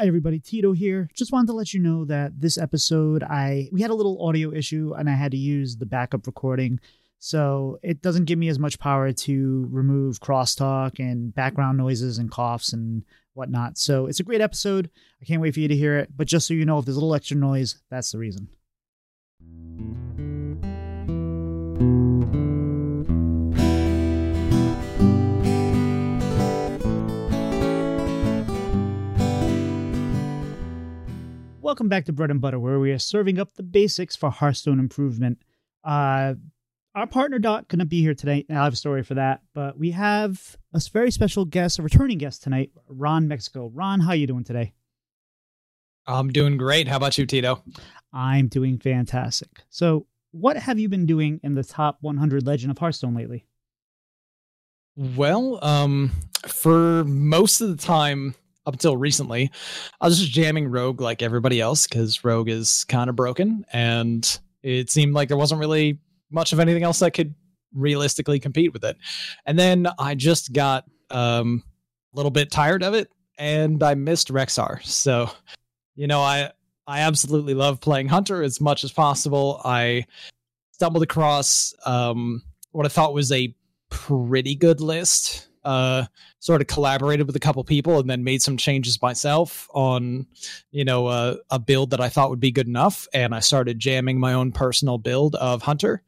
[0.00, 1.10] Hi everybody, Tito here.
[1.14, 4.50] Just wanted to let you know that this episode I we had a little audio
[4.50, 6.80] issue and I had to use the backup recording.
[7.18, 12.30] So it doesn't give me as much power to remove crosstalk and background noises and
[12.30, 13.04] coughs and
[13.34, 13.76] whatnot.
[13.76, 14.88] So it's a great episode.
[15.20, 16.16] I can't wait for you to hear it.
[16.16, 18.48] But just so you know, if there's a little extra noise, that's the reason.
[31.70, 34.80] Welcome back to Bread and Butter, where we are serving up the basics for Hearthstone
[34.80, 35.38] improvement.
[35.84, 36.34] Uh,
[36.96, 38.44] our partner Dot couldn't be here today.
[38.50, 42.18] I have a story for that, but we have a very special guest, a returning
[42.18, 43.70] guest tonight, Ron Mexico.
[43.72, 44.72] Ron, how are you doing today?
[46.08, 46.88] I'm doing great.
[46.88, 47.62] How about you, Tito?
[48.12, 49.62] I'm doing fantastic.
[49.68, 53.46] So, what have you been doing in the top 100 Legend of Hearthstone lately?
[54.96, 56.10] Well, um,
[56.48, 58.34] for most of the time,
[58.70, 59.50] up until recently,
[60.00, 64.38] I was just jamming Rogue like everybody else because Rogue is kind of broken, and
[64.62, 65.98] it seemed like there wasn't really
[66.30, 67.34] much of anything else that could
[67.74, 68.96] realistically compete with it.
[69.44, 71.64] And then I just got um,
[72.14, 74.84] a little bit tired of it, and I missed Rexxar.
[74.84, 75.28] So,
[75.96, 76.52] you know, I
[76.86, 79.60] I absolutely love playing Hunter as much as possible.
[79.64, 80.06] I
[80.70, 83.52] stumbled across um, what I thought was a
[83.88, 86.04] pretty good list uh,
[86.38, 90.26] sort of collaborated with a couple people and then made some changes myself on,
[90.70, 93.06] you know, uh, a build that I thought would be good enough.
[93.12, 96.02] And I started jamming my own personal build of Hunter.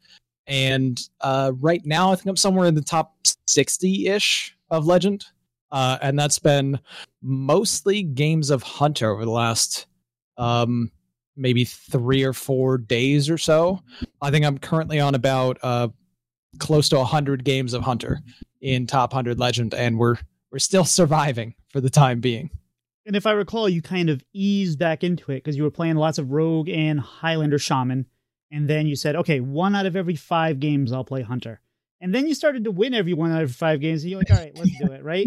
[0.47, 3.15] And uh, right now, I think I'm somewhere in the top
[3.47, 5.25] 60 ish of Legend.
[5.71, 6.79] Uh, and that's been
[7.21, 9.87] mostly games of Hunter over the last
[10.37, 10.91] um,
[11.35, 13.81] maybe three or four days or so.
[14.21, 15.87] I think I'm currently on about uh,
[16.59, 18.19] close to 100 games of Hunter
[18.61, 20.15] in top 100 legend and we're
[20.51, 22.49] we're still surviving for the time being.
[23.05, 25.95] And if I recall, you kind of eased back into it because you were playing
[25.95, 28.05] lots of Rogue and Highlander Shaman.
[28.49, 31.59] And then you said, okay, one out of every five games I'll play Hunter.
[32.03, 34.03] And then you started to win every one out of five games.
[34.03, 35.25] And you're like, all right, let's do it, right?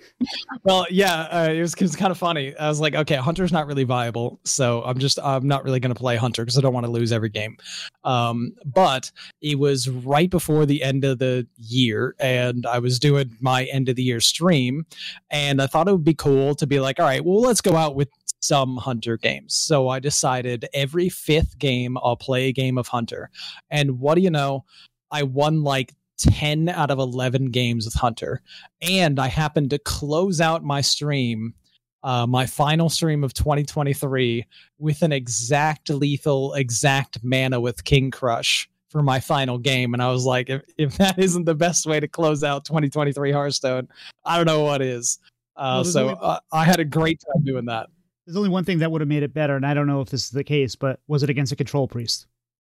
[0.64, 2.56] well, yeah, uh, it, was, it was kind of funny.
[2.56, 4.40] I was like, okay, Hunter's not really viable.
[4.44, 6.90] So I'm just, I'm not really going to play Hunter because I don't want to
[6.90, 7.58] lose every game.
[8.02, 9.12] Um, but
[9.42, 12.16] it was right before the end of the year.
[12.18, 14.86] And I was doing my end of the year stream.
[15.30, 17.76] And I thought it would be cool to be like, all right, well, let's go
[17.76, 18.08] out with
[18.40, 19.54] some Hunter games.
[19.54, 23.28] So I decided every fifth game, I'll play a game of Hunter.
[23.70, 24.64] And what do you know?
[25.10, 28.42] I won like 10 out of 11 games with Hunter.
[28.82, 31.54] And I happened to close out my stream,
[32.02, 34.44] uh, my final stream of 2023,
[34.78, 39.94] with an exact lethal, exact mana with King Krush for my final game.
[39.94, 43.32] And I was like, if, if that isn't the best way to close out 2023
[43.32, 43.88] Hearthstone,
[44.24, 45.18] I don't know what is.
[45.56, 47.88] Uh, well, so only, uh, I had a great time doing that.
[48.26, 50.10] There's only one thing that would have made it better, and I don't know if
[50.10, 52.26] this is the case, but was it against a control priest?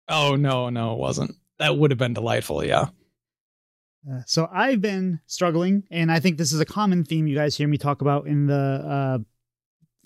[0.08, 1.36] Oh no, no, it wasn't.
[1.58, 2.90] That would have been delightful, yeah.
[4.10, 7.58] Uh, so I've been struggling, and I think this is a common theme you guys
[7.58, 9.18] hear me talk about in the uh,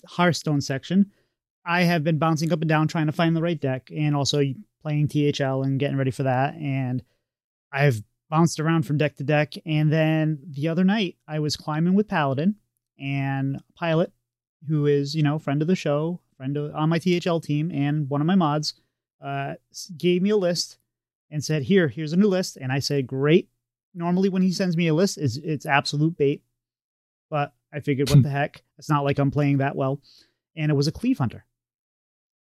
[0.08, 1.10] Hearthstone section.
[1.64, 4.42] I have been bouncing up and down trying to find the right deck, and also
[4.82, 6.54] playing THL and getting ready for that.
[6.54, 7.02] And
[7.72, 9.54] I've bounced around from deck to deck.
[9.64, 12.56] And then the other night, I was climbing with Paladin
[12.98, 14.12] and Pilot,
[14.68, 18.08] who is you know friend of the show, friend of, on my THL team, and
[18.10, 18.74] one of my mods,
[19.22, 19.54] uh,
[19.96, 20.78] gave me a list
[21.30, 23.48] and said, "Here, here's a new list." And I said, "Great."
[23.94, 26.42] Normally when he sends me a list is it's absolute bait.
[27.30, 28.62] But I figured what the heck?
[28.78, 30.00] It's not like I'm playing that well.
[30.56, 31.44] And it was a Cleave Hunter.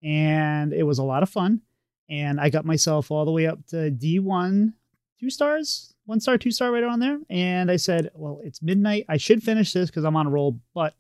[0.04, 1.62] And it was a lot of fun.
[2.10, 4.74] And I got myself all the way up to D1,
[5.20, 7.20] two stars, one star, two star right around there.
[7.30, 9.06] And I said, well, it's midnight.
[9.08, 10.94] I should finish this because I'm on a roll, but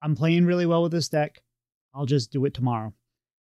[0.00, 1.42] I'm playing really well with this deck.
[1.94, 2.94] I'll just do it tomorrow.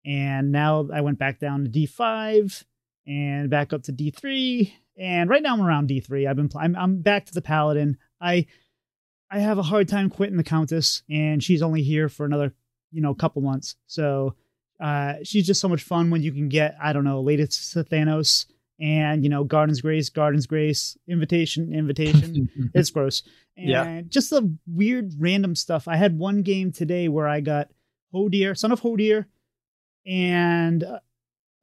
[0.06, 2.64] And now I went back down to D5
[3.06, 6.28] and back up to D3 and right now I'm around D3.
[6.28, 7.96] I've been I'm I'm back to the paladin.
[8.20, 8.46] I
[9.30, 12.54] I have a hard time quitting the countess, and she's only here for another
[12.92, 13.76] you know couple months.
[13.86, 14.34] So
[14.78, 18.46] uh, she's just so much fun when you can get I don't know latest Thanos
[18.78, 22.50] and you know Garden's Grace, Garden's Grace, invitation, invitation.
[22.74, 23.22] it's gross.
[23.56, 24.02] And yeah.
[24.06, 25.88] just the weird random stuff.
[25.88, 27.68] I had one game today where I got
[28.14, 29.26] Hodir, son of Hodir,
[30.06, 30.84] and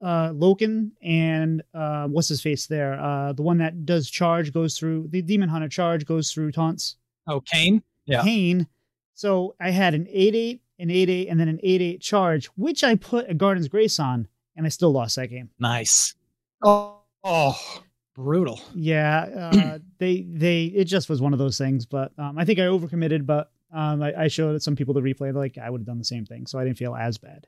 [0.01, 2.99] uh, Loken and uh what's his face there?
[2.99, 6.97] Uh the one that does charge goes through the demon hunter charge goes through taunts.
[7.27, 7.81] Oh, Kayn?
[8.05, 8.21] Yeah.
[8.21, 8.67] Kayn.
[9.15, 13.29] So I had an 8-8, an 8-8, and then an 8-8 charge, which I put
[13.29, 15.49] a Garden's Grace on, and I still lost that game.
[15.59, 16.13] Nice.
[16.61, 17.81] Oh, oh
[18.15, 18.61] brutal.
[18.75, 19.49] Yeah.
[19.51, 22.63] Uh they they it just was one of those things, but um I think I
[22.63, 25.33] overcommitted, but Um, I, I showed some people the replay.
[25.33, 27.47] Like, I would have done the same thing, so I didn't feel as bad.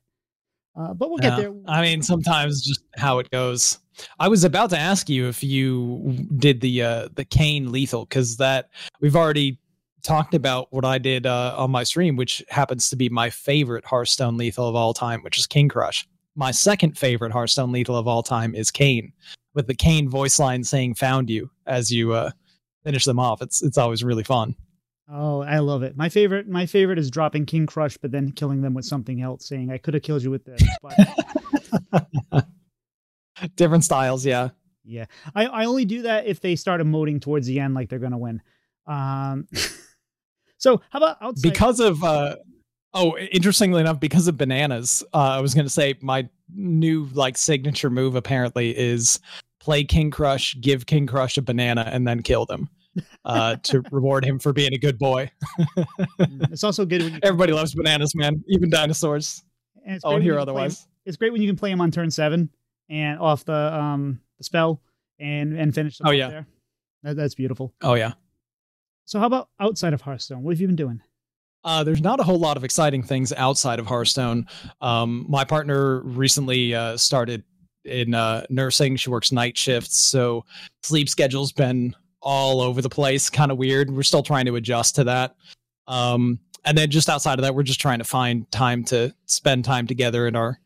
[0.75, 1.53] Uh, but we'll get there.
[1.67, 3.79] I mean, sometimes just how it goes.
[4.19, 8.37] I was about to ask you if you did the uh, the Kayn lethal because
[8.37, 8.69] that
[9.01, 9.59] we've already
[10.03, 13.85] talked about what I did uh, on my stream, which happens to be my favorite
[13.85, 16.05] Hearthstone lethal of all time, which is King Krush.
[16.35, 19.11] My second favorite Hearthstone lethal of all time is Kayn,
[19.53, 22.31] with the Kayn voice line saying "Found you" as you uh,
[22.83, 23.41] finish them off.
[23.41, 24.55] It's it's always really fun.
[25.11, 25.97] Oh, I love it.
[25.97, 29.47] My favorite, my favorite is dropping King Krush, but then killing them with something else,
[29.47, 30.61] saying I could have killed you with this.
[30.83, 32.45] But
[33.55, 34.49] Different styles, yeah.
[34.83, 37.99] yeah, I, I only do that if they start emoting towards the end, like they're
[37.99, 38.41] gonna win.
[38.85, 39.47] Um,
[40.57, 41.49] so how about outside?
[41.49, 42.35] Because of uh,
[42.93, 47.89] oh, interestingly enough, because of bananas, uh, I was gonna say my new like signature
[47.89, 49.19] move apparently is
[49.59, 52.69] play King Krush, give King Krush a banana, and then kill them
[53.25, 55.29] uh, to reward him for being a good boy.
[55.77, 58.43] Mm, it's also good when you Everybody loves bananas, man.
[58.47, 59.43] Even dinosaurs.
[59.85, 60.87] and it's I great won't when hear you can play 'em- otherwise.
[61.05, 62.49] It's great when you can play him on turn seven
[62.89, 64.81] and off the um the spell
[65.19, 65.99] and and finish.
[66.03, 66.29] Oh, yeah.
[66.29, 66.47] there.
[67.03, 67.73] That, that's beautiful.
[67.81, 68.13] Oh yeah.
[69.05, 70.43] So how about outside of Hearthstone?
[70.43, 71.01] What have you been doing?
[71.63, 74.47] Uh, there's not a whole lot of exciting things outside of Hearthstone.
[74.81, 77.43] Um, my partner recently uh, started
[77.83, 78.95] in uh, nursing.
[78.95, 80.45] She works night shifts, so
[80.83, 83.89] sleep schedule's been all over the place, kind of weird.
[83.89, 85.35] We're still trying to adjust to that.
[85.87, 89.65] Um, and then just outside of that, we're just trying to find time to spend
[89.65, 90.59] time together in our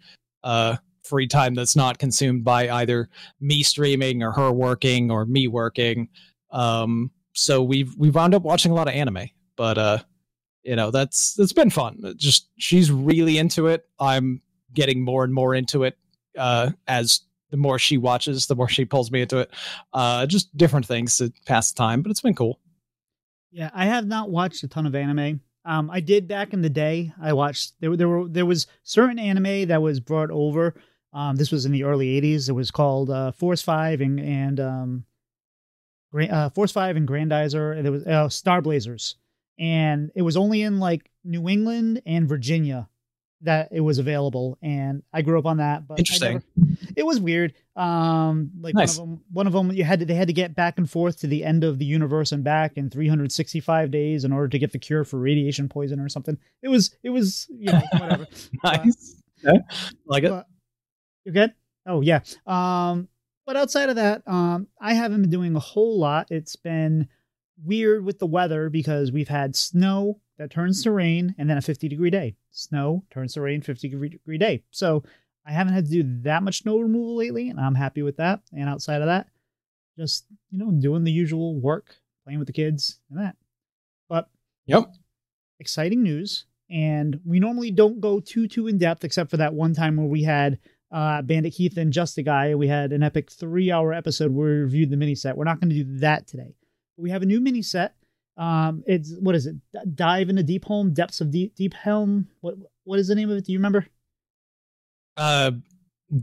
[0.44, 3.09] uh, free time that's not consumed by either
[3.39, 6.09] me streaming or her working or me working.
[6.51, 9.97] Um, so we've we've wound up watching a lot of anime, but uh,
[10.63, 14.41] you know that's that's been fun just she's really into it i'm
[14.73, 15.97] getting more and more into it
[16.38, 17.21] uh as
[17.53, 19.51] the more she watches the more she pulls me into it
[19.94, 22.59] uh just different things to pass the time but it's been cool
[23.51, 25.39] Yeah, I have not watched a ton of anime.
[25.65, 27.13] Um, I did back in the day.
[27.21, 27.95] I watched there.
[27.95, 30.73] There were there was certain anime that was brought over.
[31.13, 32.50] Um, this was in the early '80s.
[32.50, 35.05] It was called uh, Force Five and and um,
[36.19, 37.75] uh, Force Five and Grandizer.
[37.75, 39.15] And there was uh, Star Blazers,
[39.59, 42.89] and it was only in like New England and Virginia
[43.41, 44.57] that it was available.
[44.61, 45.88] And I grew up on that.
[45.88, 46.41] But I Interesting.
[46.57, 47.53] never- it was weird.
[47.75, 48.97] Um, like Nice.
[48.97, 50.89] one of them, one of them, you had to, they had to get back and
[50.89, 54.59] forth to the end of the universe and back in 365 days in order to
[54.59, 56.37] get the cure for radiation poison or something.
[56.61, 58.27] It was, it was, you know, whatever.
[58.63, 59.59] nice okay.
[60.05, 60.45] like it
[61.25, 61.53] you good?
[61.85, 62.19] Oh yeah.
[62.45, 63.07] Um,
[63.45, 66.27] but outside of that, um, I haven't been doing a whole lot.
[66.29, 67.07] It's been
[67.63, 71.61] weird with the weather because we've had snow that turns to rain and then a
[71.61, 72.35] 50 degree day.
[72.51, 74.63] Snow turns to rain, 50 degree degree day.
[74.71, 75.03] So
[75.45, 78.41] I haven't had to do that much snow removal lately, and I'm happy with that.
[78.51, 79.27] And outside of that,
[79.97, 83.35] just you know, doing the usual work, playing with the kids, and that.
[84.07, 84.29] But
[84.65, 84.93] yep
[85.63, 86.45] exciting news.
[86.69, 90.07] And we normally don't go too too in depth, except for that one time where
[90.07, 90.59] we had
[90.91, 92.55] uh, Bandit Keith and Just a Guy.
[92.55, 95.37] We had an epic three hour episode where we reviewed the mini set.
[95.37, 96.55] We're not going to do that today.
[96.97, 97.95] We have a new mini set.
[98.37, 99.55] Um, it's what is it?
[99.71, 102.27] D- Dive into Deepholm, Depths of Deep Deep Helm.
[102.41, 103.45] What what is the name of it?
[103.45, 103.85] Do you remember?
[105.18, 105.51] Uh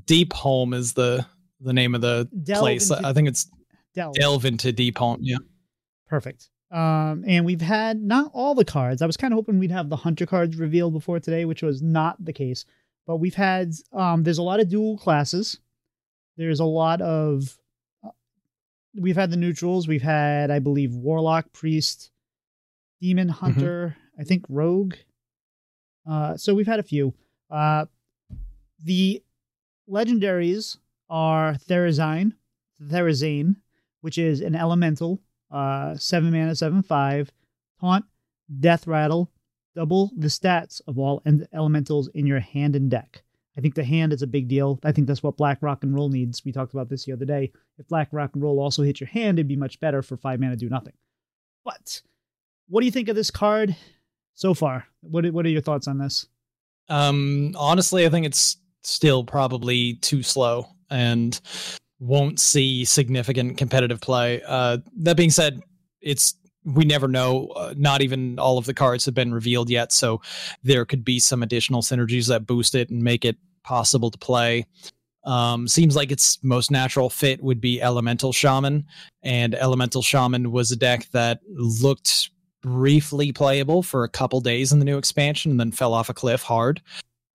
[0.06, 1.26] Deepholm is the
[1.60, 3.50] the name of the Delve place into- i think it's
[3.94, 4.14] Delve.
[4.14, 5.38] delve into Deepholm yeah
[6.10, 6.50] Perfect.
[6.72, 9.00] Um, and we've had not all the cards.
[9.00, 11.80] I was kind of hoping we'd have the hunter cards revealed before today, which was
[11.82, 12.64] not the case.
[13.06, 15.58] But we've had um, there's a lot of dual classes.
[16.36, 17.56] There's a lot of
[18.04, 18.10] uh,
[18.96, 19.86] we've had the neutrals.
[19.86, 22.10] We've had, I believe, warlock, priest,
[23.00, 23.96] demon, hunter.
[24.18, 24.94] I think rogue.
[26.08, 27.14] Uh, so we've had a few.
[27.50, 27.86] Uh,
[28.82, 29.22] the
[29.88, 30.76] legendaries
[31.08, 32.32] are Therazine,
[32.82, 33.56] Therazane,
[34.00, 35.20] which is an elemental,
[35.50, 37.30] uh, seven mana, seven five,
[37.80, 38.04] taunt,
[38.60, 39.30] death rattle,
[39.74, 43.22] double the stats of all en- elementals in your hand and deck.
[43.56, 44.78] I think the hand is a big deal.
[44.84, 46.44] I think that's what Blackrock 'n' Roll needs.
[46.44, 47.52] We talked about this the other day.
[47.78, 50.52] If Blackrock 'n' Roll also hit your hand, it'd be much better for five mana
[50.52, 50.94] to do nothing.
[51.64, 52.02] But
[52.68, 53.76] what do you think of this card
[54.34, 54.86] so far?
[55.00, 56.26] What What are your thoughts on this?
[56.88, 61.40] Um, honestly, I think it's still probably too slow and
[61.98, 64.42] won't see significant competitive play.
[64.46, 65.60] Uh, that being said,
[66.00, 66.34] it's
[66.64, 67.48] we never know.
[67.48, 70.20] Uh, not even all of the cards have been revealed yet, so
[70.62, 74.66] there could be some additional synergies that boost it and make it possible to play.
[75.24, 78.86] Um, seems like its most natural fit would be Elemental Shaman,
[79.22, 82.30] and Elemental Shaman was a deck that looked
[82.62, 86.14] briefly playable for a couple days in the new expansion and then fell off a
[86.14, 86.82] cliff hard.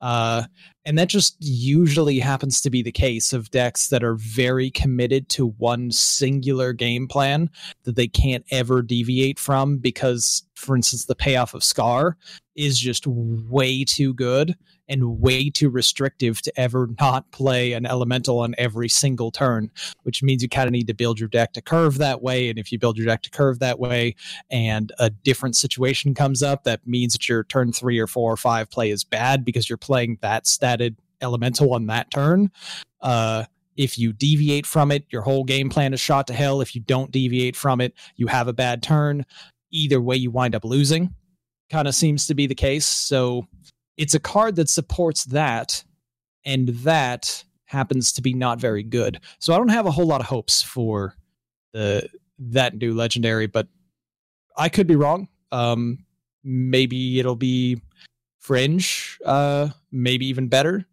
[0.06, 0.44] Uh,
[0.86, 5.30] And that just usually happens to be the case of decks that are very committed
[5.30, 7.50] to one singular game plan
[7.86, 12.14] that they can't ever deviate from because, for instance, the payoff of Skarr
[12.56, 14.56] is just way too good
[14.88, 19.72] and way too restrictive to ever not play an elemental on every single turn,
[20.04, 22.50] which means you kind of need to build your deck to curve that way.
[22.50, 24.16] And if you build your deck to curve that way
[24.50, 28.38] and a different situation comes up, that means that your turn three or four or
[28.38, 32.52] five play is bad because you're playing that statted elemental on that turn.
[33.02, 33.46] Uh,
[33.78, 36.62] if you deviate from it, your whole game plan is shot to hell.
[36.62, 39.26] If you don't deviate from it, you have a bad turn.
[39.72, 41.14] Either way, you wind up losing.
[41.70, 42.86] Kind of seems to be the case.
[42.86, 43.48] So
[43.98, 45.84] it's a card that supports that,
[46.46, 49.20] and that happens to be not very good.
[49.40, 51.16] So I don't have a whole lot of hopes for
[51.74, 53.68] the that new legendary, but
[54.58, 55.28] I could be wrong.
[55.52, 56.06] Um,
[56.44, 57.82] maybe it'll be
[58.40, 60.86] fringe, uh, maybe even better.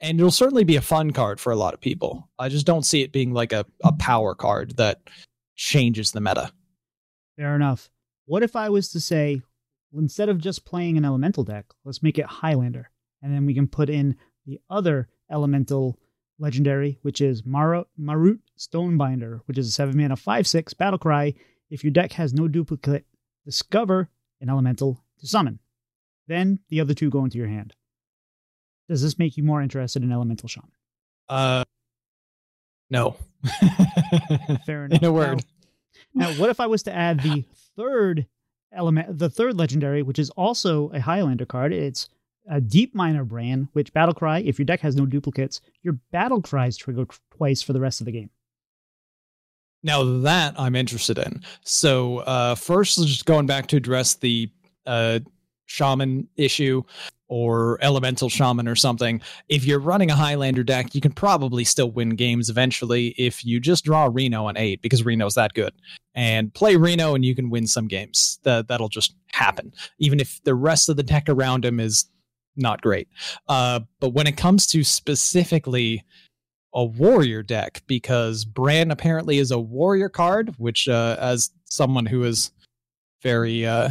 [0.00, 2.28] And it'll certainly be a fun card for a lot of people.
[2.38, 5.00] I just don't see it being like a, a power card that
[5.56, 6.52] changes the meta.
[7.36, 7.90] Fair enough.
[8.26, 9.42] What if I was to say,
[9.94, 12.90] instead of just playing an elemental deck, let's make it Highlander.
[13.22, 14.16] And then we can put in
[14.46, 15.98] the other elemental
[16.38, 21.34] legendary, which is Mar- Maruut Stonebinder, which is a 7 mana 5 6 battle cry.
[21.70, 23.06] If your deck has no duplicate,
[23.44, 24.08] discover
[24.40, 25.58] an elemental to summon.
[26.28, 27.74] Then the other two go into your hand.
[28.88, 30.70] Does this make you more interested in Elemental Shaman?
[31.28, 31.64] Uh,
[32.90, 33.16] no.
[34.64, 34.98] Fair enough.
[35.02, 35.44] In a word.
[36.14, 37.44] Now, now, what if I was to add the
[37.76, 38.26] third
[38.72, 41.72] element, the third legendary, which is also a Highlander card?
[41.72, 42.08] It's
[42.50, 44.38] a Deepminer Brann, which battle cry.
[44.40, 47.06] If your deck has no duplicates, your battle cries trigger
[47.36, 48.30] twice for the rest of the game.
[49.82, 51.42] Now that I'm interested in.
[51.62, 54.50] So uh, first, just going back to address the
[54.86, 55.20] uh,
[55.66, 56.82] shaman issue
[57.28, 59.20] or elemental shaman or something.
[59.48, 63.60] If you're running a Highlander deck, you can probably still win games eventually if you
[63.60, 65.74] just draw Reno on eight because Reno's that good.
[66.14, 68.40] And play Reno and you can win some games.
[68.42, 69.72] That that'll just happen.
[69.98, 72.06] Even if the rest of the deck around him is
[72.56, 73.08] not great.
[73.48, 76.04] Uh, but when it comes to specifically
[76.74, 82.24] a warrior deck, because Brann apparently is a warrior card, which uh, as someone who
[82.24, 82.50] is
[83.22, 83.90] very uh,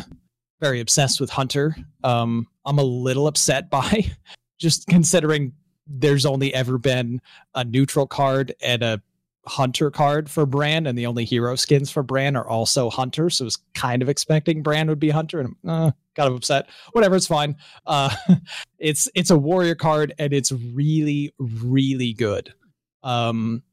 [0.60, 1.76] very obsessed with Hunter.
[2.04, 4.12] Um, I'm a little upset by
[4.60, 5.54] just considering
[5.86, 7.22] there's only ever been
[7.56, 9.02] a neutral card and a
[9.48, 13.30] hunter card for Brann, and the only hero skins for Brann are also hunter.
[13.30, 16.70] So I was kind of expecting Brann would be hunter, and uh, kind of upset.
[16.92, 17.56] Whatever, it's fine.
[17.86, 18.14] Uh,
[18.80, 22.54] it's it's a warrior card, and it's really really good.
[23.04, 23.64] Um,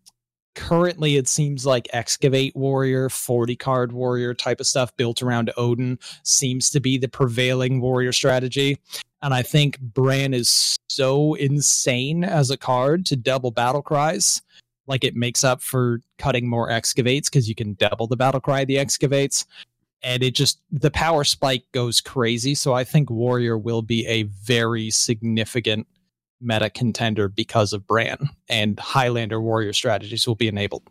[0.54, 6.00] currently it seems like excavate warrior 40 card warrior type of stuff built around Odyn
[6.22, 8.78] seems to be the prevailing warrior strategy
[9.22, 14.42] and i think Brann is so insane as a card to double battle cries
[14.86, 18.64] like it makes up for cutting more excavates because you can double the battle cry
[18.64, 19.46] the excavates
[20.02, 24.24] and it just the power spike goes crazy so i think warrior will be a
[24.24, 25.86] very significant
[26.44, 30.82] meta contender because of Brann, and Highlander warrior strategies will be enabled.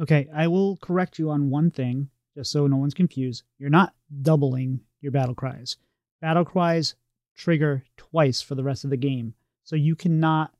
[0.00, 3.44] Okay, I will correct you on one thing, just so no one's confused.
[3.58, 5.76] You're not doubling your battle cries.
[6.20, 6.94] Battle cries
[7.36, 10.52] trigger twice for the rest of the game, so you cannot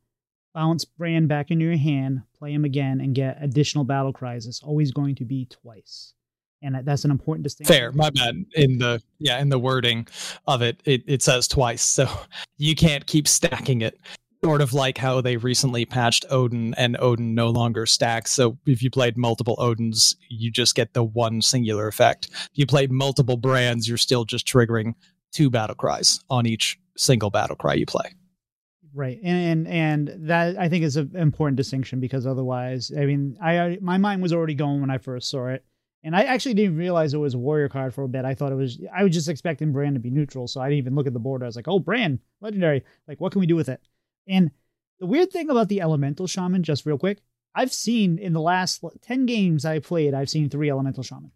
[0.54, 4.46] bounce Brann back into your hand, play him again, and get additional battle cries.
[4.46, 6.14] It's always going to be twice
[6.62, 7.74] and that's an important distinction.
[7.74, 8.44] Fair, my bad.
[8.54, 10.06] In the yeah, in the wording
[10.46, 12.08] of it, it it says twice, so
[12.56, 13.98] you can't keep stacking it.
[14.44, 18.32] Sort of like how they recently patched Odyn, and Odyn no longer stacks.
[18.32, 22.28] So if you played multiple Odyns, you just get the one singular effect.
[22.32, 24.94] If you play multiple Branns, you're still just triggering
[25.30, 28.14] two battle cries on each single battle cry you play.
[28.94, 33.38] Right, and and, and that I think is an important distinction because otherwise, I mean,
[33.42, 35.64] I my mind was already going when I first saw it
[36.04, 38.24] and I actually didn't realize it was a warrior card for a bit.
[38.24, 40.48] I thought it was, I was just expecting Brann to be neutral.
[40.48, 41.42] So I didn't even look at the board.
[41.42, 42.82] I was like, oh, Brann, legendary.
[43.06, 43.80] Like, what can we do with it?
[44.26, 44.50] And
[44.98, 47.20] the weird thing about the elemental shaman, just real quick,
[47.54, 51.30] I've seen in the last 10 games I played, I've seen three elemental shaman.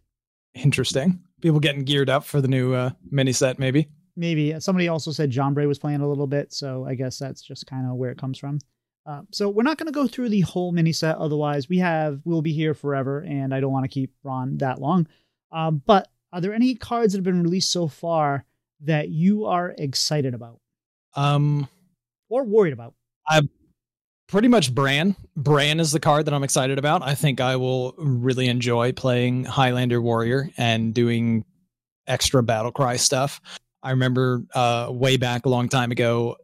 [0.53, 1.21] Interesting.
[1.41, 3.87] People getting geared up for the new uh, mini set, maybe.
[4.17, 4.59] Maybe.
[4.59, 6.51] Somebody also said John Bray was playing a little bit.
[6.51, 8.59] So I guess that's just kind of where it comes from.
[9.05, 11.15] Uh, so we're not going to go through the whole mini set.
[11.17, 14.81] Otherwise, we have we'll be here forever, and I don't want to keep Ron that
[14.81, 15.07] long.
[15.51, 18.43] Um, but are there any cards that have been released so far
[18.81, 20.59] that you are excited about?
[21.15, 21.69] Um,
[22.27, 22.95] or worried about?
[23.29, 23.47] I
[24.27, 25.15] pretty much Brann.
[25.37, 27.01] Brann is the card that I'm excited about.
[27.01, 31.45] I think I will really enjoy playing Highlander Warrior and doing
[32.07, 33.39] extra battle cry stuff.
[33.83, 36.37] I remember uh, way back a long time ago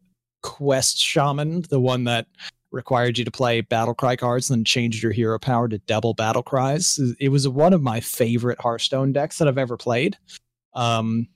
[0.44, 2.28] quest shaman, the one that
[2.72, 6.14] required you to play battle cry cards and then changed your hero power to double
[6.14, 7.00] battle cries.
[7.20, 10.18] It was one of my favorite Hearthstone decks that I've ever played.
[10.74, 11.28] Um,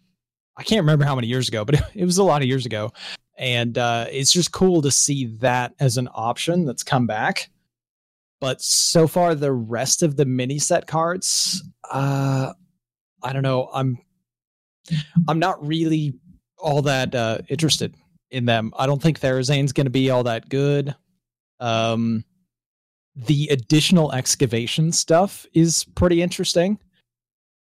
[0.58, 2.92] I can't remember how many years ago, but it, was a lot of years ago.
[3.38, 7.50] And uh, it's just cool to see that as an option that's come back.
[8.40, 12.54] But so far, the rest of the mini set cards, uh,
[13.24, 13.70] I don't know.
[13.74, 14.00] I'm
[15.28, 16.14] I'm not really
[16.58, 17.96] all that uh, interested
[18.32, 18.74] in them.
[18.78, 20.96] I don't think Therazane's going to be all that good.
[21.60, 22.24] Um,
[23.16, 26.80] the additional excavation stuff is pretty interesting.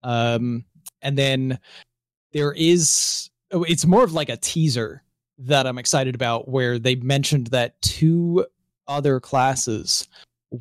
[0.04, 0.66] Um,
[1.02, 1.60] and then
[2.34, 5.04] there is, oh, it's more of like a teaser
[5.40, 8.46] that I'm excited about where they mentioned that two
[8.88, 10.08] other classes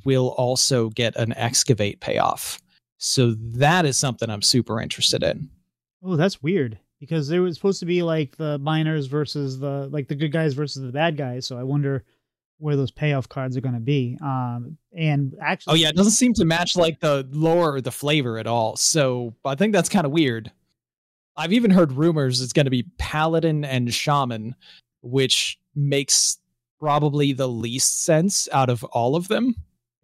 [0.04, 2.61] will also get an excavate payoff.
[2.99, 5.50] So that is something I'm super interested in.
[6.07, 10.09] Oh, that's weird because there was supposed to be like the miners versus the like
[10.09, 11.47] the good guys versus the bad guys.
[11.47, 12.05] So I wonder
[12.59, 14.17] where those payoff cards are going to be.
[14.23, 17.91] Um, and actually, oh yeah, it doesn't seem to match like the lore or the
[17.91, 18.77] flavor at all.
[18.77, 20.53] So I think that's kind of weird.
[21.37, 24.55] I've even heard rumors it's going to be paladin and shaman,
[25.03, 26.39] which makes
[26.81, 29.55] probably the least sense out of all of them.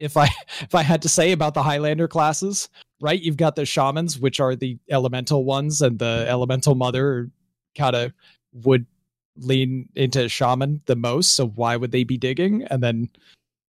[0.03, 0.29] If I
[0.61, 2.69] if I had to say about the Highlander classes,
[3.01, 3.21] right?
[3.21, 7.31] You've got the shamans, which are the elemental ones, and the elemental mother
[7.77, 8.13] kind of
[8.53, 8.87] would
[9.37, 11.35] lean into shaman the most.
[11.35, 12.65] So why would they be digging?
[12.65, 13.09] And then,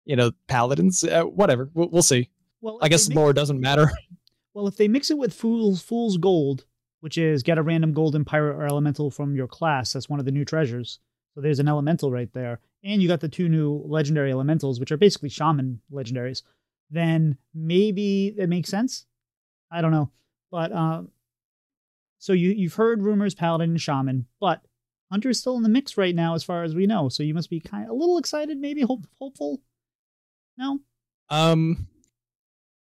[0.05, 1.69] you know, paladins, uh, whatever.
[1.73, 2.29] We'll, we'll, see.
[2.61, 3.91] Well, I guess lore doesn't matter.
[4.53, 6.65] Well, if they mix it with fool's fool's gold,
[6.99, 10.25] which is get a random golden pirate or elemental from your class, that's one of
[10.25, 10.99] the new treasures.
[11.33, 14.91] So there's an elemental right there, and you got the two new legendary elementals, which
[14.91, 16.43] are basically shaman legendaries.
[16.89, 19.05] Then maybe it makes sense.
[19.71, 20.11] I don't know,
[20.51, 21.03] but uh,
[22.19, 24.61] so you you've heard rumors paladin and shaman, but
[25.11, 27.09] Hunter's still in the mix right now, as far as we know.
[27.09, 29.61] So you must be kind of a little excited, maybe hope, hopeful.
[30.57, 30.79] No.
[31.29, 31.87] Um,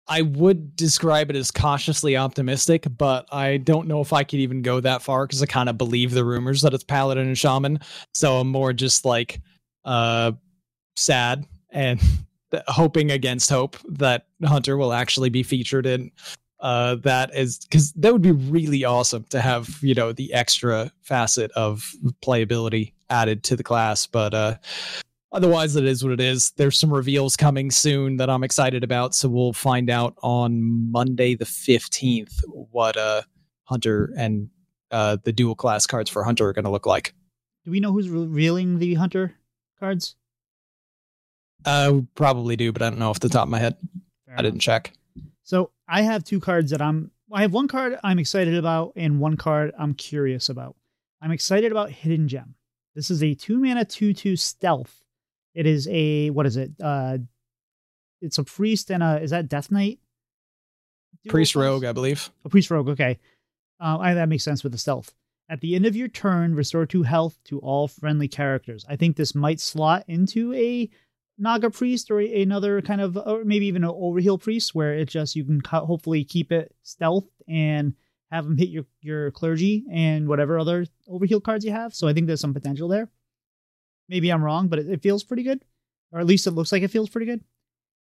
[0.07, 4.63] I would describe it as cautiously optimistic, but I don't know if I could even
[4.63, 7.81] go that far because I kind of believe the rumors that it's Paladin and Shaman.
[8.13, 9.41] So I'm more just like
[9.85, 10.33] uh
[10.97, 12.01] sad and
[12.67, 16.11] hoping against hope that Hunter will actually be featured in
[16.61, 20.93] uh, that is because that would be really awesome to have you know the extra
[21.01, 21.91] facet of
[22.23, 24.55] playability added to the class but uh
[25.33, 26.51] otherwise it is what it is.
[26.53, 31.35] There's some reveals coming soon that i'm excited about so we'll find out on monday
[31.35, 33.23] the 15th what uh
[33.65, 34.51] hunter and
[34.91, 37.15] uh the dual class cards for hunter are going to look like.
[37.65, 39.35] Do we know who's revealing the hunter
[39.81, 40.15] cards
[41.65, 43.77] uh probably do but i don't know off the top of my head
[44.27, 44.45] Fair i enough.
[44.45, 44.93] didn't check
[45.43, 47.11] so I have two cards that I'm.
[47.33, 50.77] I have one card I'm excited about and one card I'm curious about.
[51.21, 52.55] I'm excited about Hidden Gem.
[52.95, 55.03] This is a two mana two two stealth.
[55.53, 56.71] It is a what is it?
[56.81, 57.19] Uh,
[58.21, 59.99] it's a priest and a is that Death Knight?
[61.27, 62.31] priest rogue, I believe.
[62.45, 62.89] A priest rogue.
[62.91, 63.19] Okay,
[63.81, 65.13] uh, I, that makes sense with the stealth.
[65.51, 68.87] At the end of your turn, restore two health to all friendly characters.
[68.89, 70.89] I think this might slot into a
[71.39, 75.35] Naga priest or another kind of, or maybe even an overheal priest, where it just
[75.35, 77.95] you can hopefully keep it stealth and
[78.31, 81.93] have them hit your your clergy and whatever other overheal cards you have.
[81.95, 83.09] So I think there's some potential there.
[84.09, 85.65] Maybe I'm wrong, but it, it feels pretty good,
[86.13, 87.43] or at least it looks like it feels pretty good.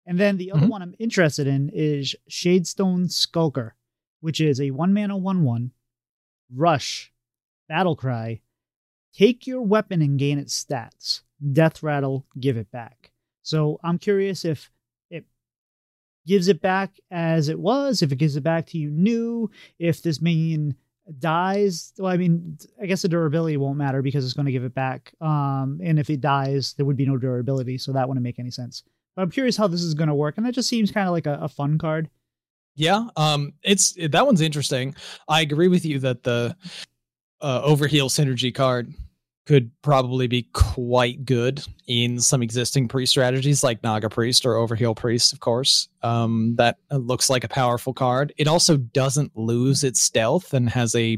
[0.05, 0.69] And then the other mm-hmm.
[0.69, 3.75] one I'm interested in is Shadestone Skulker,
[4.19, 5.71] which is a one mana one one
[6.53, 7.13] rush
[7.67, 8.41] battle cry.
[9.13, 11.21] Take your weapon and gain its stats.
[11.53, 13.11] Death rattle, give it back.
[13.43, 14.69] So I'm curious if
[15.09, 15.25] it
[16.25, 19.49] gives it back as it was, if it gives it back to you new,
[19.79, 20.75] if this minion
[21.19, 21.93] dies.
[21.97, 24.75] Well, I mean, I guess the durability won't matter because it's going to give it
[24.75, 25.13] back.
[25.21, 28.51] Um, and if it dies, there would be no durability, so that wouldn't make any
[28.51, 28.83] sense.
[29.15, 31.13] But I'm curious how this is going to work, and that just seems kind of
[31.13, 32.09] like a, a fun card.
[32.75, 34.95] Yeah, um, it's that one's interesting.
[35.27, 36.55] I agree with you that the
[37.41, 38.93] uh, overheal synergy card
[39.47, 44.95] could probably be quite good in some existing priest strategies like Naga Priest or Overheal
[44.95, 45.87] Priest, of course.
[46.03, 48.33] Um, that looks like a powerful card.
[48.37, 51.17] It also doesn't lose its stealth and has a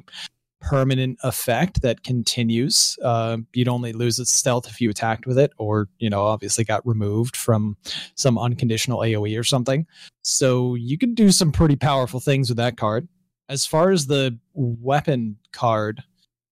[0.62, 3.00] permanent effect that continues.
[3.04, 6.64] Uh, you'd only lose its stealth if you attacked with it, or you know, obviously
[6.64, 7.78] got removed from
[8.14, 9.88] some unconditional AOE or something.
[10.22, 13.08] So you could do some pretty powerful things with that card.
[13.48, 16.04] As far as the weapon card,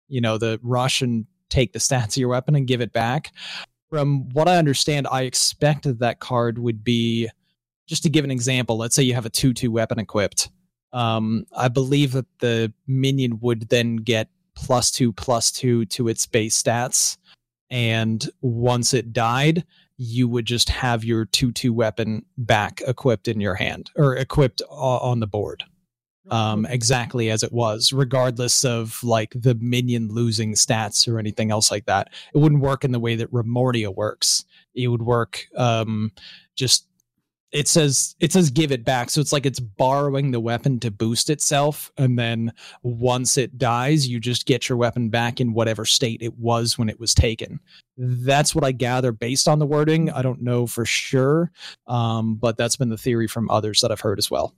[0.08, 3.32] you know, the Russian take the stats of your weapon and give it back.
[3.90, 7.28] From what I understand, I expected that card would be
[7.86, 8.76] just to give an example.
[8.76, 10.50] Let's say you have a 2 2 weapon equipped.
[10.92, 16.26] Um, I believe that the minion would then get plus two plus two to its
[16.26, 17.18] base stats
[17.70, 19.64] and once it died,
[19.98, 24.62] you would just have your 2 2 weapon back equipped in your hand or equipped
[24.70, 25.64] on the board
[26.30, 31.70] um, exactly as it was, regardless of like the minion losing stats or anything else
[31.70, 32.10] like that.
[32.34, 34.44] It wouldn't work in the way that Remordia works.
[34.74, 36.12] It would work um,
[36.54, 36.86] just
[37.52, 39.08] it says it says give it back.
[39.08, 44.08] So it's like it's borrowing the weapon to boost itself and then once it dies
[44.08, 47.60] you just get your weapon back in whatever state it was when it was taken.
[47.96, 50.10] That's what i gather based on the wording.
[50.10, 51.50] I don't know for sure
[51.86, 54.54] um, but that's been the theory from others that i've heard as well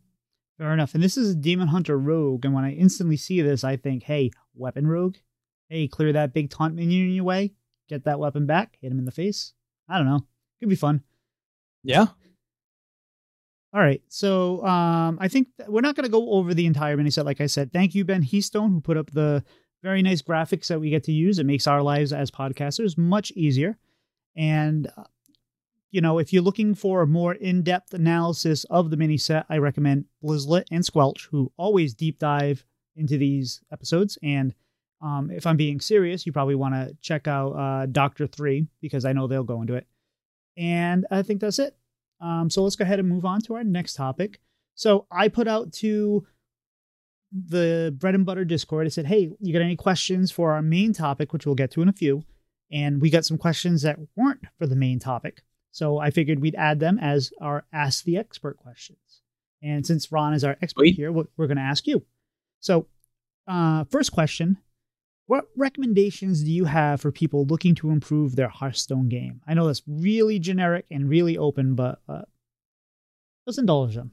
[0.59, 0.95] Fair enough.
[0.95, 4.03] And this is a Demon Hunter Rogue, and when I instantly see this, I think,
[4.03, 5.17] hey, weapon rogue.
[5.69, 7.53] Hey, clear that big taunt minion in your way.
[7.89, 8.77] Get that weapon back.
[8.81, 9.53] Hit him in the face.
[9.89, 10.27] I don't know.
[10.61, 11.03] Could be fun.
[11.85, 12.07] Yeah.
[13.73, 14.03] All right.
[14.09, 17.27] So um, I think we're not going to go over the entire mini set.
[17.27, 19.45] Like I said, thank you, Ben Heastone, who put up the
[19.83, 21.39] very nice graphics that we get to use.
[21.39, 23.79] It makes our lives as podcasters much easier.
[24.37, 25.05] And uh,
[25.91, 29.59] you know, if you're looking for a more in-depth analysis of the mini set, I
[29.59, 32.65] recommend Blizzlet and Squelch, who always deep dive
[32.97, 34.19] into these episodes.
[34.23, 34.55] And
[35.01, 39.05] um, if I'm being serious, you probably want to check out uh, Doctor Three because
[39.05, 39.87] I know they'll go into it.
[40.57, 41.77] And I think that's it.
[42.21, 44.41] Um, so let's go ahead and move on to our next topic.
[44.75, 46.27] So I put out to
[47.33, 48.87] the bread and butter Discord.
[48.87, 51.83] I said, "Hey, you got any questions for our main topic, which we'll get to
[51.83, 52.25] in a few?"
[52.71, 55.43] And we got some questions that weren't for the main topic.
[55.71, 58.99] So I figured we'd add them as our Ask the Expert questions.
[59.63, 60.95] And since Ron is our expert Wait.
[60.95, 62.05] here, we're going to ask you.
[62.61, 62.87] So,
[63.47, 64.59] uh, first question
[65.27, 69.41] What recommendations do you have for people looking to improve their Hearthstone game?
[69.47, 72.23] I know that's really generic and really open, but uh,
[73.47, 74.13] let's indulge them.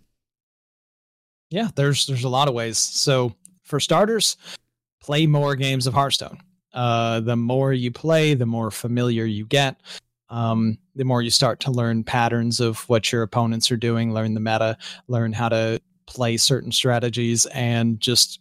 [1.52, 2.78] Yeah, there's there's a lot of ways.
[2.78, 4.38] So, for starters,
[5.02, 6.40] play more games of Hearthstone.
[6.74, 9.80] Uh, the more you play, the more familiar you get
[10.30, 14.34] um, the more you start to learn patterns of what your opponents are doing, learn
[14.34, 18.40] the meta, learn how to play certain strategies, and just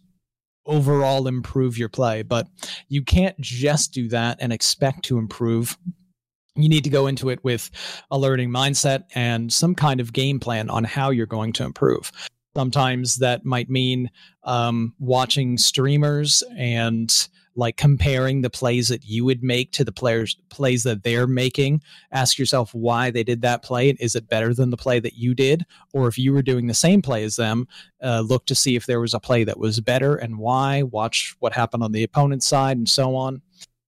[0.65, 2.23] overall improve your play.
[2.23, 2.47] But
[2.89, 5.77] you can't just do that and expect to improve.
[6.55, 7.69] You need to go into it with
[8.09, 12.11] a learning mindset and some kind of game plan on how you're going to improve.
[12.55, 14.09] Sometimes that might mean
[14.45, 20.37] um, watching streamers and like comparing the plays that you would make to the players
[20.49, 24.53] plays that they're making ask yourself why they did that play and is it better
[24.53, 25.65] than the play that you did?
[25.93, 27.67] Or if you were doing the same play as them
[28.03, 30.83] uh, look to see if there was a play that was better and why.
[30.83, 33.41] Watch what happened on the opponent's side and so on.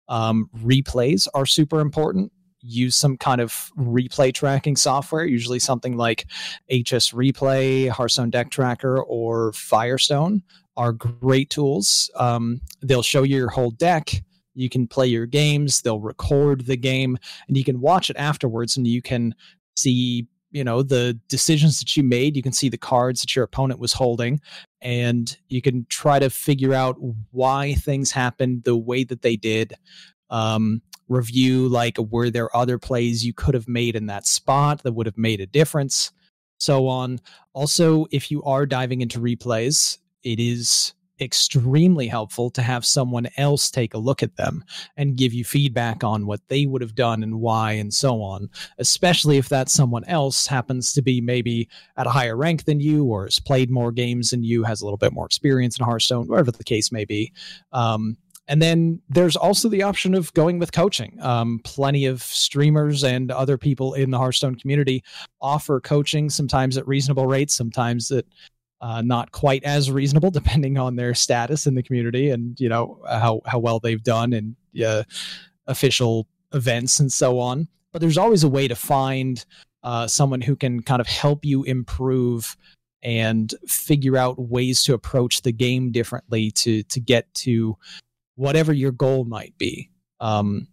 [0.08, 2.32] Um, replays are super important.
[2.62, 6.25] Use some kind of replay tracking software, usually something like
[6.69, 10.43] HS Replay, Hearthstone Deck Tracker, or Firestone
[10.78, 12.10] are great tools.
[12.16, 14.24] Um, they'll show you your whole deck.
[14.54, 15.82] You can play your games.
[15.82, 19.36] They'll record the game, and you can watch it afterwards, and you can
[19.76, 23.44] see you know the decisions that you made you can see the cards that your
[23.44, 24.40] opponent was holding
[24.82, 26.96] and you can try to figure out
[27.32, 29.74] why things happened the way that they did
[30.30, 34.94] um, review like were there other plays you could have made in that spot that
[34.94, 36.12] would have made a difference
[36.58, 37.20] so on
[37.54, 43.71] also if you are diving into replays it is extremely helpful to have someone else
[43.71, 44.63] take a look at them
[44.97, 48.49] and give you feedback on what they would have done and why and so on
[48.77, 53.03] especially if that someone else happens to be maybe at a higher rank than you
[53.06, 56.27] or has played more games than you has a little bit more experience in hearthstone
[56.27, 57.34] whatever the case may be
[57.71, 58.15] um,
[58.47, 61.17] and then there's also the option of going with coaching.
[61.21, 65.03] Um, plenty of streamers and other people in the Hearthstone community
[65.41, 68.23] offer coaching, sometimes at reasonable rates, sometimes at
[68.82, 73.00] uh, not quite as reasonable, depending on their status in the community and you know
[73.08, 75.04] how how well they've done in uh,
[75.68, 77.68] official events and so on.
[77.92, 79.44] But there's always a way to find
[79.84, 82.58] uh, someone who can kind of help you improve
[83.04, 87.78] and figure out ways to approach the game differently to to get to
[88.36, 89.90] whatever your goal might be.
[90.20, 90.68] Um,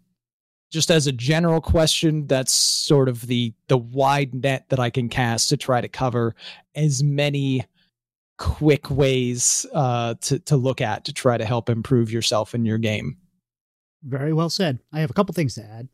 [0.71, 5.09] just as a general question, that's sort of the the wide net that I can
[5.09, 6.35] cast to try to cover
[6.75, 7.65] as many
[8.37, 12.79] quick ways uh, to to look at to try to help improve yourself in your
[12.79, 13.17] game.
[14.03, 14.81] Very well said.
[14.93, 15.89] I have a couple things to add.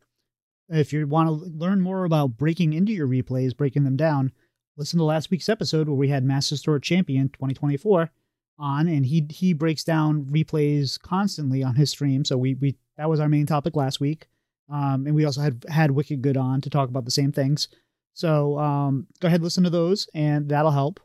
[0.69, 4.31] If you want to learn more about breaking into your replays, breaking them down,
[4.77, 8.09] listen to last week's episode where we had Master Store Champion 2024
[8.57, 12.25] on, and he he breaks down replays constantly on his stream.
[12.25, 14.27] So we we that was our main topic last week,
[14.69, 17.67] um, and we also had had Wicked Good on to talk about the same things.
[18.13, 20.99] So um, go ahead, listen to those, and that'll help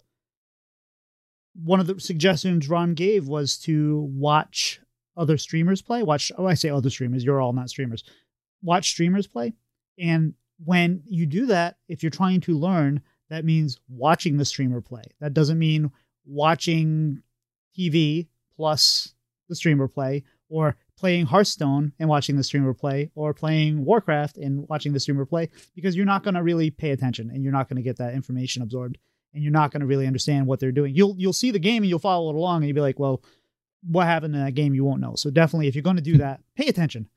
[1.64, 4.80] one of the suggestions Ron gave was to watch
[5.16, 6.02] other streamers play.
[6.02, 7.24] Watch, oh, I say other streamers.
[7.24, 8.04] You're all not streamers.
[8.62, 9.54] watch streamers play.
[9.98, 14.80] And when you do that, if you're trying to learn, that means watching the streamer
[14.80, 15.02] play.
[15.20, 15.90] That doesn't mean
[16.26, 17.22] watching
[17.78, 19.14] TV plus
[19.48, 24.66] the streamer play or playing Hearthstone and watching the streamer play or playing Warcraft and
[24.68, 27.68] watching the streamer play because you're not going to really pay attention and you're not
[27.68, 28.98] going to get that information absorbed
[29.36, 30.94] and you're not going to really understand what they're doing.
[30.94, 33.22] You'll you'll see the game and you'll follow it along and you'll be like, "Well,
[33.82, 36.18] what happened in that game you won't know." So definitely if you're going to do
[36.18, 37.08] that, pay attention.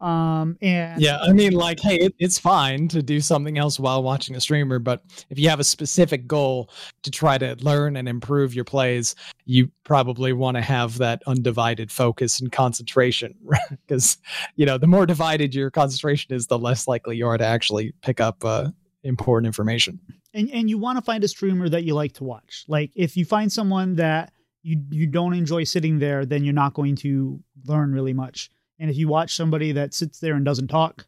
[0.00, 4.02] Um, and yeah, I mean, like, hey, it, it's fine to do something else while
[4.02, 6.68] watching a streamer, but if you have a specific goal
[7.02, 9.14] to try to learn and improve your plays,
[9.46, 13.34] you probably want to have that undivided focus and concentration
[13.86, 14.18] because,
[14.56, 17.94] you know, the more divided your concentration is, the less likely you are to actually
[18.02, 18.68] pick up uh,
[19.06, 20.00] important information.
[20.34, 22.64] And and you want to find a streamer that you like to watch.
[22.68, 26.74] Like, if you find someone that you you don't enjoy sitting there, then you're not
[26.74, 30.68] going to learn really much and if you watch somebody that sits there and doesn't
[30.68, 31.06] talk,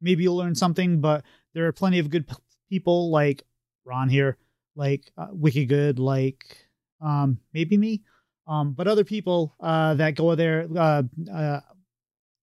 [0.00, 1.00] maybe you'll learn something.
[1.00, 2.34] But there are plenty of good p-
[2.68, 3.44] people like
[3.84, 4.36] Ron here,
[4.74, 6.66] like uh, Wiki Good, like
[7.00, 8.02] um, maybe me,
[8.46, 10.66] um, but other people uh, that go there.
[10.74, 11.02] Uh,
[11.32, 11.60] uh,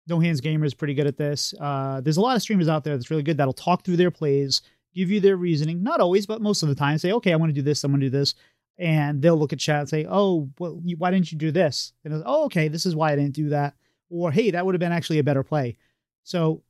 [0.06, 1.54] no Hands Gamer is pretty good at this.
[1.60, 4.10] Uh, there's a lot of streamers out there that's really good that'll talk through their
[4.10, 4.62] plays,
[4.98, 5.82] give you their reasoning.
[5.82, 7.92] Not always, but most of the time, say, okay, I want to do this, I'm
[7.92, 8.34] going to do this.
[8.78, 11.92] And they'll look at chat and say, oh, well, why didn't you do this?
[12.04, 13.74] And oh, okay, this is why I didn't do that
[14.10, 15.76] or hey, that would have been actually a better play.
[16.22, 16.62] So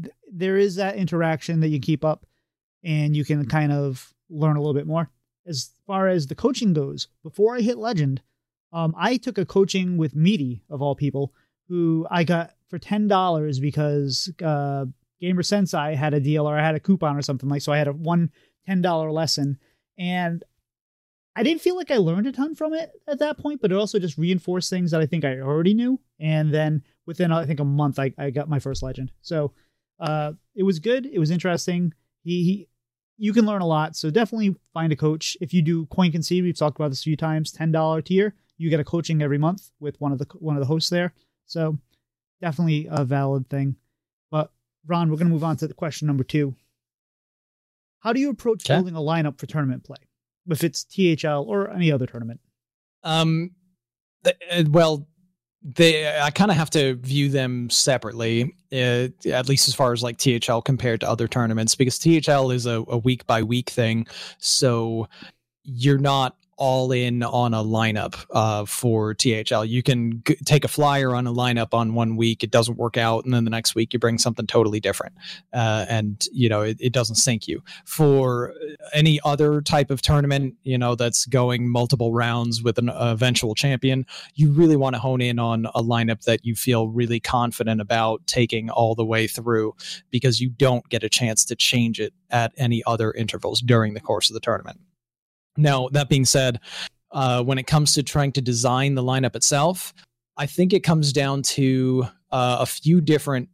[0.00, 2.26] th- there is that interaction that you keep up
[2.82, 5.10] and you can kind of learn a little bit more.
[5.46, 8.22] As far as the coaching goes, before I hit legend,
[8.72, 11.32] um, I took a coaching with Meaty of all people,
[11.68, 14.86] who I got for ten dollars because uh,
[15.20, 17.62] Gamer Sensei had a deal or I had a coupon or something like.
[17.62, 18.30] So I had a one
[18.66, 19.58] ten dollar lesson,
[19.98, 20.42] and
[21.36, 23.76] I didn't feel like I learned a ton from it at that point, but it
[23.76, 26.00] also just reinforced things that I think I already knew.
[26.18, 29.12] And then within I think a month, I, I got my first legend.
[29.22, 29.52] So
[30.00, 31.06] uh, it was good.
[31.06, 31.94] It was interesting.
[32.22, 32.68] He, he,
[33.16, 33.96] you can learn a lot.
[33.96, 35.36] So definitely find a coach.
[35.40, 37.52] If you do Coin Concede, we've talked about this a few times.
[37.52, 40.60] Ten dollar tier, you get a coaching every month with one of the one of
[40.60, 41.14] the hosts there.
[41.46, 41.78] So
[42.40, 43.76] definitely a valid thing.
[44.86, 46.54] Ron, we're gonna move on to the question number two.
[48.00, 48.76] How do you approach okay.
[48.76, 49.98] building a lineup for tournament play?
[50.48, 52.40] if it's THL or any other tournament?
[53.02, 53.52] Um,
[54.24, 54.32] uh,
[54.68, 55.06] well,
[55.62, 60.02] they I kind of have to view them separately, uh, at least as far as
[60.02, 64.06] like THL compared to other tournaments, because THL is a, a week by week thing.
[64.38, 65.08] So
[65.62, 69.64] you're not all in on a lineup uh, for THL.
[69.64, 72.98] You can g- take a flyer on a lineup on one week, it doesn't work
[72.98, 75.14] out, and then the next week you bring something totally different,
[75.54, 77.62] uh, and you know it, it, doesn't sink you.
[77.86, 78.52] For
[78.92, 84.04] any other type of tournament, you know that's going multiple rounds with an eventual champion,
[84.34, 88.26] you really want to hone in on a lineup that you feel really confident about
[88.26, 89.74] taking all the way through,
[90.10, 94.00] because you don't get a chance to change it at any other intervals during the
[94.00, 94.78] course of the tournament.
[95.60, 96.60] Now, that being said,
[97.12, 99.92] uh, when it comes to trying to design the lineup itself,
[100.36, 103.48] I think it comes down to uh, a few different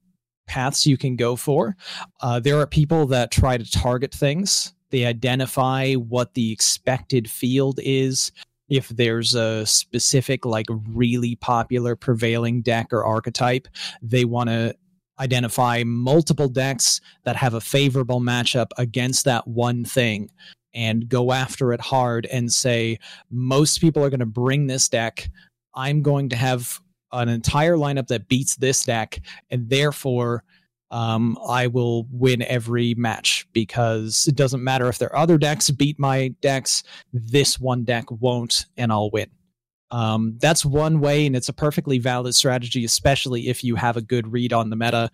[0.47, 1.77] paths you can go for.
[2.21, 7.81] Uh, there are people that try to target things, they identify what the expected field
[7.83, 8.31] is.
[8.69, 13.69] If there's a specific, like really popular prevailing deck or archetype,
[14.03, 14.75] they want to
[15.19, 20.31] identify multiple decks that have a favorable matchup against that one thing
[20.77, 22.99] and go after it hard and say,
[23.31, 25.31] most people are going to bring this deck.
[25.75, 26.79] I'm going to have
[27.12, 30.45] an entire lineup that beats this deck, and therefore
[30.91, 35.99] um, I will win every match because it doesn't matter if their other decks beat
[35.99, 39.31] my decks, this one deck won't, and I'll win.
[39.91, 44.03] Um, that's one way, and it's a perfectly valid strategy, especially if you have a
[44.03, 45.11] good read on the meta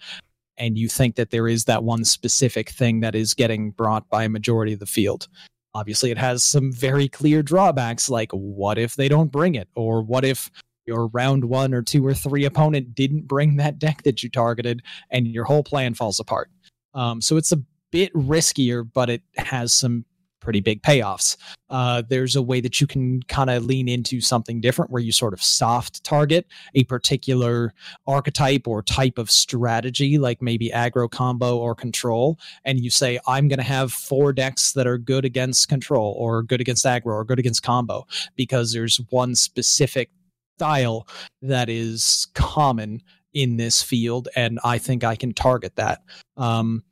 [0.59, 4.25] and you think that there is that one specific thing that is getting brought by
[4.25, 5.29] a majority of the field.
[5.75, 10.03] Obviously, it has some very clear drawbacks, like what if they don't bring it, or
[10.03, 10.51] what if
[10.87, 14.83] your round one or two or three opponent didn't bring that deck that you targeted,
[15.11, 16.51] and your whole plan falls apart.
[16.95, 20.05] Um, so it's a bit riskier, but it has some
[20.43, 21.37] pretty big payoffs.
[21.71, 25.13] Uh, there's a way that you can kind of lean into something different where you
[25.13, 27.73] sort of soft target a particular
[28.07, 32.39] archetype or type of strategy, like maybe aggro combo or control.
[32.65, 36.43] And you say, I'm going to have four decks that are good against control or
[36.43, 40.11] good against aggro or good against combo because there's one specific
[40.59, 41.09] style
[41.41, 43.03] that is common
[43.35, 46.03] in this field and i think i can target that
[46.37, 46.83] um,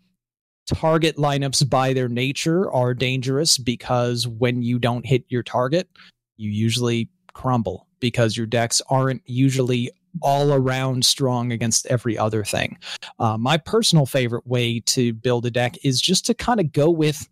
[0.75, 5.89] target lineups by their nature are dangerous because when you don't hit your target,
[6.37, 9.91] you usually crumble because your decks aren't usually
[10.23, 12.79] all around strong against every other thing.
[13.19, 16.91] Uh, my personal favorite way to build a deck is just to kind of go
[16.91, 17.29] with,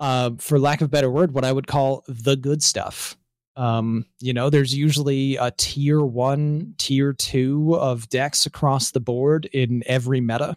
[0.00, 3.16] uh, for lack of a better word, what I would call the good stuff.
[3.56, 9.46] Um, you know, there's usually a tier one, tier two of decks across the board
[9.52, 10.56] in every meta.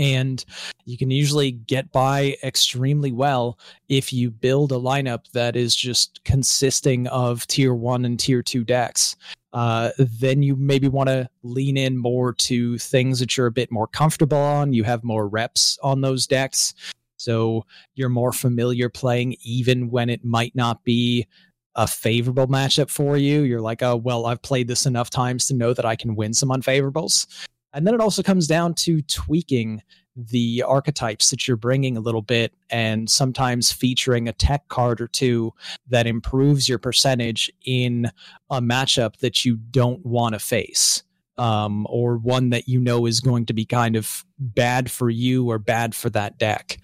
[0.00, 0.42] And
[0.86, 3.58] you can usually get by extremely well
[3.90, 8.64] if you build a lineup that is just consisting of tier one and tier two
[8.64, 9.14] decks.
[9.52, 13.70] Uh, then you maybe want to lean in more to things that you're a bit
[13.70, 14.72] more comfortable on.
[14.72, 16.72] You have more reps on those decks.
[17.18, 21.26] So you're more familiar playing, even when it might not be
[21.74, 23.42] a favorable matchup for you.
[23.42, 26.32] You're like, oh, well, I've played this enough times to know that I can win
[26.32, 27.26] some unfavorables.
[27.72, 29.82] And then it also comes down to tweaking
[30.16, 35.08] the archetypes that you're bringing a little bit and sometimes featuring a tech card or
[35.08, 35.52] two
[35.88, 38.10] that improves your percentage in
[38.50, 41.02] a matchup that you don't want to face.
[41.38, 45.50] Um, or one that you know is going to be kind of bad for you
[45.50, 46.78] or bad for that deck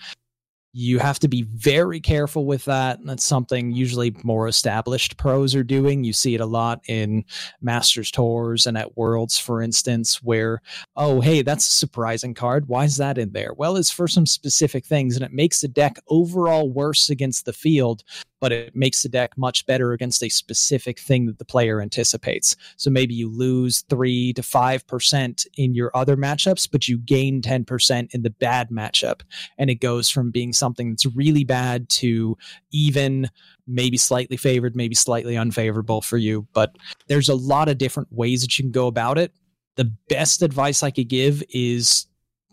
[0.79, 2.99] you have to be very careful with that.
[3.03, 6.05] That's something usually more established pros are doing.
[6.05, 7.25] You see it a lot in
[7.63, 10.61] Masters Tours and at Worlds, for instance, where,
[10.95, 12.69] oh, hey, that's a surprising card.
[12.69, 13.55] Why is that in there?
[13.55, 17.55] Well, it's for some specific things, and it makes the deck overall worse against the
[17.55, 18.05] field
[18.41, 22.57] but it makes the deck much better against a specific thing that the player anticipates.
[22.77, 27.41] So maybe you lose three to five percent in your other matchups, but you gain
[27.43, 29.23] 10% in the bad matchup.
[29.59, 32.37] And it goes from being something that's really bad to
[32.73, 33.29] even
[33.67, 36.47] maybe slightly favored, maybe slightly unfavorable for you.
[36.53, 36.77] But
[37.09, 39.33] there's a lot of different ways that you can go about it.
[39.77, 42.07] The best advice I could give is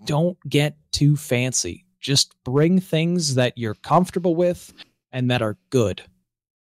[0.05, 1.85] don't get too fancy.
[1.99, 4.73] Just bring things that you're comfortable with
[5.11, 6.01] and that are good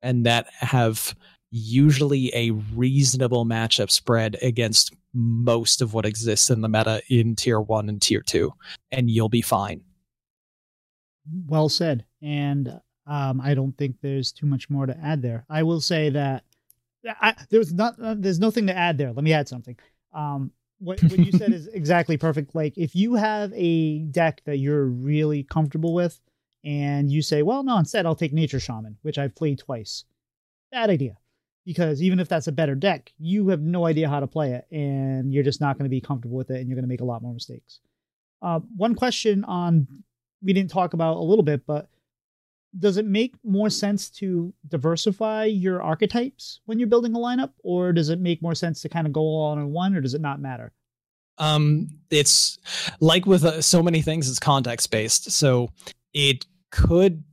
[0.01, 1.15] and that have
[1.51, 7.61] usually a reasonable matchup spread against most of what exists in the meta in tier
[7.61, 8.53] one and tier two,
[8.91, 9.81] and you'll be fine.
[11.47, 12.05] Well said.
[12.21, 15.45] And um, I don't think there's too much more to add there.
[15.49, 16.43] I will say that
[17.21, 19.13] I, there's not uh, there's nothing to add there.
[19.13, 19.77] Let me add something.
[20.13, 22.55] Um, what, what you said is exactly perfect.
[22.55, 26.19] Like if you have a deck that you're really comfortable with,
[26.63, 30.03] and you say, well, no, instead I'll take Nature Shaman, which I've played twice.
[30.71, 31.17] Bad idea.
[31.63, 34.67] Because even if that's a better deck, you have no idea how to play it,
[34.71, 37.01] and you're just not going to be comfortable with it, and you're going to make
[37.01, 37.79] a lot more mistakes.
[38.41, 39.87] Uh, one question on
[40.45, 41.89] we didn't talk about a little bit, but
[42.77, 47.91] does it make more sense to diversify your archetypes when you're building a lineup, or
[47.91, 50.21] does it make more sense to kind of go all in one, or does it
[50.21, 50.71] not matter?
[51.37, 52.57] Um, it's
[52.99, 55.31] like with uh, so many things, it's context based.
[55.31, 55.69] So
[56.13, 57.23] it could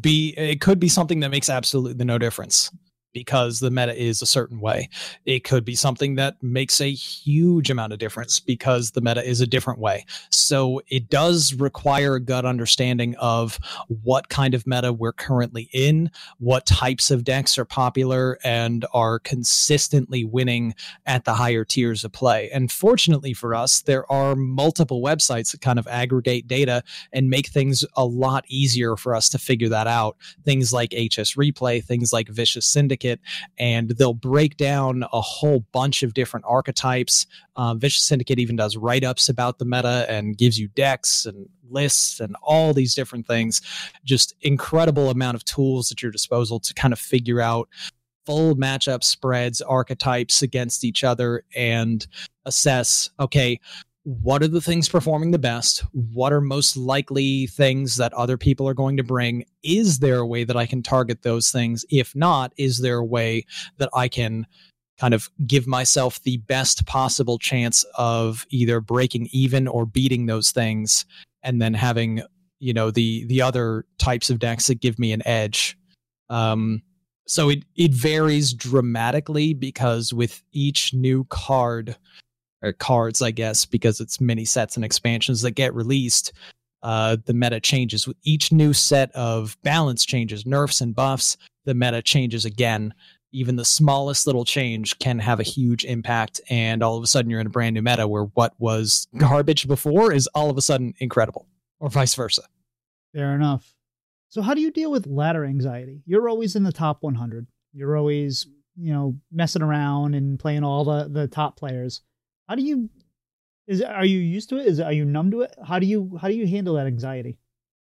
[0.00, 2.70] be it could be something that makes absolutely no difference
[3.12, 4.88] because the meta is a certain way.
[5.24, 9.40] It could be something that makes a huge amount of difference because the meta is
[9.40, 10.06] a different way.
[10.30, 13.58] So it does require a gut understanding of
[14.02, 19.18] what kind of meta we're currently in, what types of decks are popular and are
[19.18, 20.74] consistently winning
[21.06, 22.50] at the higher tiers of play.
[22.50, 27.48] And fortunately for us, there are multiple websites that kind of aggregate data and make
[27.48, 30.16] things a lot easier for us to figure that out.
[30.44, 33.20] Things like HS Replay, things like Vicious Syndicate Syndicate,
[33.58, 37.26] and they'll break down a whole bunch of different archetypes.
[37.56, 41.48] Um, Vicious Syndicate even does write ups about the meta and gives you decks and
[41.68, 43.62] lists and all these different things.
[44.04, 47.68] Just incredible amount of tools at your disposal to kind of figure out
[48.26, 52.06] full matchup spreads, archetypes against each other, and
[52.44, 53.58] assess okay,
[54.04, 55.84] what are the things performing the best?
[55.92, 59.44] What are most likely things that other people are going to bring?
[59.62, 61.84] Is there a way that I can target those things?
[61.90, 63.44] If not, is there a way
[63.76, 64.46] that I can
[64.98, 70.50] kind of give myself the best possible chance of either breaking even or beating those
[70.50, 71.04] things
[71.42, 72.22] and then having,
[72.58, 75.76] you know, the the other types of decks that give me an edge.
[76.30, 76.82] Um
[77.26, 81.96] so it it varies dramatically because with each new card
[82.78, 86.32] cards, I guess, because it's mini sets and expansions that get released.
[86.82, 91.36] Uh, the meta changes with each new set of balance changes, nerfs and buffs.
[91.64, 92.94] The meta changes again.
[93.32, 97.30] Even the smallest little change can have a huge impact, and all of a sudden
[97.30, 100.62] you're in a brand new meta where what was garbage before is all of a
[100.62, 101.46] sudden incredible,
[101.78, 102.42] or vice versa.
[103.14, 103.74] Fair enough.
[104.30, 106.02] So, how do you deal with ladder anxiety?
[106.06, 107.46] You're always in the top 100.
[107.72, 108.46] You're always,
[108.76, 112.02] you know, messing around and playing all the the top players.
[112.50, 112.90] How do you
[113.68, 114.66] is are you used to it?
[114.66, 115.54] Is are you numb to it?
[115.64, 117.38] How do you how do you handle that anxiety?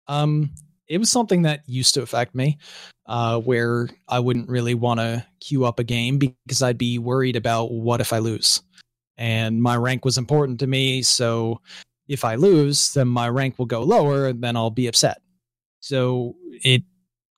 [0.08, 0.52] Um
[0.86, 2.58] it was something that used to affect me,
[3.06, 7.38] uh, where I wouldn't really want to queue up a game because I'd be worried
[7.38, 8.62] about what if I lose.
[9.18, 11.04] And my rank was important to me.
[11.04, 11.62] So
[12.10, 15.22] if I lose, then my rank will go lower and then I'll be upset.
[15.80, 16.36] So
[16.66, 16.84] it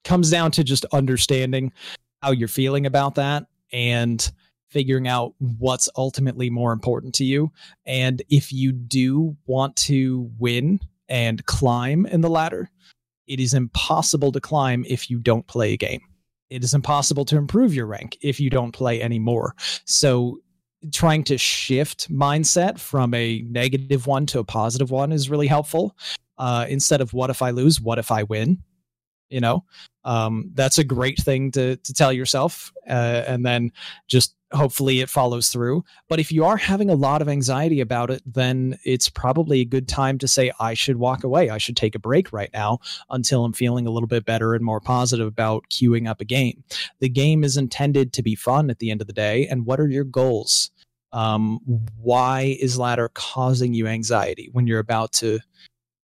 [0.02, 1.72] comes down to just understanding
[2.20, 4.32] how you're feeling about that and
[4.72, 7.52] figuring out what's ultimately more important to you.
[7.84, 12.70] And if you do want to win and climb in the ladder,
[13.26, 16.00] it is impossible to climb if you don't play a game.
[16.50, 19.54] It is impossible to improve your rank if you don't play anymore.
[19.84, 20.38] So
[20.92, 25.96] trying to shift mindset from a negative one to a positive one is really helpful.
[26.38, 28.62] Uh, instead of what if I lose, what if I win?
[29.28, 29.64] You know,
[30.04, 33.72] um, that's a great thing to to tell yourself, uh, and then
[34.08, 35.84] just hopefully it follows through.
[36.08, 39.64] But if you are having a lot of anxiety about it, then it's probably a
[39.64, 41.50] good time to say, I should walk away.
[41.50, 42.78] I should take a break right now
[43.10, 46.64] until I'm feeling a little bit better and more positive about queuing up a game.
[47.00, 49.46] The game is intended to be fun at the end of the day.
[49.46, 50.70] And what are your goals?
[51.12, 51.60] Um,
[51.98, 55.40] why is ladder causing you anxiety when you're about to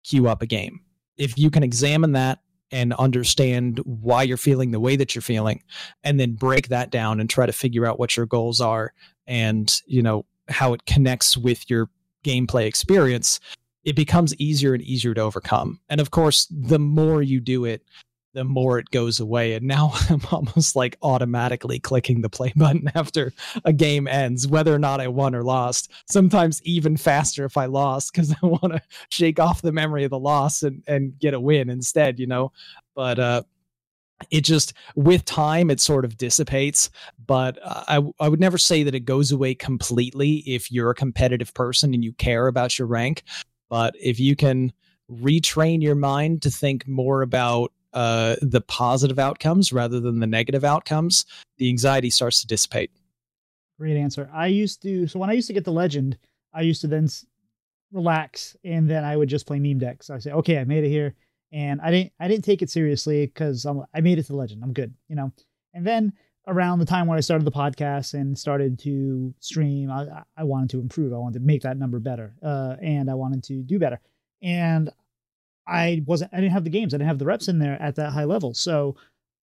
[0.04, 0.82] queue up a game?
[1.18, 2.40] If you can examine that
[2.72, 5.62] and understand why you're feeling the way that you're feeling
[6.04, 8.94] and then break that down and try to figure out what your goals are
[9.28, 11.90] and you know how it connects with your
[12.24, 13.40] gameplay experience
[13.84, 15.80] it becomes easier and easier to overcome.
[15.90, 17.84] And of course the more you do it
[18.34, 19.54] the more it goes away.
[19.54, 23.34] And now I'm almost like automatically clicking the play button after
[23.66, 25.92] a game ends, whether or not I won or lost.
[26.10, 30.12] Sometimes even faster if I lost because I want to shake off the memory of
[30.12, 32.52] the loss and, and get a win instead, you know?
[32.96, 33.44] But, uh,
[34.30, 36.92] it just with time it sort of dissipates
[37.26, 41.52] but I, I would never say that it goes away completely if you're a competitive
[41.56, 43.24] person and you care about your rank
[43.68, 44.72] but if you can
[45.12, 50.64] retrain your mind to think more about uh, the positive outcomes rather than the negative
[50.64, 51.26] outcomes,
[51.58, 52.92] the anxiety starts to dissipate.
[53.80, 54.30] Great answer.
[54.34, 56.18] I used to, so when I used to get the legend,
[56.54, 57.08] I used to then
[57.92, 60.10] relax and then I would just play meme decks.
[60.10, 61.16] I say, okay, I made it here.
[61.52, 64.64] And I didn't, I didn't take it seriously because I made it to legend.
[64.64, 65.34] I'm good, you know?
[65.74, 66.14] And then
[66.48, 70.70] around the time when I started the podcast and started to stream, I, I wanted
[70.72, 71.14] to improve.
[71.14, 72.36] I wanted to make that number better.
[72.42, 74.00] Uh, and I wanted to do better.
[74.42, 74.92] And
[75.68, 76.94] I wasn't I didn't have the games.
[76.94, 78.54] I didn't have the reps in there at that high level.
[78.54, 78.96] So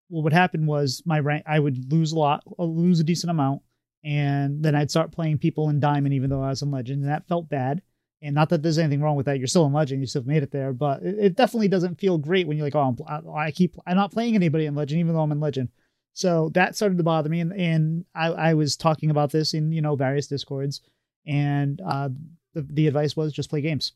[0.09, 3.31] what would happen was my rank I would lose a lot, uh, lose a decent
[3.31, 3.63] amount,
[4.05, 7.11] and then I'd start playing people in diamond even though I was in legend, and
[7.11, 7.83] that felt bad.
[8.21, 9.39] And not that there's anything wrong with that.
[9.39, 10.01] You're still in legend.
[10.01, 12.75] You still made it there, but it, it definitely doesn't feel great when you're like,
[12.75, 15.69] oh, I'm, I keep I'm not playing anybody in legend even though I'm in legend.
[16.15, 19.71] So that started to bother me, and, and I, I was talking about this in
[19.71, 20.81] you know various discords,
[21.27, 22.09] and uh,
[22.55, 23.93] the the advice was just play games.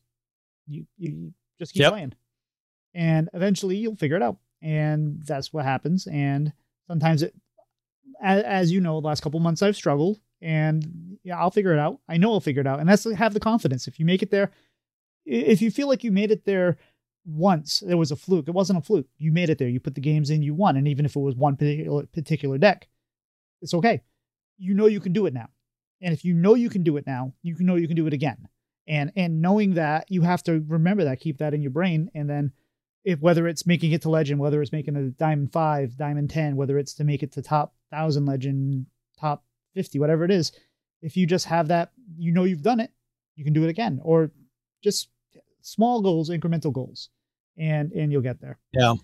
[0.67, 1.91] You you just keep yep.
[1.91, 2.13] playing
[2.93, 4.37] and eventually you'll figure it out.
[4.61, 6.07] And that's what happens.
[6.07, 6.53] And
[6.87, 7.35] sometimes it,
[8.21, 11.79] as, as you know, the last couple months I've struggled, and yeah, I'll figure it
[11.79, 11.99] out.
[12.07, 13.87] I know I'll figure it out, and that's have the confidence.
[13.87, 14.51] If you make it there,
[15.25, 16.77] if you feel like you made it there
[17.25, 18.47] once, it was a fluke.
[18.47, 19.07] It wasn't a fluke.
[19.17, 19.69] You made it there.
[19.69, 20.43] You put the games in.
[20.43, 22.87] You won, and even if it was one particular particular deck,
[23.61, 24.01] it's okay.
[24.57, 25.49] You know you can do it now,
[26.01, 28.07] and if you know you can do it now, you can know you can do
[28.07, 28.47] it again.
[28.87, 32.29] And and knowing that, you have to remember that, keep that in your brain, and
[32.29, 32.51] then
[33.05, 36.55] if whether it's making it to legend, whether it's making a diamond five, diamond ten,
[36.55, 38.85] whether it's to make it to top thousand legend,
[39.19, 40.51] top fifty, whatever it is,
[41.01, 42.91] if you just have that, you know you've done it,
[43.35, 44.31] you can do it again, or
[44.83, 45.09] just
[45.61, 47.09] small goals, incremental goals,
[47.57, 48.57] and and you'll get there.
[48.73, 48.95] Yeah.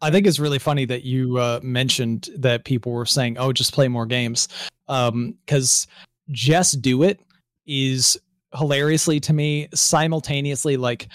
[0.00, 3.72] I think it's really funny that you uh, mentioned that people were saying, "Oh, just
[3.72, 4.48] play more games,"
[4.86, 5.92] because um,
[6.30, 7.20] just do it
[7.66, 8.18] is
[8.54, 11.08] hilariously to me simultaneously like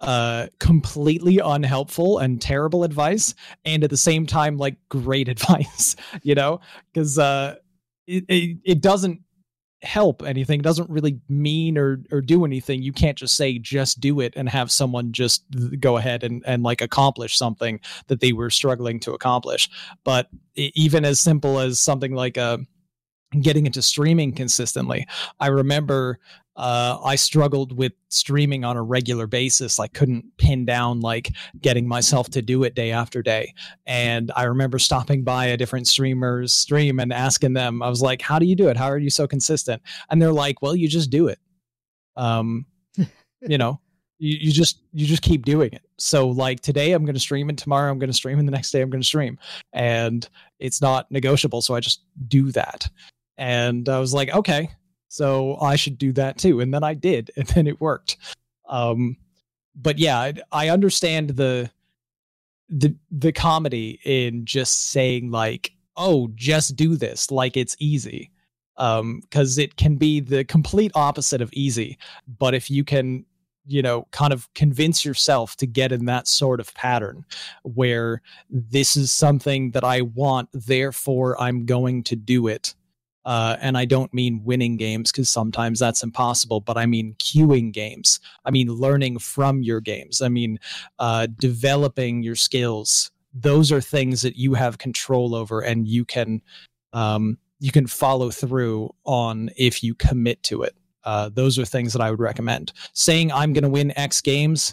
[0.00, 6.34] uh completely unhelpful and terrible advice and at the same time like great advice you
[6.34, 6.60] know?
[6.92, 7.56] Because uh
[8.06, 9.20] it, it, it doesn't
[9.82, 12.82] help anything it doesn't really mean or or do anything.
[12.82, 15.44] You can't just say just do it and have someone just
[15.80, 19.68] go ahead and and like accomplish something that they were struggling to accomplish.
[20.02, 22.58] But even as simple as something like uh
[23.40, 25.06] getting into streaming consistently
[25.40, 26.18] i remember
[26.56, 29.78] uh, I struggled with streaming on a regular basis.
[29.78, 33.52] I couldn't pin down like getting myself to do it day after day.
[33.86, 38.22] And I remember stopping by a different streamer's stream and asking them, I was like,
[38.22, 38.76] how do you do it?
[38.76, 39.82] How are you so consistent?
[40.10, 41.38] And they're like, well, you just do it.
[42.16, 42.64] Um,
[42.96, 43.80] you know,
[44.18, 45.82] you, you just you just keep doing it.
[45.98, 48.52] So like today I'm going to stream and tomorrow I'm going to stream and the
[48.52, 49.38] next day I'm going to stream.
[49.74, 50.26] And
[50.58, 51.60] it's not negotiable.
[51.60, 52.88] So I just do that.
[53.36, 54.70] And I was like, okay,
[55.16, 56.60] so I should do that too.
[56.60, 58.18] And then I did, and then it worked.
[58.68, 59.16] Um,
[59.74, 61.70] but yeah, I, I understand the
[62.68, 68.30] the the comedy in just saying like, "Oh, just do this," like it's easy.
[68.78, 71.96] Um, because it can be the complete opposite of easy.
[72.38, 73.24] But if you can
[73.68, 77.24] you know, kind of convince yourself to get in that sort of pattern
[77.64, 82.74] where this is something that I want, therefore I'm going to do it.
[83.26, 87.72] Uh, and I don't mean winning games because sometimes that's impossible, but I mean queuing
[87.72, 88.20] games.
[88.44, 90.22] I mean learning from your games.
[90.22, 90.60] I mean
[91.00, 93.10] uh, developing your skills.
[93.34, 96.40] Those are things that you have control over, and you can
[96.92, 100.76] um, you can follow through on if you commit to it.
[101.02, 102.72] Uh, those are things that I would recommend.
[102.92, 104.72] Saying I'm going to win X games,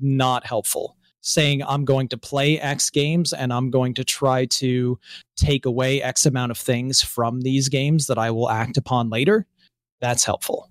[0.00, 0.96] not helpful.
[1.28, 4.96] Saying I'm going to play X games and I'm going to try to
[5.36, 9.44] take away X amount of things from these games that I will act upon later,
[10.00, 10.70] that's helpful.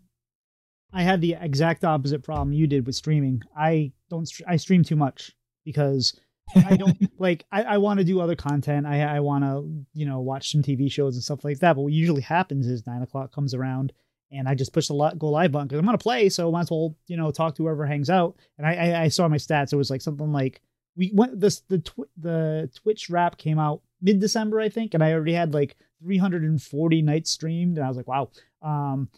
[0.93, 3.41] I had the exact opposite problem you did with streaming.
[3.55, 4.31] I don't.
[4.47, 5.35] I stream too much
[5.65, 6.17] because
[6.55, 7.43] I don't like.
[7.51, 8.85] I, I want to do other content.
[8.85, 11.73] I I want to you know watch some TV shows and stuff like that.
[11.73, 13.91] But what usually happens is nine o'clock comes around
[14.35, 16.61] and I just pushed the go live button because I'm gonna play, so I might
[16.61, 18.35] as well you know talk to whoever hangs out.
[18.57, 20.61] And I, I, I saw my stats; it was like something like
[20.95, 25.03] we went this the tw- the Twitch wrap came out mid December, I think, and
[25.03, 28.29] I already had like 340 nights streamed, and I was like, wow.
[28.61, 29.09] Um,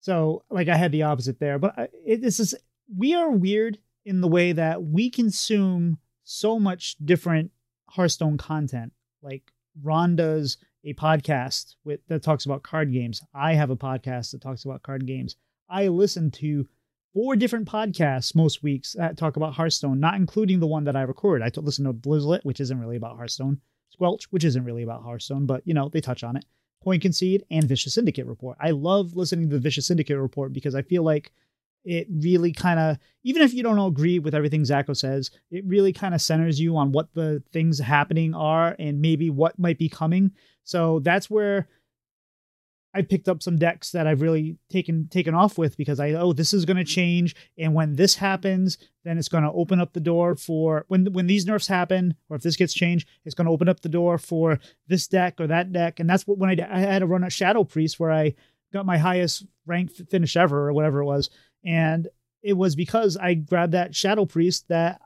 [0.00, 2.54] so like I had the opposite there, but it, this is
[2.96, 7.50] we are weird in the way that we consume so much different
[7.88, 8.92] Hearthstone content.
[9.22, 13.20] Like Ron does a podcast with that talks about card games.
[13.34, 15.36] I have a podcast that talks about card games.
[15.68, 16.66] I listen to
[17.12, 21.02] four different podcasts most weeks that talk about Hearthstone, not including the one that I
[21.02, 21.42] record.
[21.42, 23.60] I listen to Blizzlet, which isn't really about Hearthstone,
[23.90, 26.44] Squelch, which isn't really about Hearthstone, but you know they touch on it.
[26.82, 28.56] Coin Concede and Vicious Syndicate Report.
[28.60, 31.30] I love listening to the Vicious Syndicate Report because I feel like
[31.84, 35.92] it really kind of even if you don't agree with everything Zacho says, it really
[35.92, 39.88] kind of centers you on what the things happening are and maybe what might be
[39.88, 40.30] coming.
[40.70, 41.66] So that's where
[42.94, 46.32] I picked up some decks that I've really taken taken off with because I oh
[46.32, 47.34] this is going to change.
[47.58, 51.26] And when this happens then it's going to open up the door for when when
[51.26, 54.16] these nerfs happen or if this gets changed it's going to open up the door
[54.16, 55.98] for this deck or that deck.
[55.98, 58.34] And that's what when I, I had to run a Shadow Priest where I
[58.72, 61.30] got my highest rank finish ever or whatever it was.
[61.64, 62.08] And
[62.42, 65.00] it was because I grabbed that Shadow Priest that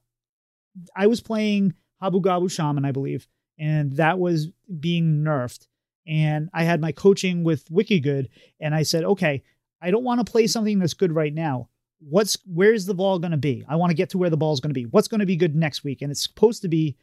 [0.94, 3.26] I was playing Habu Gabu Shaman I believe
[3.58, 4.48] and that was
[4.80, 5.66] being nerfed.
[6.06, 8.28] And I had my coaching with WikiGood,
[8.60, 9.42] and I said, okay,
[9.80, 11.68] I don't want to play something that's good right now.
[12.00, 13.64] What's where's the ball going to be?
[13.68, 14.84] I want to get to where the ball's going to be.
[14.84, 16.02] What's going to be good next week?
[16.02, 16.96] And it's supposed to be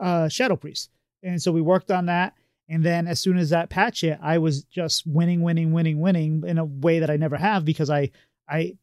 [0.00, 0.90] uh, Shadow Priest.
[1.22, 2.34] And so we worked on that.
[2.68, 6.42] And then as soon as that patch hit, I was just winning, winning, winning, winning
[6.46, 8.10] in a way that I never have because I
[8.48, 8.76] I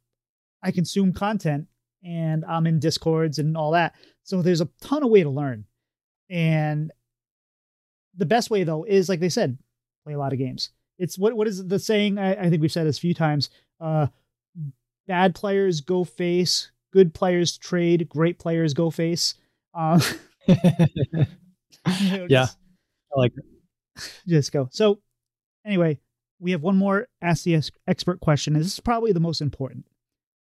[0.62, 1.68] I consume content
[2.04, 3.96] and I'm in discords and all that.
[4.24, 5.66] So there's a ton of way to learn.
[6.30, 6.92] And
[8.16, 9.58] the best way though is like they said,
[10.04, 10.70] play a lot of games.
[10.98, 12.18] It's what what is the saying?
[12.18, 13.50] I, I think we've said this a few times.
[13.80, 14.08] Uh,
[15.08, 19.36] bad players go face, good players trade, great players go face.
[19.74, 20.00] Uh,
[20.48, 21.26] you know,
[22.30, 22.58] yeah, just,
[23.16, 23.46] I like it.
[24.28, 24.70] Just go.
[24.72, 25.00] So
[25.66, 26.00] anyway,
[26.40, 28.54] we have one more ask the expert question.
[28.54, 29.86] This is probably the most important.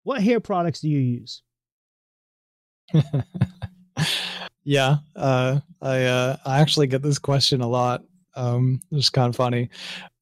[0.03, 1.41] What hair products do you use?
[4.67, 8.03] Yeah, uh, I uh, I actually get this question a lot.
[8.35, 9.69] Um, it's kind of funny.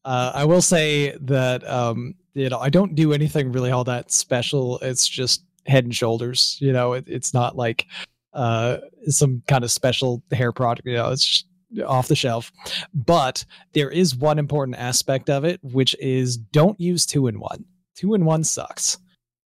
[0.06, 4.12] Uh, I will say that um, you know I don't do anything really all that
[4.12, 4.78] special.
[4.84, 6.60] It's just Head and Shoulders.
[6.62, 7.88] You know, it, it's not like
[8.34, 8.78] uh,
[9.08, 10.86] some kind of special hair product.
[10.86, 11.44] You know, it's
[11.84, 12.52] off the shelf.
[12.94, 13.44] But
[13.74, 17.66] there is one important aspect of it, which is don't use two in one.
[17.96, 19.00] Two in one sucks.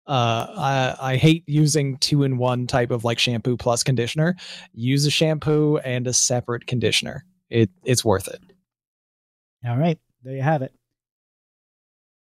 [0.07, 4.35] Uh, I, I hate using two in one type of like shampoo plus conditioner.
[4.73, 7.25] Use a shampoo and a separate conditioner.
[7.49, 8.41] It it's worth it.
[9.65, 10.73] All right, there you have it.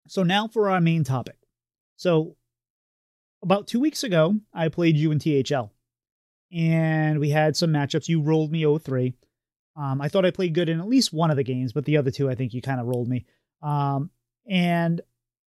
[0.07, 1.37] So now for our main topic.
[1.97, 2.35] So
[3.43, 5.71] about two weeks ago, I played you in THL,
[6.51, 8.07] and we had some matchups.
[8.07, 9.13] You rolled me 0-3.
[9.75, 11.97] Um, I thought I played good in at least one of the games, but the
[11.97, 13.25] other two, I think you kind of rolled me.
[13.61, 14.09] Um,
[14.49, 15.01] and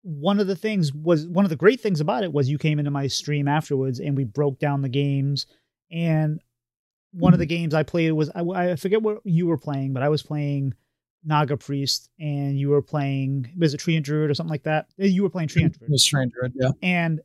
[0.02, 2.78] one of the things was one of the great things about it was you came
[2.78, 5.46] into my stream afterwards and we broke down the games
[5.90, 6.40] and
[7.12, 10.02] one of the games I played was I, I forget what you were playing, but
[10.02, 10.74] I was playing
[11.24, 14.86] Naga Priest and you were playing was it Treant Druid or something like that?
[15.00, 15.82] Uh, you were playing Treant Druid.
[15.82, 16.70] It was Treant Druid, yeah.
[16.82, 17.20] And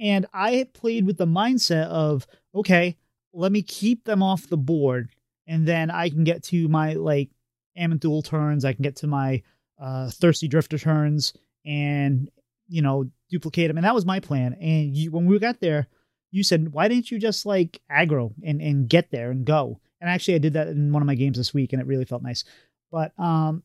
[0.00, 2.96] and I played with the mindset of okay,
[3.32, 5.10] let me keep them off the board
[5.46, 7.30] and then I can get to my like
[7.78, 9.42] Aman'Thul turns, I can get to my
[9.80, 11.32] uh Thirsty Drifter turns
[11.64, 12.30] and
[12.68, 15.88] you know duplicate them and that was my plan and you, when we got there
[16.34, 19.80] you said, why didn't you just like aggro and, and get there and go?
[20.00, 22.04] And actually, I did that in one of my games this week and it really
[22.04, 22.42] felt nice.
[22.90, 23.62] But um,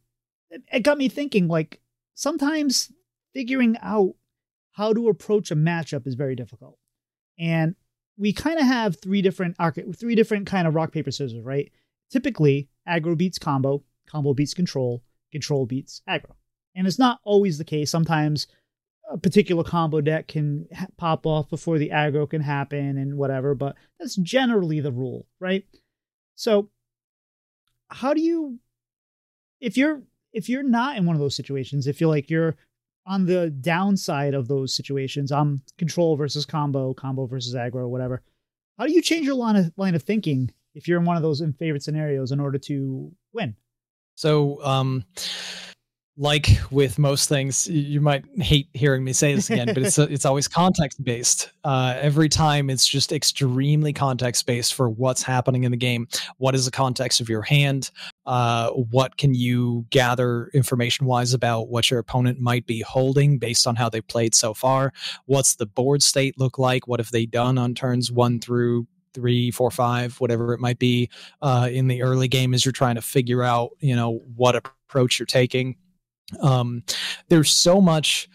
[0.52, 1.82] it, it got me thinking like
[2.14, 2.92] sometimes
[3.34, 4.14] figuring out
[4.74, 6.78] how to approach a matchup is very difficult.
[7.40, 7.76] And
[8.20, 9.56] we kind of have three different
[9.98, 11.72] three different kind of rock paper scissors, right?
[12.12, 16.36] Typically, aggro beats combo, combo beats control, control beats aggro.
[16.76, 17.90] And it's not always the case.
[17.90, 18.48] Sometimes
[19.10, 23.56] a particular combo deck can ha- pop off before the aggro can happen and whatever,
[23.56, 25.66] but that's generally the rule, right?
[26.36, 26.70] So,
[27.90, 28.60] how do you
[29.60, 32.56] if you're if you're not in one of those situations, if you're like you're
[33.06, 38.22] on the downside of those situations, I'm control versus combo, combo versus aggro, whatever.
[38.78, 41.24] How do you change your line of line of thinking if you're in one of
[41.24, 43.56] those in favorite scenarios in order to win?
[44.16, 45.04] So, um,
[46.22, 50.26] like with most things, you might hate hearing me say this again, but it's it's
[50.26, 51.54] always context based.
[51.64, 56.10] Uh, every time, it's just extremely context based for what's happening in the game.
[56.38, 57.90] What is the context of your hand?
[58.26, 63.66] Uh, what can you gather information wise about what your opponent might be holding based
[63.66, 64.92] on how they played so far?
[65.26, 66.86] What's the board state look like?
[66.86, 71.10] What have they done on turns one through three, four, five, whatever it might be
[71.42, 75.18] uh, in the early game as you're trying to figure out, you know, what approach
[75.18, 75.78] you're taking
[76.42, 76.84] um,
[77.30, 78.30] there's so much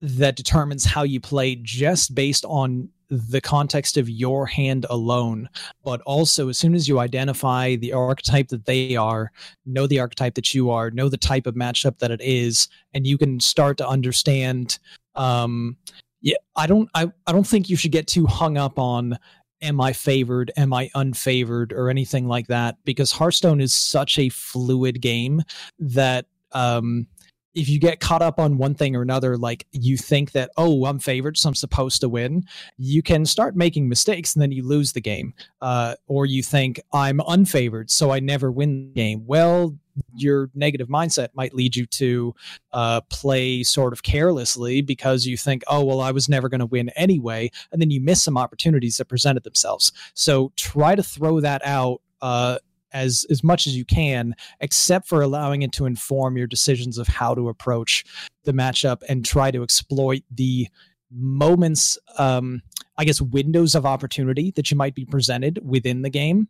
[0.00, 5.48] that determines how you play just based on the context of your hand alone,
[5.84, 9.30] but also as soon as you identify the archetype that they are,
[9.66, 13.06] know the archetype that you are, know the type of matchup that it is, and
[13.06, 14.78] you can start to understand.
[15.14, 15.76] Um,
[16.22, 19.18] yeah, I don't, I, I don't think you should get too hung up on
[19.60, 24.30] am I favored, am I unfavored, or anything like that, because Hearthstone is such a
[24.30, 25.42] fluid game
[25.78, 27.06] that um,
[27.54, 30.86] if you get caught up on one thing or another, like you think that, oh,
[30.86, 32.44] I'm favored, so I'm supposed to win,
[32.78, 35.34] you can start making mistakes and then you lose the game.
[35.60, 39.24] Uh, or you think, I'm unfavored, so I never win the game.
[39.26, 39.76] Well,
[40.14, 42.34] your negative mindset might lead you to
[42.72, 46.66] uh, play sort of carelessly because you think, oh, well, I was never going to
[46.66, 47.50] win anyway.
[47.70, 49.92] And then you miss some opportunities that presented themselves.
[50.14, 52.00] So try to throw that out.
[52.22, 52.58] Uh,
[52.92, 57.08] as as much as you can, except for allowing it to inform your decisions of
[57.08, 58.04] how to approach
[58.44, 60.68] the matchup and try to exploit the
[61.10, 62.62] moments, um,
[62.96, 66.48] I guess, windows of opportunity that you might be presented within the game.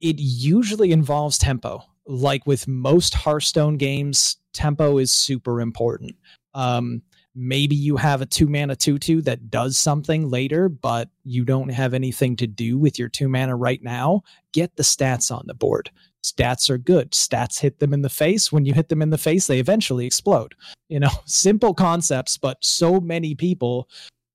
[0.00, 1.82] It usually involves tempo.
[2.06, 6.16] Like with most Hearthstone games, tempo is super important.
[6.54, 7.02] Um,
[7.34, 11.70] maybe you have a two mana 2 2 that does something later, but you don't
[11.70, 14.22] have anything to do with your two mana right now,
[14.52, 15.90] get the stats on the board.
[16.22, 17.12] Stats are good.
[17.12, 18.52] Stats hit them in the face.
[18.52, 20.54] When you hit them in the face, they eventually explode.
[20.88, 23.88] You know, simple concepts, but so many people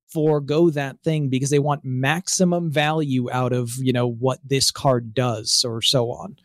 [0.08, 5.14] forego that thing because they want maximum value out of, you know, what this card
[5.14, 6.36] does or so on.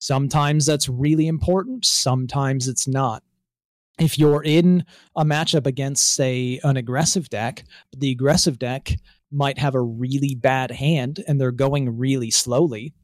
[0.00, 3.22] Sometimes that's really important, sometimes it's not
[3.98, 4.84] if you're in
[5.16, 7.64] a matchup against, say, an aggressive deck,
[7.96, 8.92] the aggressive deck
[9.30, 12.94] might have a really bad hand and they're going really slowly,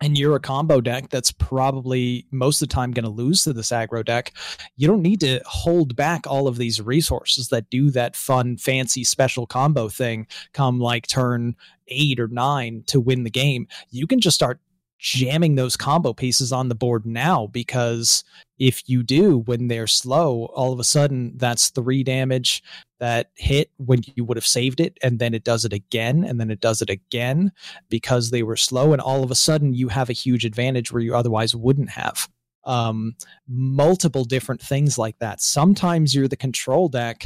[0.00, 3.52] and you're a combo deck that's probably most of the time going to lose to
[3.52, 4.32] this aggro deck,
[4.76, 9.04] you don't need to hold back all of these resources that do that fun, fancy,
[9.04, 11.54] special combo thing come like turn
[11.88, 13.68] eight or nine to win the game.
[13.90, 14.58] You can just start
[15.00, 18.22] jamming those combo pieces on the board now because
[18.58, 22.62] if you do when they're slow all of a sudden that's three damage
[22.98, 26.38] that hit when you would have saved it and then it does it again and
[26.38, 27.50] then it does it again
[27.88, 31.02] because they were slow and all of a sudden you have a huge advantage where
[31.02, 32.28] you otherwise wouldn't have.
[32.64, 33.14] Um,
[33.48, 35.40] multiple different things like that.
[35.40, 37.24] Sometimes you're the control deck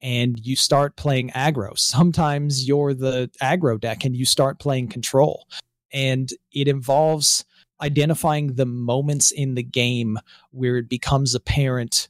[0.00, 1.76] and you start playing aggro.
[1.76, 5.48] Sometimes you're the aggro deck and you start playing control
[5.92, 7.44] and it involves
[7.80, 10.18] identifying the moments in the game
[10.50, 12.08] where it becomes apparent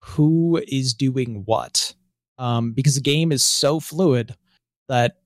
[0.00, 1.94] who is doing what
[2.38, 4.34] um, because the game is so fluid
[4.88, 5.16] that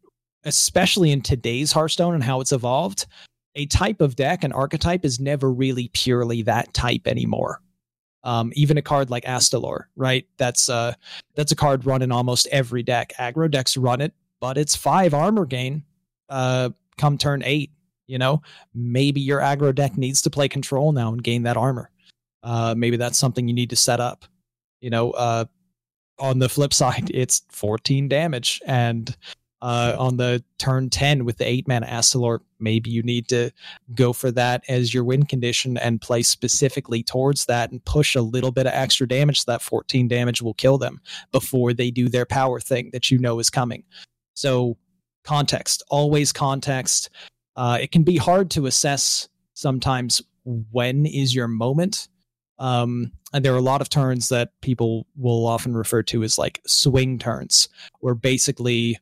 [0.45, 3.07] especially in today's hearthstone and how it's evolved
[3.55, 7.61] a type of deck an archetype is never really purely that type anymore
[8.25, 10.27] um, even a card like Astalor, right?
[10.37, 10.95] That's uh,
[11.35, 13.13] that's a card run in almost every deck.
[13.19, 15.85] Aggro decks run it, but it's five armor gain.
[16.29, 16.71] Uh,
[17.01, 17.71] come turn eight.
[18.07, 18.43] You know,
[18.75, 21.91] maybe your aggro deck needs to play control now and gain that armor.
[22.43, 24.25] Uh, maybe that's something you need to set up.
[24.81, 25.45] You know, uh,
[26.19, 28.61] on the flip side, it's 14 damage.
[28.67, 29.17] And
[29.63, 33.51] uh, on the turn 10 with the 8 mana Astalor, maybe you need to
[33.95, 38.23] go for that as your win condition and play specifically towards that and push a
[38.23, 42.09] little bit of extra damage so that 14 damage will kill them before they do
[42.09, 43.85] their power thing that you know is coming.
[44.35, 44.77] So
[45.25, 47.11] context, always context.
[47.57, 52.09] Uh, it can be hard to assess sometimes when is your moment.
[52.59, 56.39] Um, and there are a lot of turns that people will often refer to as
[56.39, 57.69] like swing turns,
[58.01, 58.99] where basically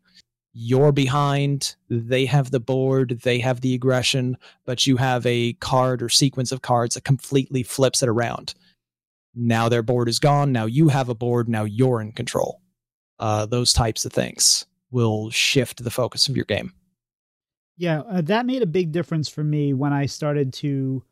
[0.52, 6.02] you're behind, they have the board, they have the aggression, but you have a card
[6.02, 8.54] or sequence of cards that completely flips it around.
[9.34, 10.52] Now their board is gone.
[10.52, 11.48] Now you have a board.
[11.48, 12.60] Now you're in control.
[13.18, 16.72] Uh, those types of things will shift the focus of your game.
[17.76, 21.04] Yeah, uh, that made a big difference for me when I started to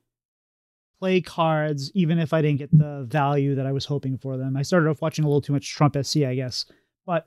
[0.99, 4.57] play cards, even if I didn't get the value that I was hoping for them.
[4.57, 6.65] I started off watching a little too much Trump SC, I guess.
[7.05, 7.27] But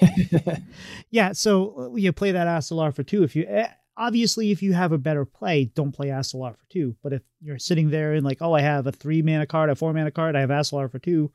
[1.10, 3.22] yeah, so uh, you play that Astalor for two.
[3.22, 6.96] If you eh, obviously if you have a better play, don't play Astalor for two.
[7.02, 9.74] But if you're sitting there and like, oh, I have a three mana card, a
[9.74, 11.30] four mana card, I have Astalor for two,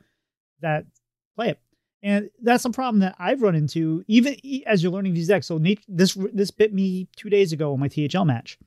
[0.61, 0.85] that
[1.35, 1.59] play it.
[2.03, 4.35] And that's a problem that I've run into even
[4.67, 5.47] as you're learning these decks.
[5.47, 8.59] So this this bit me two days ago in my THL match,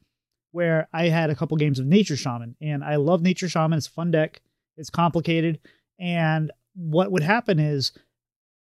[0.52, 3.76] where I had a couple games of Nature Shaman, and I love Nature Shaman.
[3.76, 4.40] It's a fun deck.
[4.78, 5.60] It's complicated,
[5.98, 7.92] and what would happen is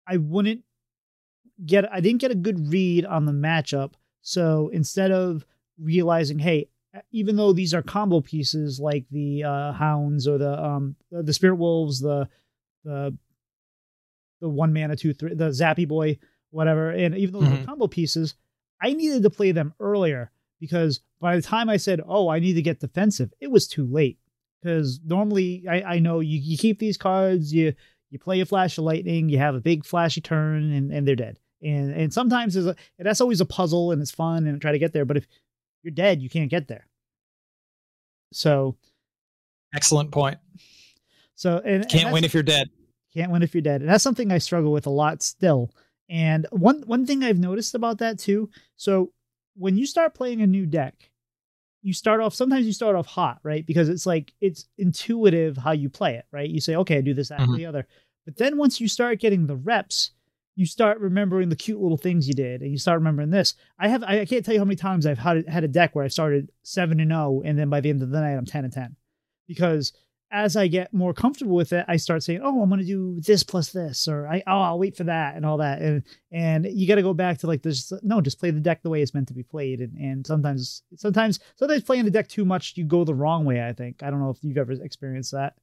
[0.06, 0.62] I wouldn't
[1.66, 3.94] get I didn't get a good read on the matchup.
[4.22, 5.44] So instead of
[5.80, 6.68] realizing, hey,
[7.10, 11.56] even though these are combo pieces like the uh, hounds or the um the spirit
[11.56, 12.28] wolves, the
[12.84, 13.16] the
[14.40, 16.18] the one mana two three the zappy boy
[16.50, 16.90] whatever.
[16.90, 17.56] And even though mm-hmm.
[17.56, 18.34] they're combo pieces
[18.82, 22.54] i needed to play them earlier because by the time i said oh i need
[22.54, 24.18] to get defensive it was too late.
[24.62, 27.74] Because normally I, I know you, you keep these cards you
[28.10, 31.16] you play a flash of lightning you have a big flashy turn and, and they're
[31.16, 31.38] dead.
[31.62, 34.92] And and sometimes a, that's always a puzzle and it's fun and try to get
[34.92, 35.26] there but if
[35.82, 36.86] you're dead you can't get there.
[38.32, 38.76] So
[39.74, 40.38] excellent point.
[41.34, 42.68] So and can't and win if you're dead
[43.14, 43.80] can't win if you're dead.
[43.80, 45.70] And that's something I struggle with a lot still.
[46.08, 48.50] And one one thing I've noticed about that too.
[48.76, 49.12] So
[49.56, 51.10] when you start playing a new deck,
[51.82, 53.64] you start off sometimes you start off hot, right?
[53.64, 56.48] Because it's like it's intuitive how you play it, right?
[56.48, 57.56] You say, okay, I do this, that, mm-hmm.
[57.56, 57.86] the other.
[58.24, 60.12] But then once you start getting the reps,
[60.56, 63.54] you start remembering the cute little things you did, and you start remembering this.
[63.78, 66.04] I have I can't tell you how many times I've had had a deck where
[66.04, 68.46] I started seven and zero, oh, and then by the end of the night I'm
[68.46, 68.96] ten and ten,
[69.46, 69.92] because
[70.30, 73.20] as I get more comfortable with it, I start saying, "Oh, I'm going to do
[73.20, 75.80] this plus this," or "I oh, I'll wait for that," and all that.
[75.82, 77.92] And and you got to go back to like this.
[78.02, 79.80] No, just play the deck the way it's meant to be played.
[79.80, 83.66] And and sometimes sometimes sometimes playing the deck too much, you go the wrong way.
[83.66, 84.02] I think.
[84.02, 85.54] I don't know if you've ever experienced that.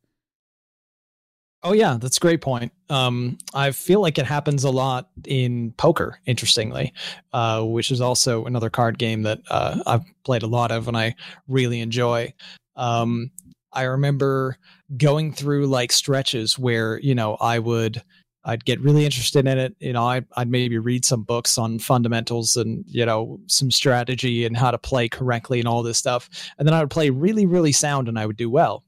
[1.63, 2.72] Oh yeah, that's a great point.
[2.89, 6.93] Um, I feel like it happens a lot in poker, interestingly,
[7.34, 10.95] uh, which is also another card game that uh, I've played a lot of and
[10.95, 11.15] I
[11.47, 12.34] really enjoy.
[12.76, 13.32] Um,
[13.74, 14.57] I remember
[14.95, 18.01] going through like stretches where, you know, I would
[18.47, 19.76] I'd get really interested in it.
[19.80, 24.45] You know, I'd, I'd maybe read some books on fundamentals and, you know, some strategy
[24.45, 26.30] and how to play correctly and all this stuff.
[26.57, 28.86] And then I would play really, really sound and I would do well.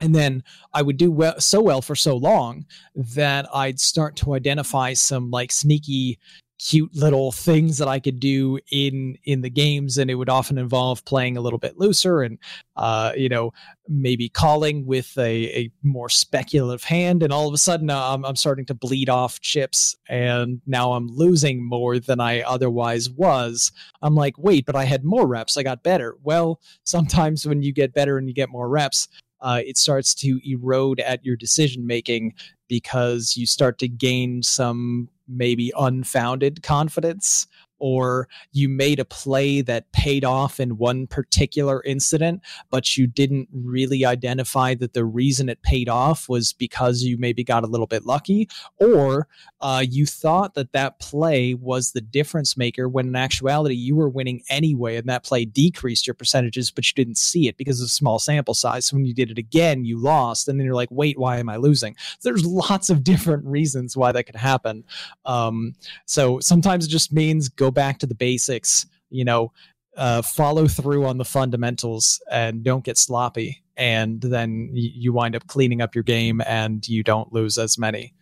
[0.00, 0.42] And then
[0.74, 5.30] I would do well, so well for so long that I'd start to identify some
[5.30, 6.18] like sneaky
[6.60, 10.58] cute little things that I could do in in the games, and it would often
[10.58, 12.38] involve playing a little bit looser and
[12.76, 13.52] uh, you know
[13.88, 18.24] maybe calling with a, a more speculative hand, and all of a sudden uh, I'm,
[18.24, 23.72] I'm starting to bleed off chips, and now I'm losing more than I otherwise was.
[24.02, 26.16] I'm like, wait, but I had more reps, I got better.
[26.22, 29.08] Well, sometimes when you get better and you get more reps.
[29.42, 32.34] Uh, it starts to erode at your decision making
[32.68, 37.46] because you start to gain some maybe unfounded confidence
[37.80, 43.48] or you made a play that paid off in one particular incident, but you didn't
[43.52, 47.86] really identify that the reason it paid off was because you maybe got a little
[47.86, 49.26] bit lucky, or
[49.60, 54.08] uh, you thought that that play was the difference maker when in actuality you were
[54.08, 57.90] winning anyway, and that play decreased your percentages, but you didn't see it because of
[57.90, 58.86] small sample size.
[58.86, 61.48] So when you did it again, you lost, and then you're like, wait, why am
[61.48, 61.96] I losing?
[62.22, 64.84] There's lots of different reasons why that could happen.
[65.24, 65.74] Um,
[66.06, 69.52] so sometimes it just means go back to the basics, you know,
[69.96, 73.62] uh, follow through on the fundamentals and don't get sloppy.
[73.76, 78.14] And then you wind up cleaning up your game and you don't lose as many.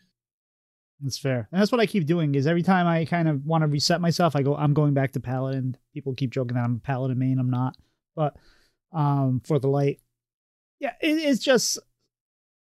[1.00, 1.48] That's fair.
[1.52, 4.00] And that's what I keep doing is every time I kind of want to reset
[4.00, 5.58] myself, I go, I'm going back to Paladin.
[5.58, 7.38] And people keep joking that I'm a Paladin main.
[7.38, 7.76] I'm not.
[8.16, 8.36] But
[8.92, 10.00] um, for the light,
[10.80, 11.78] yeah, it, it's just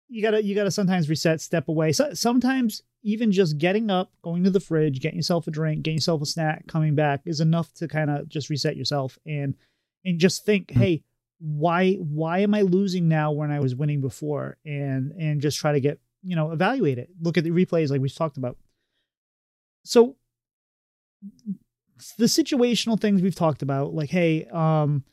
[0.08, 1.92] you gotta you gotta sometimes reset, step away.
[1.92, 5.98] So, sometimes even just getting up, going to the fridge, getting yourself a drink, getting
[5.98, 9.54] yourself a snack, coming back is enough to kind of just reset yourself and
[10.04, 10.80] and just think, mm-hmm.
[10.80, 11.04] hey,
[11.38, 14.56] why why am I losing now when I was winning before?
[14.64, 17.10] And and just try to get you know evaluate it.
[17.20, 18.56] Look at the replays like we talked about.
[19.84, 20.16] So
[22.18, 25.04] the situational things we've talked about, like, hey, um,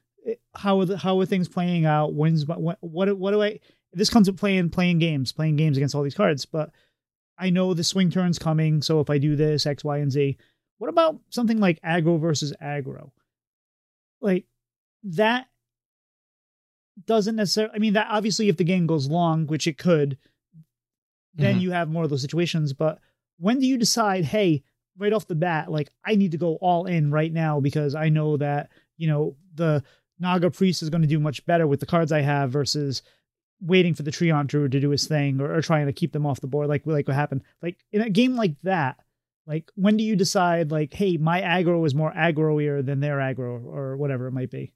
[0.55, 2.13] how are the, how are things playing out?
[2.13, 3.59] When's what what what do I?
[3.93, 6.71] This comes with playing playing games, playing games against all these cards, but
[7.39, 8.81] I know the swing turn's coming.
[8.81, 10.37] So if I do this X, Y, and Z,
[10.77, 13.11] what about something like aggro versus aggro?
[14.21, 14.45] Like
[15.03, 15.47] that
[17.05, 17.73] doesn't necessarily.
[17.75, 20.17] I mean, that obviously if the game goes long, which it could,
[21.35, 21.61] then mm-hmm.
[21.61, 22.73] you have more of those situations.
[22.73, 22.99] But
[23.37, 24.63] when do you decide, hey,
[24.97, 28.09] right off the bat, like I need to go all in right now because I
[28.09, 29.83] know that you know the
[30.19, 33.01] Naga Priest is going to do much better with the cards I have versus
[33.61, 36.25] waiting for the Treant Druid to do his thing or, or, trying to keep them
[36.25, 37.41] off the board, like like what happened.
[37.61, 38.97] Like in a game like that,
[39.45, 43.63] like when do you decide like, hey, my aggro is more aggroier than their aggro
[43.63, 44.73] or whatever it might be?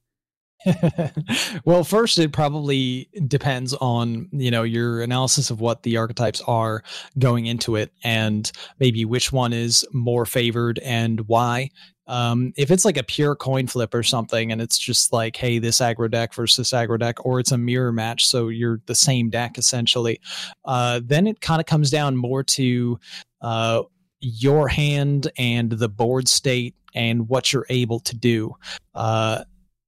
[1.64, 6.82] well, first, it probably depends on you know your analysis of what the archetypes are
[7.18, 11.70] going into it, and maybe which one is more favored and why.
[12.06, 15.58] Um, if it's like a pure coin flip or something, and it's just like, hey,
[15.58, 19.30] this aggro deck versus aggro deck, or it's a mirror match, so you're the same
[19.30, 20.20] deck essentially,
[20.66, 22.98] uh, then it kind of comes down more to
[23.40, 23.82] uh,
[24.20, 28.54] your hand and the board state and what you're able to do.
[28.94, 29.44] Uh,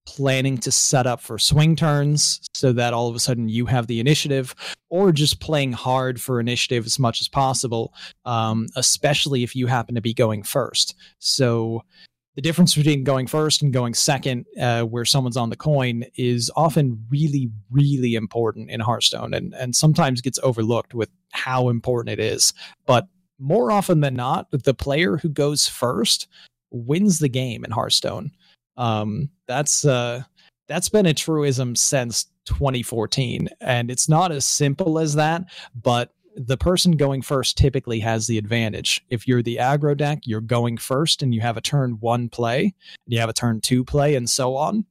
[0.07, 3.87] planning to set up for swing turns so that all of a sudden you have
[3.87, 4.55] the initiative,
[4.89, 7.93] or just playing hard for initiative as much as possible,
[8.25, 10.95] um, especially if you happen to be going first.
[11.19, 11.83] So
[12.37, 16.51] the difference between going first and going second, uh, where someone's on the coin, is
[16.55, 22.23] often really, really important in Hearthstone, and and sometimes gets overlooked with how important it
[22.23, 22.53] is.
[22.87, 26.29] But more often than not, the player who goes first
[26.71, 28.33] wins the game in Hearthstone.
[28.77, 30.23] Um, that's uh,
[30.69, 35.45] that's been a truism since 2014, and it's not as simple as that.
[35.81, 39.03] But the person going first typically has the advantage.
[39.09, 42.75] If you're the aggro deck, you're going first, and you have a turn one play,
[43.07, 44.85] you have a turn two play, and so on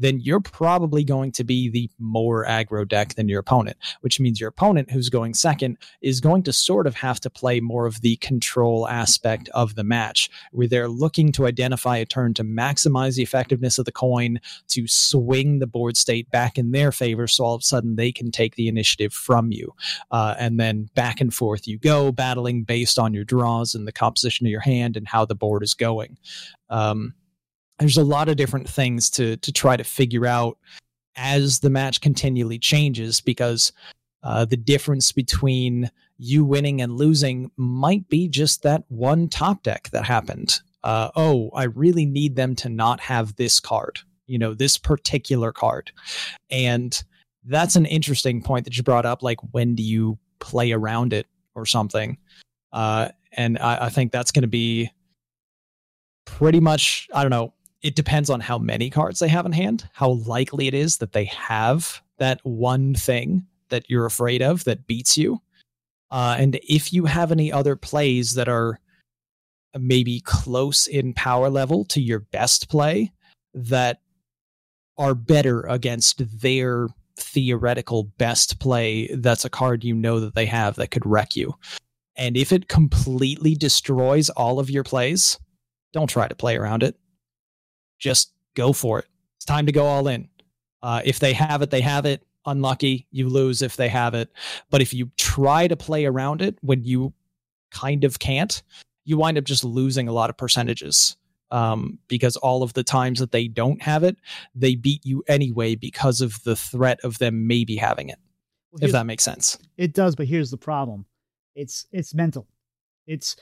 [0.00, 4.40] then you're probably going to be the more aggro deck than your opponent, which means
[4.40, 8.00] your opponent who's going second is going to sort of have to play more of
[8.00, 13.16] the control aspect of the match, where they're looking to identify a turn to maximize
[13.16, 17.44] the effectiveness of the coin, to swing the board state back in their favor, so
[17.44, 19.74] all of a sudden they can take the initiative from you.
[20.10, 23.92] Uh, and then back and forth you go, battling based on your draws and the
[23.92, 26.16] composition of your hand and how the board is going.
[26.70, 27.14] Um,
[27.80, 30.58] there's a lot of different things to to try to figure out
[31.16, 33.72] as the match continually changes because
[34.22, 39.88] uh, the difference between you winning and losing might be just that one top deck
[39.90, 40.60] that happened.
[40.84, 45.52] Uh, oh, I really need them to not have this card, you know, this particular
[45.52, 45.90] card.
[46.50, 47.02] And
[47.44, 49.22] that's an interesting point that you brought up.
[49.22, 52.18] Like, when do you play around it or something?
[52.72, 54.90] Uh, and I, I think that's going to be
[56.26, 59.88] pretty much, I don't know, it depends on how many cards they have in hand,
[59.92, 64.86] how likely it is that they have that one thing that you're afraid of that
[64.86, 65.40] beats you.
[66.10, 68.78] Uh, and if you have any other plays that are
[69.78, 73.12] maybe close in power level to your best play
[73.54, 74.00] that
[74.98, 80.76] are better against their theoretical best play, that's a card you know that they have
[80.76, 81.54] that could wreck you.
[82.16, 85.38] And if it completely destroys all of your plays,
[85.92, 86.99] don't try to play around it
[88.00, 89.06] just go for it.
[89.36, 90.28] It's time to go all in.
[90.82, 92.26] Uh, if they have it, they have it.
[92.46, 94.30] Unlucky, you lose if they have it.
[94.70, 97.12] But if you try to play around it when you
[97.70, 98.62] kind of can't,
[99.04, 101.16] you wind up just losing a lot of percentages.
[101.52, 104.16] Um, because all of the times that they don't have it,
[104.54, 108.20] they beat you anyway because of the threat of them maybe having it.
[108.70, 109.58] Well, if that makes sense.
[109.76, 111.06] It does, but here's the problem.
[111.56, 112.46] It's it's mental.
[113.08, 113.34] It's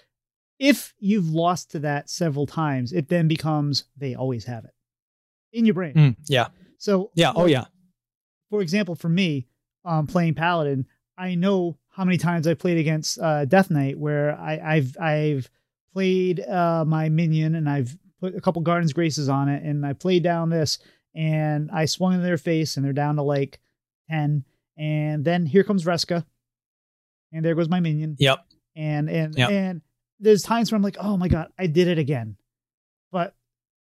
[0.58, 4.74] if you've lost to that several times, it then becomes they always have it
[5.52, 5.94] in your brain.
[5.94, 6.48] Mm, yeah.
[6.78, 7.32] So yeah.
[7.34, 7.66] oh yeah.
[8.50, 9.46] For example, for me,
[9.84, 10.86] um, playing Paladin,
[11.16, 15.50] I know how many times I played against uh, Death Knight where I, have I've
[15.92, 19.92] played uh, my minion and I've put a couple Garden's Graces on it and I
[19.92, 20.78] played down this
[21.14, 23.58] and I swung in their face and they're down to like
[24.08, 24.44] ten
[24.76, 26.24] and then here comes Reska
[27.32, 28.16] and there goes my minion.
[28.18, 28.38] Yep.
[28.76, 29.50] And and yep.
[29.50, 29.82] and
[30.20, 32.36] there's times where I'm like, oh my god, I did it again.
[33.10, 33.34] But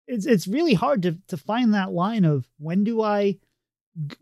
[0.07, 3.37] it's it's really hard to to find that line of when do I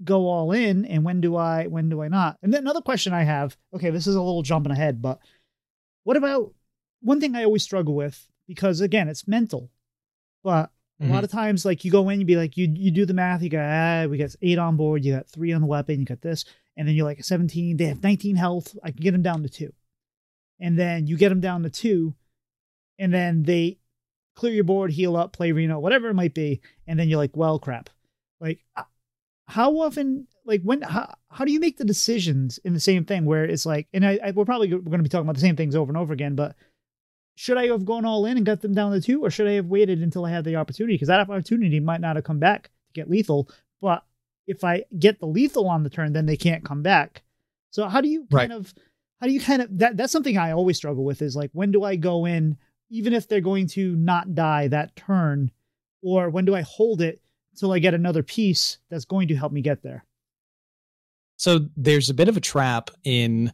[0.04, 2.38] go all in and when do I when do I not?
[2.42, 5.20] And then another question I have, okay, this is a little jumping ahead, but
[6.04, 6.54] what about
[7.02, 9.70] one thing I always struggle with because again, it's mental.
[10.44, 10.68] But
[11.02, 11.06] mm-hmm.
[11.06, 11.26] a lot mm-hmm.
[11.26, 13.50] of times like you go in, you be like you you do the math, you
[13.50, 16.22] got ah, we got 8 on board, you got 3 on the weapon, you got
[16.22, 16.46] this,
[16.78, 19.50] and then you're like 17, they have 19 health, I can get them down to
[19.50, 19.74] 2
[20.60, 22.16] and then you get them down to two,
[22.98, 23.80] and then they
[24.36, 27.36] clear your board, heal up, play Reno, whatever it might be, and then you're like,
[27.36, 27.90] well, crap.
[28.40, 28.84] Like, uh,
[29.48, 33.26] how often, like, when, how, how do you make the decisions in the same thing
[33.26, 35.56] where it's like, and I, I we're probably going to be talking about the same
[35.56, 36.56] things over and over again, but
[37.36, 39.54] should I have gone all in and got them down to two, or should I
[39.54, 40.96] have waited until I had the opportunity?
[40.96, 43.50] Because that opportunity might not have come back to get lethal,
[43.82, 44.04] but
[44.48, 47.24] if I get the lethal on the turn, then they can't come back.
[47.72, 48.52] So how do you kind right.
[48.52, 48.74] of
[49.26, 51.72] how do you kind of that that's something I always struggle with is like when
[51.72, 52.58] do I go in
[52.92, 55.50] even if they're going to not die that turn
[56.04, 57.20] or when do I hold it
[57.52, 60.06] until I get another piece that's going to help me get there?
[61.38, 63.52] So there's a bit of a trap in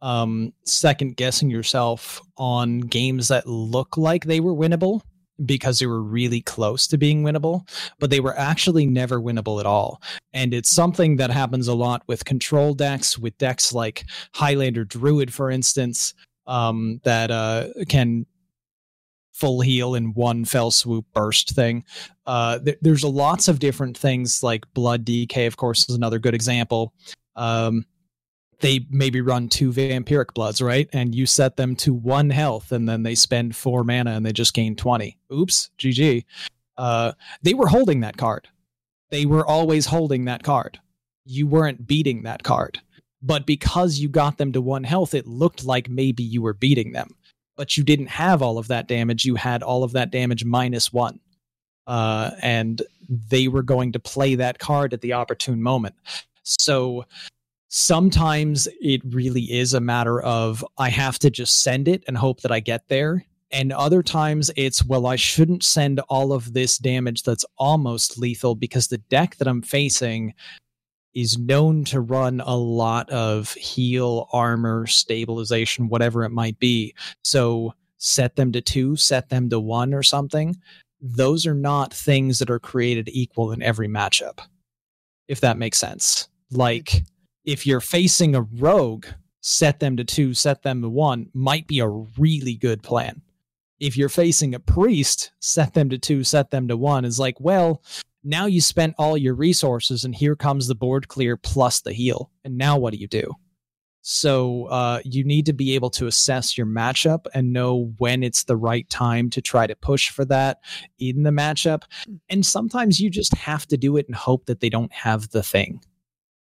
[0.00, 5.02] um, second guessing yourself on games that look like they were winnable
[5.44, 7.68] because they were really close to being winnable,
[7.98, 10.00] but they were actually never winnable at all.
[10.32, 15.32] And it's something that happens a lot with control decks, with decks like Highlander Druid,
[15.32, 16.14] for instance,
[16.46, 18.26] um, that uh, can
[19.32, 21.84] full heal in one fell swoop burst thing.
[22.26, 26.34] Uh, th- there's lots of different things like Blood DK, of course, is another good
[26.34, 26.92] example.
[27.36, 27.86] Um,
[28.60, 30.88] they maybe run two vampiric bloods, right?
[30.92, 34.32] And you set them to one health, and then they spend four mana and they
[34.32, 35.18] just gain 20.
[35.32, 36.24] Oops, GG.
[36.76, 38.48] Uh, they were holding that card.
[39.10, 40.78] They were always holding that card.
[41.24, 42.80] You weren't beating that card.
[43.22, 46.92] But because you got them to one health, it looked like maybe you were beating
[46.92, 47.16] them.
[47.56, 49.24] But you didn't have all of that damage.
[49.24, 51.20] You had all of that damage minus one.
[51.86, 55.94] Uh, and they were going to play that card at the opportune moment.
[56.42, 57.04] So
[57.70, 62.40] sometimes it really is a matter of I have to just send it and hope
[62.42, 63.24] that I get there.
[63.52, 68.54] And other times it's, well, I shouldn't send all of this damage that's almost lethal
[68.54, 70.34] because the deck that I'm facing
[71.14, 76.94] is known to run a lot of heal, armor, stabilization, whatever it might be.
[77.24, 80.56] So set them to two, set them to one or something.
[81.00, 84.40] Those are not things that are created equal in every matchup,
[85.28, 86.28] if that makes sense.
[86.52, 87.04] Like,
[87.50, 89.06] if you're facing a rogue,
[89.40, 93.22] set them to two, set them to one might be a really good plan.
[93.80, 97.40] If you're facing a priest, set them to two, set them to one is like,
[97.40, 97.82] well,
[98.22, 102.30] now you spent all your resources and here comes the board clear plus the heal.
[102.44, 103.34] And now what do you do?
[104.02, 108.44] So uh, you need to be able to assess your matchup and know when it's
[108.44, 110.60] the right time to try to push for that
[111.00, 111.82] in the matchup.
[112.28, 115.42] And sometimes you just have to do it and hope that they don't have the
[115.42, 115.80] thing.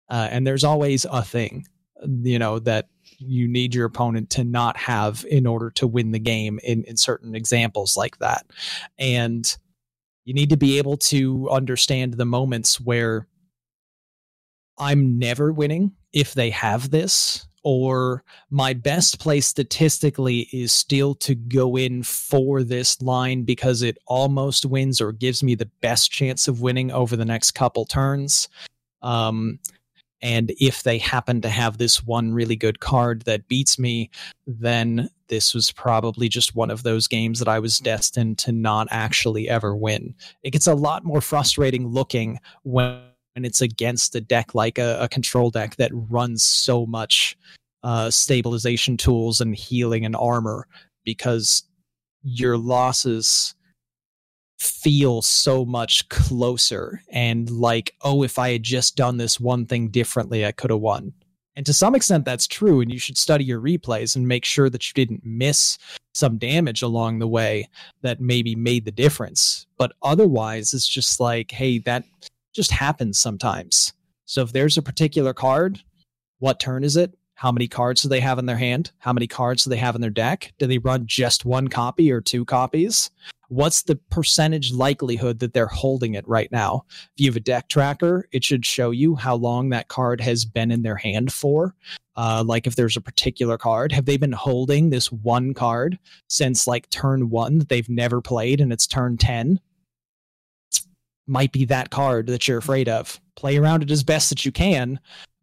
[0.09, 1.66] Uh, and there's always a thing,
[2.04, 2.88] you know, that
[3.18, 6.96] you need your opponent to not have in order to win the game in, in
[6.96, 8.46] certain examples like that.
[8.98, 9.56] And
[10.24, 13.26] you need to be able to understand the moments where
[14.78, 21.34] I'm never winning if they have this, or my best play statistically is still to
[21.34, 26.46] go in for this line because it almost wins or gives me the best chance
[26.46, 28.48] of winning over the next couple turns.
[29.02, 29.59] Um,
[30.20, 34.10] and if they happen to have this one really good card that beats me,
[34.46, 38.88] then this was probably just one of those games that I was destined to not
[38.90, 40.14] actually ever win.
[40.42, 43.02] It gets a lot more frustrating looking when
[43.36, 47.36] it's against a deck like a, a control deck that runs so much
[47.84, 50.66] uh, stabilization tools and healing and armor
[51.04, 51.62] because
[52.22, 53.54] your losses
[54.59, 59.88] feel so much closer and like, oh, if I had just done this one thing
[59.88, 61.12] differently, I could have won.
[61.56, 62.80] And to some extent, that's true.
[62.80, 65.76] And you should study your replays and make sure that you didn't miss
[66.14, 67.68] some damage along the way
[68.02, 69.66] that maybe made the difference.
[69.76, 72.04] But otherwise, it's just like, hey, that
[72.52, 73.92] just happens sometimes.
[74.24, 75.80] So if there's a particular card,
[76.38, 77.16] what turn is it?
[77.39, 78.91] How many cards do they have in their hand?
[78.99, 80.53] How many cards do they have in their deck?
[80.59, 83.11] Do they run just one copy or two copies?
[83.49, 86.84] what's the percentage likelihood that they're holding it right now?
[87.14, 90.45] If you have a deck tracker, it should show you how long that card has
[90.45, 91.74] been in their hand for.
[92.16, 96.66] Uh, like if there's a particular card, have they been holding this one card since
[96.66, 99.61] like turn one that they've never played and it's turn 10?
[101.26, 103.20] Might be that card that you're afraid of.
[103.36, 104.99] Play around it as best that you can,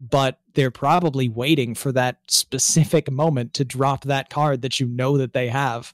[0.09, 5.17] but they're probably waiting for that specific moment to drop that card that you know
[5.17, 5.93] that they have.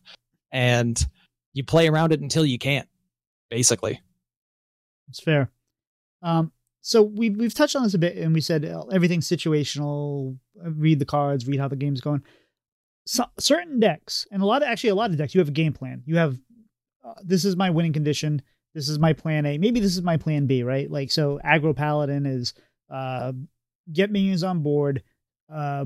[0.51, 1.03] And
[1.53, 2.87] you play around it until you can't,
[3.49, 4.01] basically.
[5.09, 5.51] It's fair.
[6.21, 6.51] Um,
[6.81, 10.37] so we've we've touched on this a bit, and we said uh, everything's situational.
[10.55, 12.23] Read the cards, read how the game's going.
[13.05, 15.53] So, certain decks, and a lot of actually a lot of decks, you have a
[15.53, 16.03] game plan.
[16.05, 16.37] You have
[17.03, 18.41] uh, this is my winning condition.
[18.73, 19.57] This is my plan A.
[19.57, 20.89] Maybe this is my plan B, right?
[20.89, 22.53] Like so, aggro paladin is
[22.89, 23.33] uh,
[23.91, 25.03] get minions on board,
[25.53, 25.85] uh,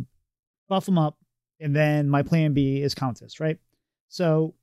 [0.70, 1.18] buff them up,
[1.60, 3.58] and then my plan B is countess, right?
[4.08, 4.56] So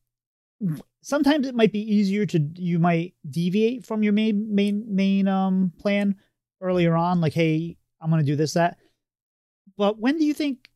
[1.00, 5.72] sometimes it might be easier to you might deviate from your main main main um
[5.78, 6.16] plan
[6.60, 8.78] earlier on like hey i'm to do this that
[9.76, 10.70] but when do you think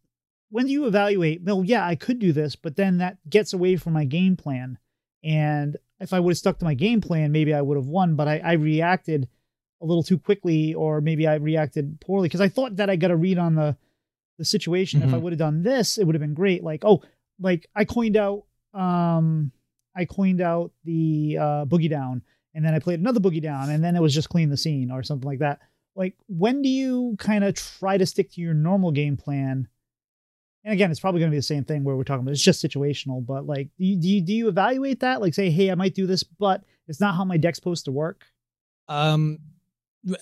[0.51, 3.77] when do you evaluate well yeah i could do this but then that gets away
[3.77, 4.77] from my game plan
[5.23, 8.17] and if i would have stuck to my game plan maybe i would have won
[8.17, 9.29] but i, I reacted
[9.83, 13.11] a little too quickly or maybe i reacted poorly because i thought that i got
[13.11, 13.77] a read on the
[14.39, 15.09] the situation mm-hmm.
[15.09, 15.25] if i mm-hmm.
[15.25, 17.03] would have done this it would have been great like oh
[17.41, 19.53] like i coined out um
[19.97, 22.23] I coined out the uh, boogie down,
[22.55, 24.91] and then I played another boogie down, and then it was just clean the scene
[24.91, 25.61] or something like that.
[25.97, 29.67] Like, when do you kind of try to stick to your normal game plan?
[30.65, 32.43] And again, it's probably going to be the same thing where we're talking about it's
[32.43, 35.23] just situational, but like, do you, do you, do you evaluate that?
[35.23, 37.93] Like, say, hey, I might do this, but it's not how my deck's supposed to
[37.93, 38.25] work.
[38.89, 39.39] Um,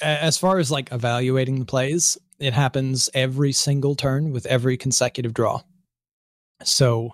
[0.00, 5.34] as far as like evaluating the plays, it happens every single turn with every consecutive
[5.34, 5.60] draw.
[6.62, 7.12] So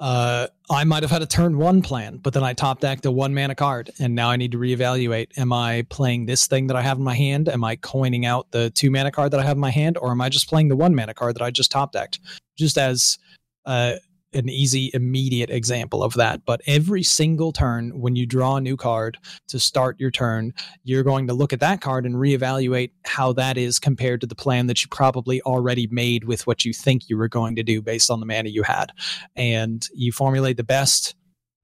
[0.00, 3.10] uh, I might have had a turn one plan, but then I top decked a
[3.10, 5.38] one mana card, and now I need to reevaluate.
[5.38, 7.48] Am I playing this thing that I have in my hand?
[7.48, 10.10] Am I coining out the two mana card that I have in my hand, or
[10.10, 12.18] am I just playing the one mana card that I just top decked?
[12.56, 13.18] Just as
[13.64, 13.94] uh,
[14.34, 16.44] an easy, immediate example of that.
[16.44, 19.18] But every single turn, when you draw a new card
[19.48, 20.54] to start your turn,
[20.84, 24.34] you're going to look at that card and reevaluate how that is compared to the
[24.34, 27.82] plan that you probably already made with what you think you were going to do
[27.82, 28.92] based on the mana you had.
[29.36, 31.14] And you formulate the best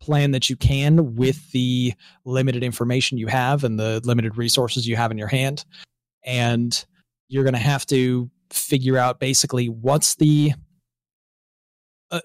[0.00, 1.92] plan that you can with the
[2.24, 5.64] limited information you have and the limited resources you have in your hand.
[6.24, 6.84] And
[7.28, 10.52] you're going to have to figure out basically what's the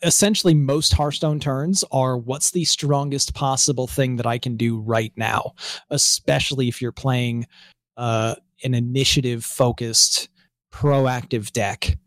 [0.01, 5.11] essentially most Hearthstone turns are what's the strongest possible thing that I can do right
[5.15, 5.53] now,
[5.89, 7.47] especially if you're playing
[7.97, 10.29] uh, an initiative focused
[10.71, 11.97] proactive deck.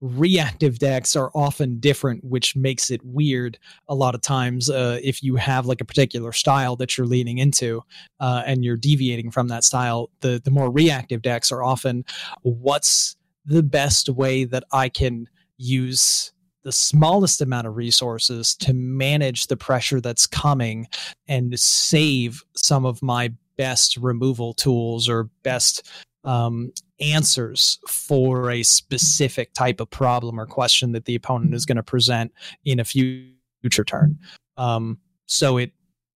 [0.00, 3.58] Reactive decks are often different, which makes it weird
[3.88, 7.38] a lot of times uh, if you have like a particular style that you're leaning
[7.38, 7.82] into
[8.20, 10.10] uh, and you're deviating from that style.
[10.20, 12.04] The the more reactive decks are often
[12.42, 13.16] what's
[13.46, 15.26] the best way that I can
[15.56, 16.33] use
[16.64, 20.88] the smallest amount of resources to manage the pressure that's coming
[21.28, 25.88] and save some of my best removal tools or best
[26.24, 31.76] um, answers for a specific type of problem or question that the opponent is going
[31.76, 32.32] to present
[32.64, 34.18] in a future turn.
[34.56, 35.72] Um, so it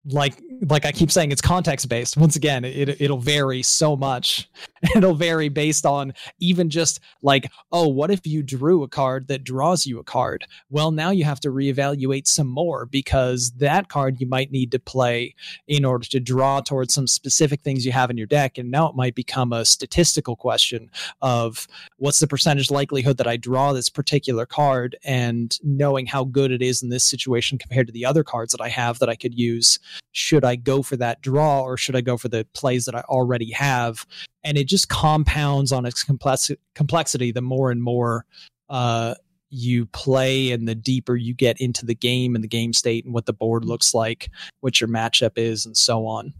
[0.08, 2.18] like like I keep saying, it's context based.
[2.18, 4.50] Once again, it it'll vary so much.
[4.96, 9.44] It'll vary based on even just like, oh, what if you drew a card that
[9.44, 10.46] draws you a card?
[10.70, 14.80] Well, now you have to reevaluate some more because that card you might need to
[14.80, 15.34] play
[15.68, 18.60] in order to draw towards some specific things you have in your deck.
[18.60, 20.92] And now it might become a statistical question
[21.22, 26.52] of what's the percentage likelihood that I draw this particular card and knowing how good
[26.52, 29.16] it is in this situation compared to the other cards that I have that I
[29.16, 29.80] could use.
[30.12, 33.02] Should I go for that draw or should I go for the plays that I
[33.02, 34.06] already have?
[34.44, 38.26] And it just compounds on its complexity the more and more
[38.70, 39.16] uh,
[39.50, 43.14] you play and the deeper you get into the game and the game state and
[43.14, 44.30] what the board looks like,
[44.62, 46.34] what your matchup is, and so on.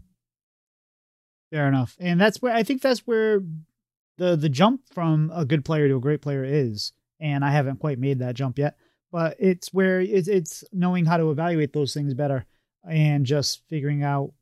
[1.50, 1.96] Fair enough.
[1.98, 3.40] And that's where I think that's where
[4.18, 6.92] the the jump from a good player to a great player is.
[7.20, 8.76] And I haven't quite made that jump yet,
[9.10, 12.44] but it's where it's it's knowing how to evaluate those things better
[12.88, 14.32] and just figuring out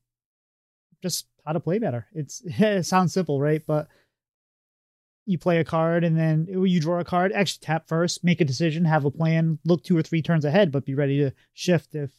[1.03, 2.07] just how to play better.
[2.13, 3.63] It's it sounds simple, right?
[3.67, 3.89] But
[5.27, 7.33] you play a card and then you draw a card.
[7.33, 10.71] Actually, tap first, make a decision, have a plan, look two or three turns ahead,
[10.71, 12.11] but be ready to shift if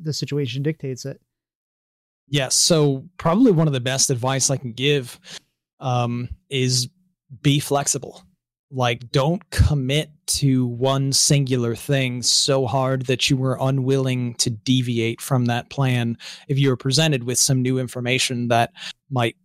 [0.00, 1.20] the situation dictates it.
[2.26, 2.54] Yes.
[2.54, 5.20] So probably one of the best advice I can give
[5.78, 6.88] um, is
[7.42, 8.24] be flexible
[8.70, 15.20] like don't commit to one singular thing so hard that you were unwilling to deviate
[15.20, 16.16] from that plan
[16.48, 18.72] if you were presented with some new information that
[19.10, 19.36] might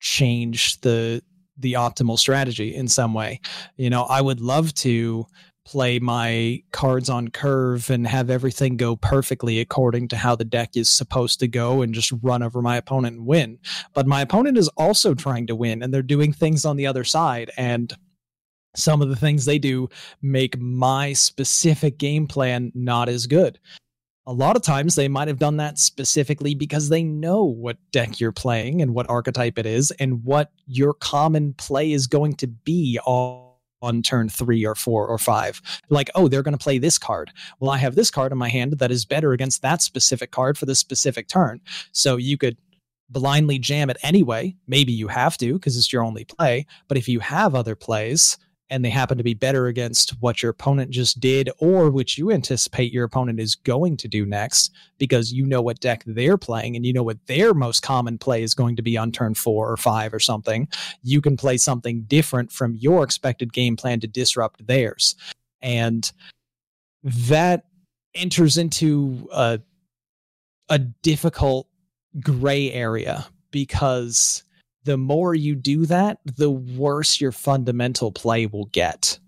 [0.00, 1.22] change the
[1.58, 3.40] the optimal strategy in some way.
[3.76, 5.26] You know i would love to
[5.66, 10.76] play my cards on curve and have everything go perfectly according to how the deck
[10.76, 13.58] is supposed to go and just run over my opponent and win.
[13.92, 17.02] But my opponent is also trying to win and they're doing things on the other
[17.02, 17.92] side and
[18.76, 19.88] some of the things they do
[20.22, 23.58] make my specific game plan not as good.
[24.28, 28.18] A lot of times they might have done that specifically because they know what deck
[28.18, 32.48] you're playing and what archetype it is and what your common play is going to
[32.48, 33.46] be on
[33.82, 35.60] on turn three or four or five.
[35.90, 37.30] Like, oh, they're going to play this card.
[37.60, 40.58] Well, I have this card in my hand that is better against that specific card
[40.58, 41.60] for this specific turn.
[41.92, 42.56] So you could
[43.08, 44.56] blindly jam it anyway.
[44.66, 46.66] Maybe you have to because it's your only play.
[46.88, 48.36] But if you have other plays,
[48.68, 52.32] and they happen to be better against what your opponent just did or which you
[52.32, 56.74] anticipate your opponent is going to do next because you know what deck they're playing
[56.74, 59.70] and you know what their most common play is going to be on turn four
[59.70, 60.68] or five or something,
[61.02, 65.14] you can play something different from your expected game plan to disrupt theirs.
[65.62, 66.10] And
[67.04, 67.66] that
[68.14, 69.60] enters into a,
[70.68, 71.68] a difficult
[72.20, 74.42] gray area because
[74.86, 79.18] the more you do that, the worse your fundamental play will get.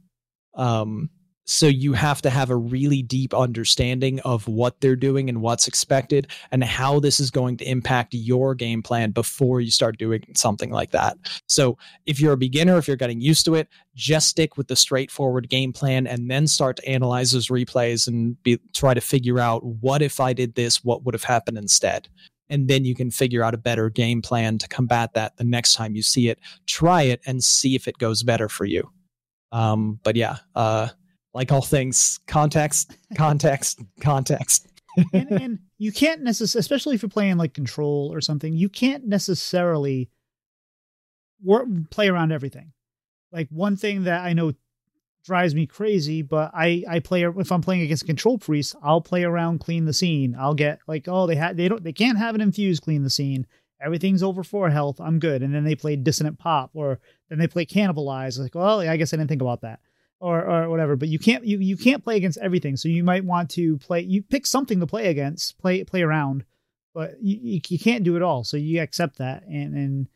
[0.55, 1.11] Um,
[1.47, 5.67] so you have to have a really deep understanding of what they're doing and what's
[5.67, 10.23] expected and how this is going to impact your game plan before you start doing
[10.35, 11.17] something like that.
[11.47, 14.77] So if you're a beginner, if you're getting used to it, just stick with the
[14.77, 19.41] straightforward game plan and then start to analyze those replays and be, try to figure
[19.41, 22.09] out what if I did this, what would have happened instead
[22.51, 25.75] and then you can figure out a better game plan to combat that the next
[25.75, 26.39] time you see it.
[26.67, 28.91] Try it and see if it goes better for you.
[29.53, 30.89] Um, but yeah uh,
[31.35, 34.67] like all things context context context.
[35.13, 39.07] And, and, you can't necessarily especially if you're playing like control or something you can't
[39.07, 40.11] necessarily
[41.41, 42.73] work, play around everything.
[43.31, 44.53] Like one thing that i know
[45.25, 46.23] drives me crazy.
[46.23, 49.93] But I I play if I'm playing against control priest, I'll play around, clean the
[49.93, 50.37] scene.
[50.39, 53.11] I'll get like oh they had they don't they can't have an infuse clean the
[53.11, 53.47] scene.
[53.81, 55.01] Everything's over four health.
[55.01, 55.43] I'm good.
[55.43, 58.39] And then they play dissonant pop, or then they play cannibalize.
[58.39, 59.81] Like well I guess I didn't think about that.
[60.21, 62.77] Or, or whatever, but you can't you, you can't play against everything.
[62.77, 64.01] So you might want to play.
[64.01, 66.45] You pick something to play against, play play around,
[66.93, 68.43] but you, you, you can't do it all.
[68.43, 70.09] So you accept that and and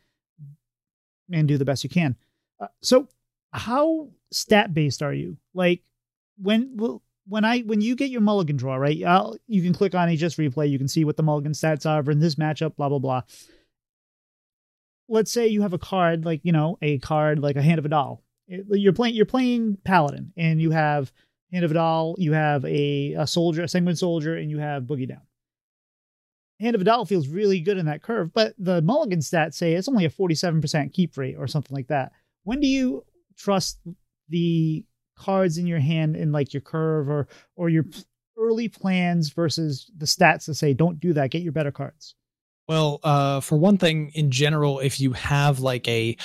[1.31, 2.17] and do the best you can.
[2.59, 3.07] Uh, so
[3.53, 5.37] how stat based are you?
[5.53, 5.83] Like
[6.37, 6.77] when
[7.27, 9.01] when I when you get your mulligan draw, right?
[9.03, 10.69] I'll, you can click on HS replay.
[10.69, 12.75] You can see what the mulligan stats are in this matchup.
[12.75, 13.21] Blah blah blah.
[15.07, 17.85] Let's say you have a card like you know a card like a Hand of
[17.85, 18.19] A'dal.
[18.47, 21.11] You're playing you're playing Paladin, and you have
[21.51, 22.15] Hand of A'dal.
[22.17, 25.21] You have a, a soldier, a Sanguine Soldier, and you have Boogie Down.
[26.59, 29.89] Hand of A'dal feels really good in that curve, but the mulligan stats say it's
[29.89, 32.11] only a 47% keep rate or something like that.
[32.43, 33.05] When do you
[33.37, 33.79] trust
[34.29, 34.85] the
[35.15, 37.85] cards in your hand in like your curve or or your
[38.37, 41.31] early plans versus the stats to say don't do that.
[41.31, 42.15] Get your better cards.
[42.67, 46.17] Well uh for one thing in general if you have like a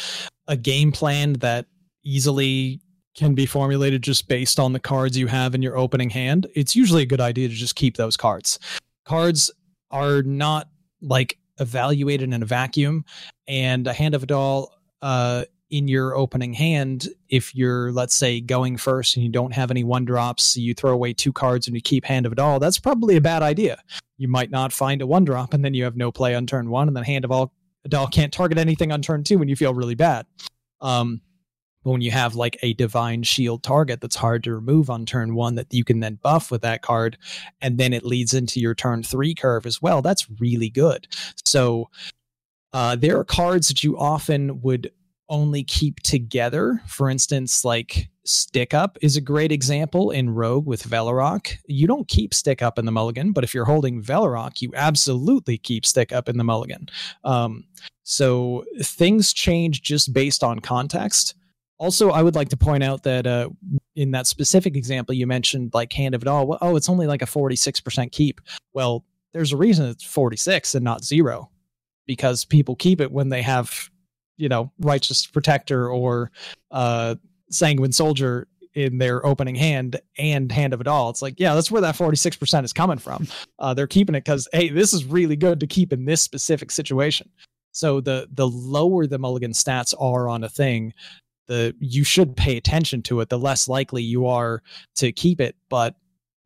[0.47, 1.67] a game plan that
[2.05, 2.81] easily
[3.15, 6.77] can be formulated just based on the cards you have in your opening hand it's
[6.77, 8.59] usually a good idea to just keep those cards.
[9.05, 9.51] Cards
[9.91, 10.69] are not
[11.03, 13.05] like evaluated in a vacuum
[13.47, 14.69] and a hand of A'dal
[15.03, 19.71] uh in your opening hand, if you're, let's say, going first and you don't have
[19.71, 22.79] any one drops, you throw away two cards and you keep Hand of A'dal, that's
[22.79, 23.83] probably a bad idea.
[24.17, 26.71] You might not find a one drop and then you have no play on turn
[26.71, 27.53] one, and then Hand of all
[27.89, 30.27] doll can't target anything on turn two and you feel really bad.
[30.81, 31.21] Um,
[31.85, 35.35] but when you have like a divine shield target that's hard to remove on turn
[35.35, 37.17] one that you can then buff with that card,
[37.61, 41.07] and then it leads into your turn three curve as well, that's really good.
[41.45, 41.89] So
[42.73, 44.91] uh, there are cards that you often would
[45.29, 46.81] only keep together.
[46.87, 51.57] For instance, like Stick Up is a great example in Rogue with Velarok.
[51.67, 55.59] You don't keep Stick Up in the Mulligan, but if you're holding Velarok, you absolutely
[55.59, 56.89] keep Stick Up in the Mulligan.
[57.25, 57.65] Um,
[58.03, 61.35] so things change just based on context.
[61.79, 63.51] Also, I would like to point out that uh,
[63.95, 66.47] in that specific example, you mentioned like Hand of A'dal.
[66.47, 68.41] Well, oh, it's only like a 46% keep.
[68.73, 71.51] Well, there's a reason it's 46 and not zero
[72.07, 73.91] because people keep it when they have
[74.39, 76.31] you know righteous protector or
[76.71, 77.15] uh
[77.51, 81.11] sanguine soldier in their opening hand and hand of A'dal.
[81.11, 83.27] It's like, yeah, that's where that 46% is coming from.
[83.61, 86.71] Uh, they're keeping it because, hey, this is really good to keep in this specific
[86.71, 87.29] situation.
[87.73, 90.95] So the the lower the mulligan stats are on a thing,
[91.49, 94.63] the you should pay attention to it, the less likely you are
[94.97, 95.57] to keep it.
[95.69, 95.97] But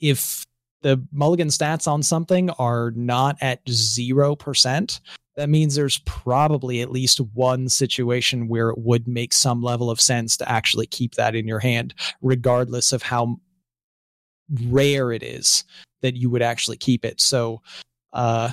[0.00, 0.46] if
[0.80, 5.00] the mulligan stats on something are not at zero percent,
[5.36, 10.00] that means there's probably at least one situation where it would make some level of
[10.00, 13.38] sense to actually keep that in your hand, regardless of how
[14.66, 15.64] rare it is
[16.02, 17.20] that you would actually keep it.
[17.20, 17.62] So,
[18.12, 18.50] uh,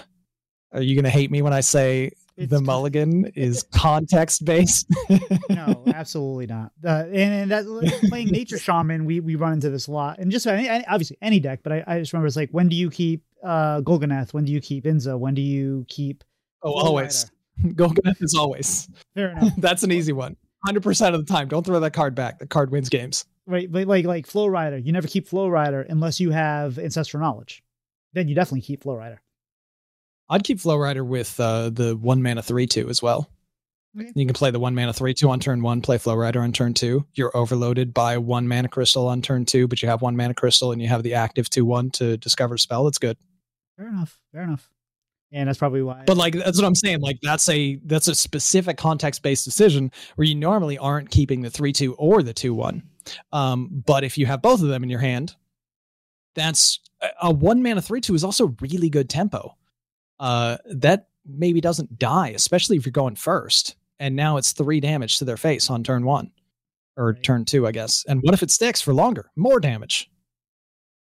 [0.72, 4.88] are you going to hate me when I say it's the mulligan is context based?
[5.49, 6.72] no, absolutely not.
[6.85, 7.65] Uh, and, and that
[8.07, 11.60] playing nature shaman, we we run into this a lot, and just obviously any deck.
[11.64, 14.34] But I, I just remember it's like when do you keep uh, Golganneth?
[14.34, 15.19] When do you keep Inza?
[15.19, 16.23] When do you keep
[16.64, 17.30] Oh, always.
[17.64, 18.90] Golganneth is always.
[19.15, 19.53] Fair enough.
[19.57, 20.36] That's an easy one.
[20.68, 21.48] 100% of the time.
[21.48, 22.40] Don't throw that card back.
[22.40, 23.26] The card wins games.
[23.45, 23.72] Right.
[23.72, 27.64] But like, like Flow Rider, you never keep Flow Rider unless you have Ancestral Knowledge.
[28.14, 29.22] Then you definitely keep Flow Rider.
[30.30, 33.30] I'd keep Flow Rider with uh, the one mana 3 2 as well.
[33.99, 34.11] Okay.
[34.14, 36.52] You can play the one mana three two on turn one, play Flow Rider on
[36.52, 37.06] turn two.
[37.14, 40.72] You're overloaded by one mana crystal on turn two, but you have one mana crystal
[40.72, 42.84] and you have the active two one to discover spell.
[42.84, 43.18] That's good.
[43.77, 44.19] Fair enough.
[44.31, 44.69] Fair enough.
[45.31, 46.03] And that's probably why.
[46.07, 47.01] But like that's what I'm saying.
[47.01, 51.49] Like that's a that's a specific context based decision where you normally aren't keeping the
[51.51, 52.84] three two or the two one.
[53.31, 55.35] Um, but if you have both of them in your hand,
[56.35, 56.80] that's
[57.22, 59.56] a one mana three two is also really good tempo.
[60.19, 63.76] Uh, that maybe doesn't die, especially if you're going first.
[63.99, 66.31] And now it's three damage to their face on turn one
[66.97, 67.23] or right.
[67.23, 68.06] turn two, I guess.
[68.07, 69.30] And what if it sticks for longer?
[69.35, 70.10] More damage.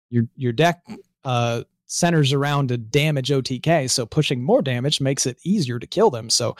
[0.09, 0.81] Your your deck
[1.23, 6.09] uh, centers around a damage OTK, so pushing more damage makes it easier to kill
[6.09, 6.29] them.
[6.29, 6.55] So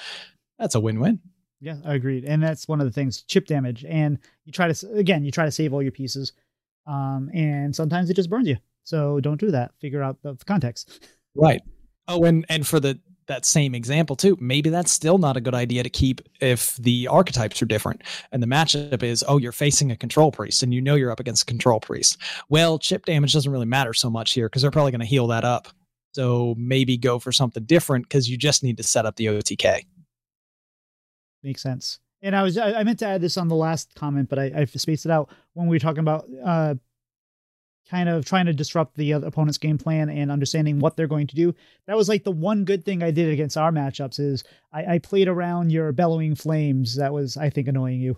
[0.58, 1.20] that's a win-win.
[1.60, 2.26] Yeah, I agreed.
[2.26, 3.86] And that's one of the things, chip damage.
[3.88, 6.34] And you try to again, you try to save all your pieces.
[6.86, 8.58] Um, and sometimes it just burns you.
[8.84, 9.72] So don't do that.
[9.82, 11.10] Figure out the context.
[11.36, 11.62] Right.
[12.08, 15.56] Oh, and and for the that same example too, maybe that's still not a good
[15.56, 18.02] idea to keep if the archetypes are different
[18.32, 21.20] and the matchup is oh you're facing a control priest and you know you're up
[21.20, 22.18] against a control priest.
[22.50, 25.28] Well, chip damage doesn't really matter so much here because they're probably going to heal
[25.28, 25.68] that up.
[26.14, 29.86] So maybe go for something different because you just need to set up the OTK.
[31.44, 32.00] Makes sense.
[32.22, 34.66] And I was I meant to add this on the last comment, but I, I
[34.66, 36.76] spaced it out when we were talking about uh,
[37.90, 41.36] kind of trying to disrupt the opponent's game plan and understanding what they're going to
[41.36, 41.56] do.
[41.86, 44.44] That was like the one good thing I did against our matchups is
[44.74, 46.96] I, I played around your bellowing flames.
[46.96, 48.18] That was, I think, annoying you.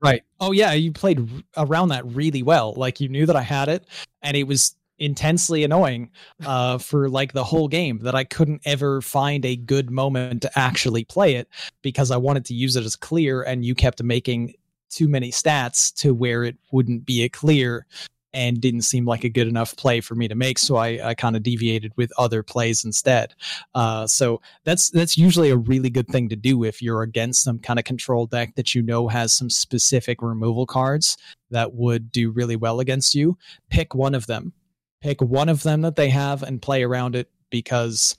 [0.00, 0.22] Right.
[0.38, 2.72] Oh yeah, you played around that really well.
[2.76, 3.84] Like you knew that I had it,
[4.22, 6.10] and it was intensely annoying
[6.44, 10.58] uh, for like the whole game that I couldn't ever find a good moment to
[10.58, 11.48] actually play it
[11.82, 14.54] because I wanted to use it as clear, and you kept making
[14.88, 17.86] too many stats to where it wouldn't be a clear
[18.32, 20.58] and didn't seem like a good enough play for me to make.
[20.58, 23.34] So I, I kind of deviated with other plays instead.
[23.74, 27.58] Uh, so that's that's usually a really good thing to do if you're against some
[27.58, 31.16] kind of control deck that you know has some specific removal cards
[31.50, 33.36] that would do really well against you.
[33.70, 34.52] Pick one of them.
[35.00, 38.18] Pick one of them that they have and play around it because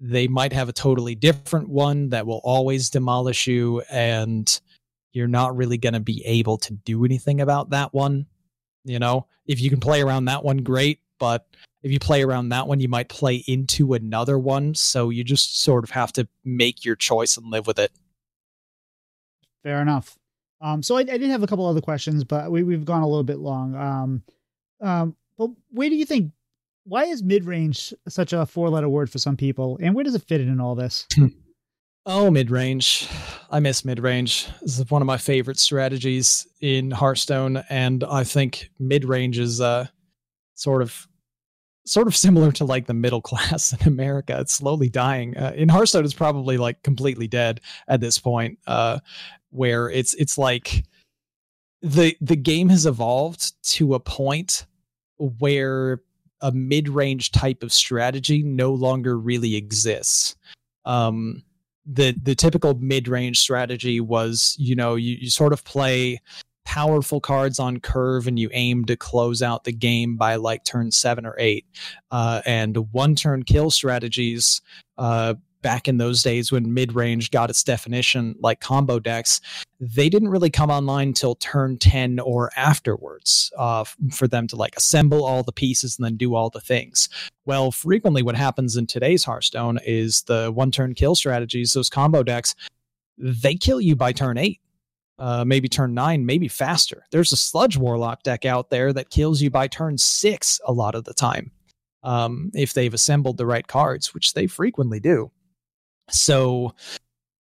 [0.00, 4.60] they might have a totally different one that will always demolish you and
[5.12, 8.26] you're not really going to be able to do anything about that one
[8.86, 11.00] you know, if you can play around that one, great.
[11.18, 11.46] But
[11.82, 14.74] if you play around that one, you might play into another one.
[14.74, 17.92] So you just sort of have to make your choice and live with it.
[19.62, 20.16] Fair enough.
[20.60, 23.08] Um, so I, I did have a couple other questions, but we, we've gone a
[23.08, 23.74] little bit long.
[23.74, 24.22] Um,
[24.80, 26.32] um, but where do you think,
[26.84, 29.78] why is mid range such a four letter word for some people?
[29.82, 31.06] And where does it fit in all this?
[32.08, 33.08] Oh, mid range.
[33.50, 34.46] I miss mid range.
[34.62, 39.60] This is one of my favorite strategies in Hearthstone, and I think mid range is
[39.60, 39.88] uh,
[40.54, 41.08] sort of
[41.84, 44.38] sort of similar to like the middle class in America.
[44.38, 45.36] It's slowly dying.
[45.36, 49.00] Uh, in Hearthstone, it's probably like completely dead at this point, uh,
[49.50, 50.84] where it's it's like
[51.82, 54.66] the the game has evolved to a point
[55.18, 56.02] where
[56.40, 60.36] a mid range type of strategy no longer really exists.
[60.84, 61.42] Um,
[61.86, 66.20] the the typical mid range strategy was you know you, you sort of play
[66.66, 70.90] powerful cards on curve and you aim to close out the game by like turn
[70.90, 71.64] seven or eight.
[72.10, 74.60] Uh, and one turn kill strategies
[74.98, 75.34] uh,
[75.66, 79.40] back in those days when mid range got its definition, like combo decks,
[79.80, 83.82] they didn't really come online till turn 10 or afterwards uh,
[84.12, 87.08] for them to like assemble all the pieces and then do all the things.
[87.46, 92.22] Well, frequently what happens in today's Hearthstone is the one turn kill strategies, those combo
[92.22, 92.54] decks,
[93.18, 94.60] they kill you by turn eight.
[95.18, 97.02] Uh, maybe turn nine, maybe faster.
[97.10, 100.94] There's a sludge warlock deck out there that kills you by turn six a lot
[100.94, 101.50] of the time.
[102.04, 105.32] Um, if they've assembled the right cards, which they frequently do.
[106.10, 106.74] So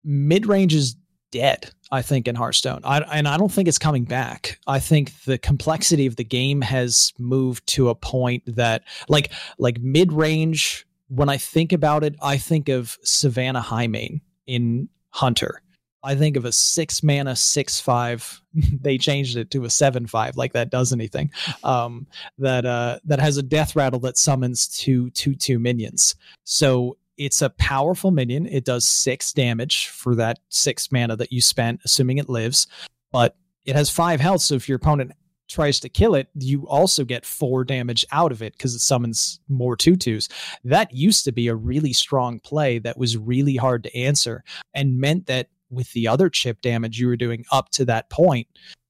[0.04, 0.96] mid range is
[1.30, 2.80] dead, I think, in Hearthstone.
[2.84, 4.58] I, and I don't think it's coming back.
[4.66, 9.80] I think the complexity of the game has moved to a point that, like, like
[9.80, 10.86] mid range.
[11.08, 15.62] When I think about it, I think of Savannah Highmane in Hunter.
[16.02, 18.40] I think of a six mana six five.
[18.54, 21.30] they changed it to a seven five, like that does anything.
[21.64, 22.06] Um,
[22.38, 26.14] that uh, that has a death rattle that summons two two two minions.
[26.44, 28.46] So it's a powerful minion.
[28.46, 32.66] It does six damage for that six mana that you spent, assuming it lives,
[33.12, 34.42] but it has five health.
[34.42, 35.12] So if your opponent
[35.48, 39.40] tries to kill it, you also get four damage out of it because it summons
[39.48, 40.28] more tutus.
[40.64, 44.44] That used to be a really strong play that was really hard to answer
[44.74, 48.48] and meant that with the other chip damage you were doing up to that point,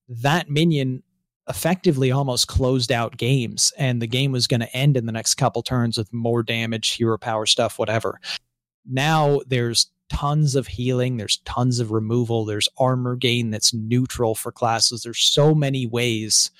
[0.09, 1.03] that minion
[1.49, 5.37] effectively almost closed out games and the game was going to end in the next
[5.37, 8.21] couple turns with more damage hero power stuff whatever
[8.85, 14.53] now there's tons of healing, there's tons of removal, there's armor gain that's neutral for
[14.53, 15.03] classes.
[15.03, 16.51] There's so many ways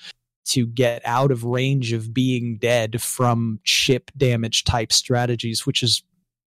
[0.45, 6.03] to get out of range of being dead from chip damage type strategies, which is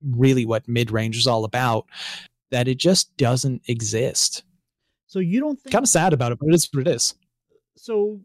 [0.02, 1.86] really what mid range is all about,
[2.52, 4.44] that it just doesn't exist.
[5.08, 7.14] So you don't think kind of sad about it, but it is what it is.
[7.76, 8.20] So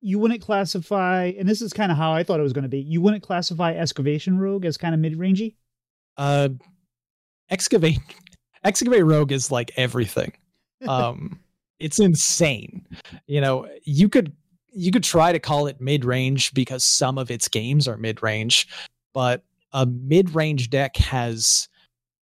[0.00, 2.68] you wouldn't classify, and this is kind of how I thought it was going to
[2.68, 2.80] be.
[2.80, 5.54] You wouldn't classify excavation rogue as kind of mid rangey.
[6.16, 6.50] Uh,
[7.50, 7.98] excavate
[8.64, 10.32] excavate rogue is like everything.
[10.88, 11.38] Um,
[11.78, 12.84] it's insane.
[13.28, 14.32] You know, you could
[14.72, 18.20] you could try to call it mid range because some of its games are mid
[18.20, 18.66] range,
[19.14, 21.68] but a mid range deck has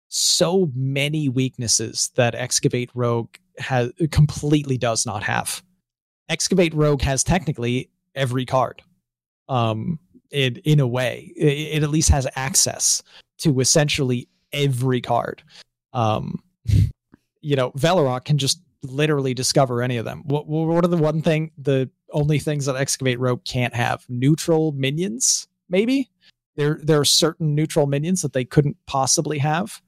[0.09, 3.28] so many weaknesses that excavate rogue
[3.59, 5.62] has completely does not have.
[6.28, 8.82] Excavate Rogue has technically every card.
[9.48, 9.98] Um,
[10.30, 13.02] it in a way, it, it at least has access
[13.38, 15.42] to essentially every card.
[15.92, 16.42] Um,
[17.40, 20.22] you know, Velarok can just literally discover any of them.
[20.26, 24.05] What what are the one thing the only things that Excavate Rogue can't have?
[24.09, 26.10] Neutral minions, maybe.
[26.56, 29.80] There there are certain neutral minions that they couldn't possibly have.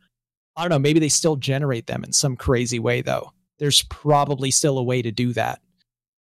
[0.57, 3.33] I don't know, maybe they still generate them in some crazy way though.
[3.59, 5.61] There's probably still a way to do that.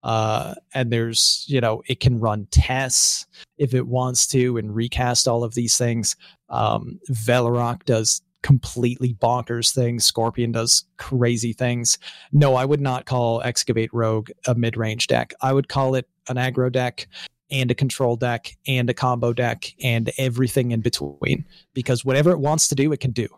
[0.02, 3.26] Uh, and there's, you know, it can run tests
[3.58, 6.16] if it wants to and recast all of these things.
[6.48, 10.04] Um, Velarok does completely bonkers things.
[10.04, 11.98] Scorpion does crazy things.
[12.32, 15.32] No, I would not call Excavate Rogue a mid range deck.
[15.40, 17.06] I would call it an aggro deck
[17.50, 22.40] and a control deck and a combo deck and everything in between because whatever it
[22.40, 23.28] wants to do, it can do.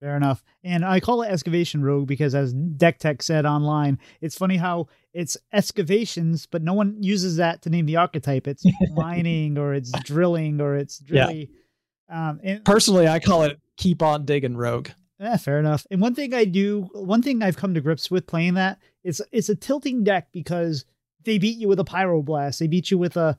[0.00, 0.42] Fair enough.
[0.64, 4.88] And I call it excavation rogue because, as Deck Tech said online, it's funny how
[5.12, 8.46] it's excavations, but no one uses that to name the archetype.
[8.46, 11.48] It's mining or it's drilling or it's drilling.
[12.08, 12.30] Yeah.
[12.30, 14.90] Um, and, Personally, I call it keep on digging rogue.
[15.18, 15.86] Yeah, fair enough.
[15.90, 19.22] And one thing I do, one thing I've come to grips with playing that is
[19.32, 20.84] it's a tilting deck because
[21.24, 23.36] they beat you with a pyroblast, they beat you with a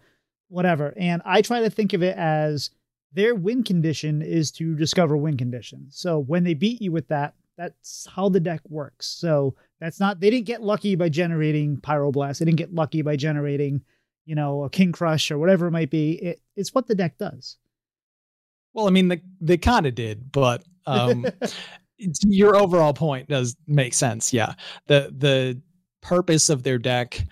[0.48, 2.70] whatever, and I try to think of it as
[3.14, 5.88] their win condition is to discover win condition.
[5.90, 9.06] So when they beat you with that, that's how the deck works.
[9.06, 12.40] So that's not they didn't get lucky by generating pyroblast.
[12.40, 13.82] They didn't get lucky by generating,
[14.26, 16.14] you know, a King Krush or whatever it might be.
[16.14, 17.58] It, it's what the deck does.
[18.74, 21.26] Well, I mean, they they kind of did, but um,
[21.98, 24.34] your overall point does make sense.
[24.34, 24.54] Yeah,
[24.88, 25.62] the the
[26.02, 27.24] purpose of their deck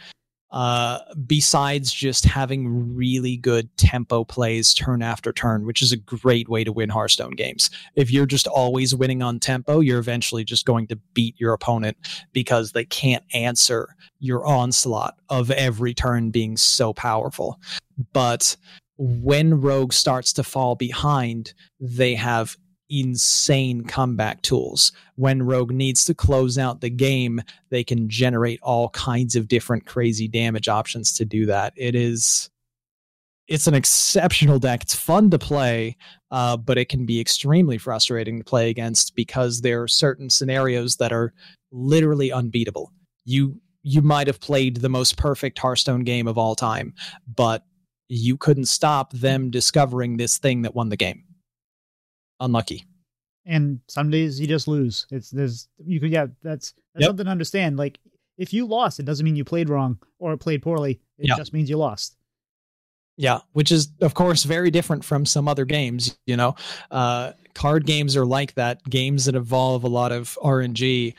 [0.51, 6.49] uh, besides just having really good tempo plays turn after turn, which is a great
[6.49, 7.69] way to win Hearthstone games.
[7.95, 11.97] If you're just always winning on tempo, you're eventually just going to beat your opponent
[12.33, 17.59] because they can't answer your onslaught of every turn being so powerful.
[18.13, 18.55] But
[18.97, 22.57] when Rogue starts to fall behind, they have
[22.89, 24.91] insane comeback tools.
[25.15, 29.85] When Rogue needs to close out the game, they can generate all kinds of different
[29.85, 31.73] crazy damage options to do that.
[31.75, 32.49] It is
[33.47, 34.83] it's an exceptional deck.
[34.83, 35.97] It's fun to play,
[36.29, 40.97] uh, but it can be extremely frustrating to play against because there are certain scenarios
[40.97, 41.33] that are
[41.71, 42.91] literally unbeatable.
[43.25, 46.93] You you might have played the most perfect Hearthstone game of all time,
[47.35, 47.65] but
[48.07, 51.23] you couldn't stop them discovering this thing that won the game
[52.39, 52.85] unlucky.
[53.45, 55.07] And some days you just lose.
[55.11, 57.09] It's there's you could yeah that's that's yep.
[57.09, 57.77] something to understand.
[57.77, 57.99] Like
[58.37, 61.01] if you lost, it doesn't mean you played wrong or played poorly.
[61.17, 62.15] It just means you lost.
[63.17, 66.17] Yeah, which is of course very different from some other games.
[66.25, 66.55] You know,
[66.89, 68.83] uh, card games are like that.
[68.89, 71.15] Games that involve a lot of RNG.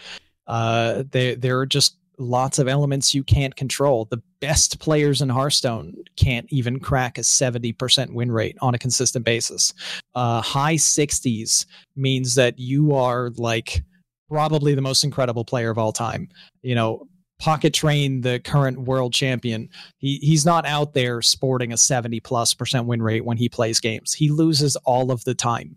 [0.46, 4.06] Uh, they they're just lots of elements you can't control.
[4.10, 9.24] The best players in Hearthstone can't even crack a 70% win rate on a consistent
[9.24, 9.72] basis.
[10.14, 11.66] Uh, high 60s
[11.96, 13.82] means that you are like
[14.28, 16.28] probably the most incredible player of all time.
[16.62, 17.08] You know,
[17.40, 22.52] Pocket Train, the current world champion, he he's not out there sporting a 70 plus
[22.52, 24.12] percent win rate when he plays games.
[24.12, 25.74] He loses all of the time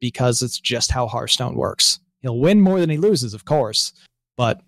[0.00, 2.00] because it's just how Hearthstone works.
[2.22, 3.92] He'll win more than he loses, of course,
[4.38, 4.62] but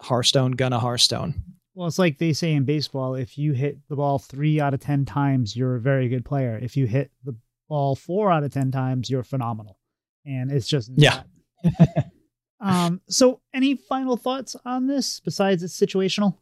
[0.00, 1.42] Hearthstone gonna Hearthstone.
[1.76, 4.80] Well, it's like they say in baseball if you hit the ball three out of
[4.80, 6.58] 10 times, you're a very good player.
[6.60, 7.36] If you hit the
[7.68, 9.78] ball four out of 10 times, you're phenomenal.
[10.24, 11.22] And it's just, yeah.
[12.60, 16.38] um, so any final thoughts on this besides it's situational?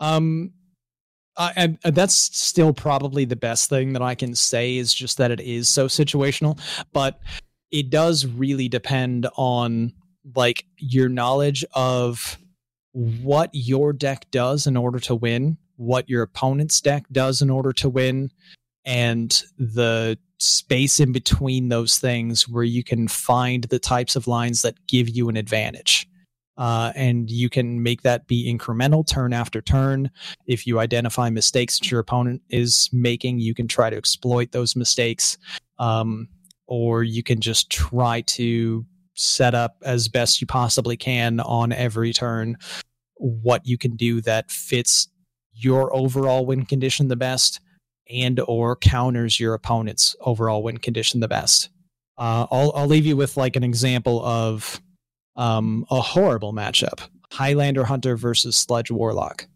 [0.00, 0.52] Um,
[1.84, 5.68] that's still probably the best thing that I can say is just that it is
[5.68, 6.58] so situational,
[6.92, 7.20] but
[7.70, 9.92] it does really depend on
[10.34, 12.38] like your knowledge of
[12.94, 17.72] what your deck does in order to win, what your opponent's deck does in order
[17.72, 18.30] to win,
[18.84, 24.62] and the space in between those things where you can find the types of lines
[24.62, 26.08] that give you an advantage.
[26.56, 30.08] Uh, and you can make that be incremental turn after turn.
[30.46, 34.76] If you identify mistakes that your opponent is making, you can try to exploit those
[34.76, 35.36] mistakes.
[35.80, 36.28] Um,
[36.66, 42.12] or you can just try to set up as best you possibly can on every
[42.12, 42.56] turn
[43.16, 45.08] what you can do that fits
[45.52, 47.60] your overall win condition the best
[48.10, 51.70] and or counters your opponent's overall win condition the best.
[52.18, 54.80] Uh, I'll I'll leave you with like an example of
[55.36, 57.00] um, a horrible matchup:
[57.32, 59.46] Highlander Hunter versus Sludge Warlock.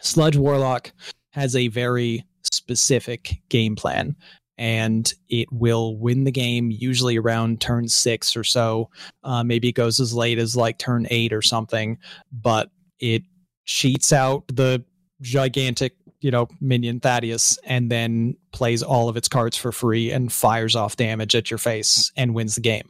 [0.00, 0.92] Sludge Warlock
[1.32, 4.16] has a very specific game plan,
[4.58, 8.90] and it will win the game usually around turn six or so.
[9.24, 11.98] Uh, maybe it goes as late as like turn eight or something,
[12.32, 13.22] but it
[13.64, 14.84] cheats out the
[15.20, 20.32] gigantic you know minion Thaddius and then plays all of its cards for free and
[20.32, 22.88] fires off damage at your face and wins the game.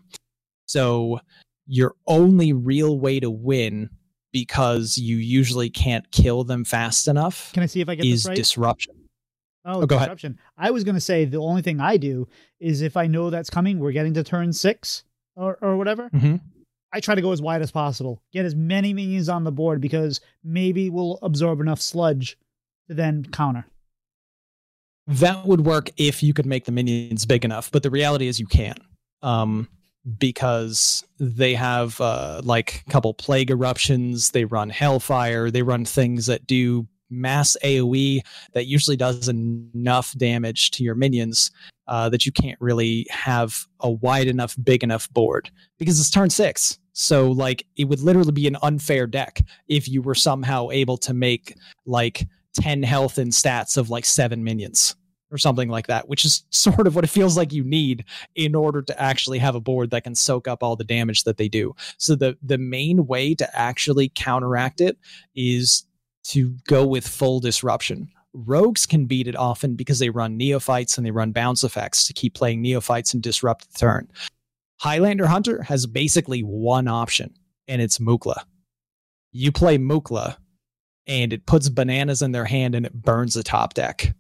[0.67, 1.21] So
[1.67, 3.91] your only real way to win
[4.33, 7.53] because you usually can't kill them fast enough.
[7.53, 8.37] Can I see if I get is this right?
[8.37, 8.95] disruption.
[9.69, 10.07] Oh, Oh, go ahead.
[10.07, 10.39] disruption.
[10.57, 12.27] I was going to say the only thing I do
[12.59, 15.05] is if I know that's coming, we're getting to turn six
[15.37, 16.09] or, or whatever.
[16.11, 16.41] Mhm.
[16.93, 19.81] I try to go as wide as possible, get as many minions on the board
[19.83, 22.39] because maybe we'll absorb enough sludge
[22.89, 23.67] to then counter.
[25.07, 28.39] That would work if you could make the minions big enough, but the reality is
[28.41, 28.81] you can't.
[29.23, 29.69] Um,
[30.19, 36.27] because they have uh, like a couple plague eruptions, they run hellfire, they run things
[36.27, 38.21] that do mass AoE
[38.53, 41.51] that usually does enough damage to your minions
[41.87, 46.31] uh, that you can't really have a wide enough, big enough board because it's turn
[46.31, 46.79] six.
[46.93, 51.15] So like it would literally be an unfair deck if you were somehow able to
[51.15, 51.55] make
[51.87, 54.97] like 10 health and stats of like seven minions
[55.31, 58.05] or something like that, which is sort of what it feels like you need
[58.35, 61.37] in order to actually have a board that can soak up all the damage that
[61.37, 61.75] they do.
[61.99, 64.99] So the the main way to actually counteract it
[65.35, 65.85] is
[66.25, 68.11] to go with full disruption.
[68.35, 72.13] Rogues can beat it often because they run neophytes and they run bounce effects to
[72.13, 74.09] keep playing neophytes and disrupt the turn.
[74.81, 77.35] Highlander Hunter has basically one option,
[77.67, 78.45] and it's Mukla.
[79.33, 80.37] You play Mukla,
[81.09, 84.15] and it puts bananas in their hand and it burns the top deck.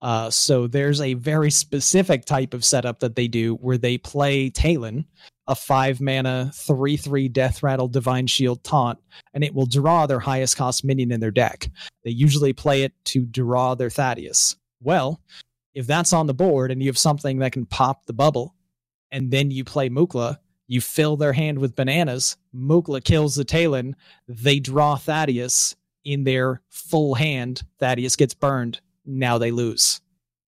[0.00, 4.48] Uh, so there's a very specific type of setup that they do where they play
[4.50, 5.04] Talon,
[5.46, 8.98] a five mana, three three death rattle divine shield taunt,
[9.34, 11.70] and it will draw their highest cost minion in their deck.
[12.04, 14.56] They usually play it to draw their Thaddius.
[14.80, 15.20] Well,
[15.74, 18.54] if that's on the board and you have something that can pop the bubble,
[19.10, 23.96] and then you play Mukla, you fill their hand with bananas, Mukla kills the Talon,
[24.28, 25.74] they draw Thaddius
[26.04, 30.00] in their full hand, Thaddius gets burned, now they lose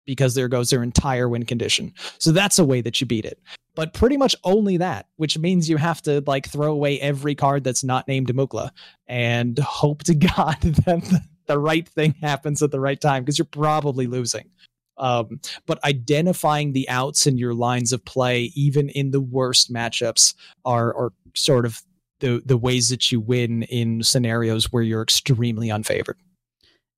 [0.05, 1.93] because there goes their entire win condition.
[2.19, 3.41] So that's a way that you beat it.
[3.75, 7.65] But pretty much only that, which means you have to like throw away every card
[7.65, 8.71] that's not named Mukla
[9.07, 13.47] and hope to God that the, right thing happens at the right time because you're
[13.47, 14.51] probably losing.
[14.99, 20.35] Um, but identifying the outs in your lines of play, even in the worst matchups,
[20.65, 21.83] are are sort of
[22.21, 26.15] the the ways that you win in scenarios where you're extremely unfavored.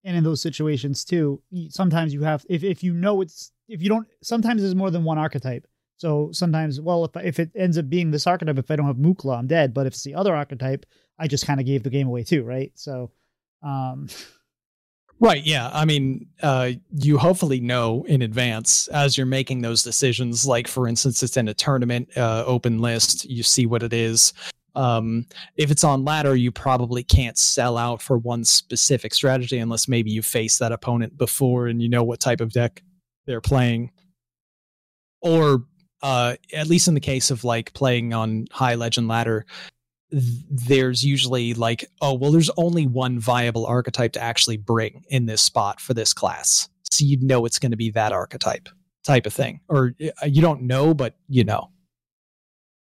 [0.05, 3.89] And in those situations too, sometimes you have if if you know it's if you
[3.89, 5.67] don't sometimes there's more than one archetype.
[6.05, 8.97] So sometimes, well, if if it ends up being this archetype, if I don't have
[8.97, 9.73] Mukla, I'm dead.
[9.73, 10.85] But if it's the other archetype,
[11.19, 12.71] I just kind of gave the game away too, right?
[12.75, 13.11] So,
[13.63, 14.09] um,
[15.19, 15.43] Right.
[15.43, 15.71] Yeah.
[15.73, 20.45] I mean, uh, you hopefully know in advance as you're making those decisions.
[20.45, 24.35] Like, for instance, it's in a tournament uh, open list, you see what it is.
[24.75, 25.25] Um,
[25.57, 30.11] if it's on ladder, you probably can't sell out for one specific strategy unless maybe
[30.11, 32.83] you face that opponent before and you know what type of deck
[33.25, 33.91] they're playing.
[35.23, 35.65] Or,
[36.05, 39.47] uh, at least in the case of like playing on high legend ladder,
[40.11, 45.25] th- there's usually like, oh, well, there's only one viable archetype to actually bring in
[45.25, 46.69] this spot for this class.
[46.91, 48.69] So you know it's going to be that archetype
[49.03, 49.61] type of thing.
[49.67, 51.71] Or uh, you don't know, but you know.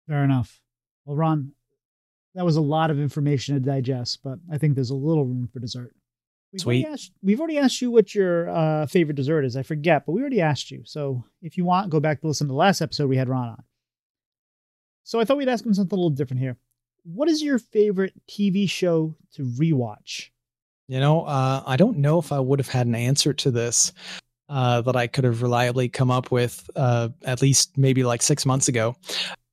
[0.08, 0.62] fair enough.
[1.04, 1.52] Well, Ron,
[2.36, 5.50] that was a lot of information to digest, but I think there's a little room
[5.52, 5.94] for dessert.
[6.52, 6.86] We've Sweet.
[6.86, 9.56] Already asked, we've already asked you what your uh, favorite dessert is.
[9.56, 10.82] I forget, but we already asked you.
[10.86, 13.50] So if you want, go back to listen to the last episode we had Ron
[13.50, 13.64] on.
[15.04, 16.58] So I thought we'd ask him something a little different here.
[17.04, 20.30] What is your favorite TV show to rewatch?
[20.88, 23.94] You know, uh, I don't know if I would have had an answer to this
[24.50, 28.46] uh, that I could have reliably come up with uh, at least maybe like six
[28.46, 28.96] months ago.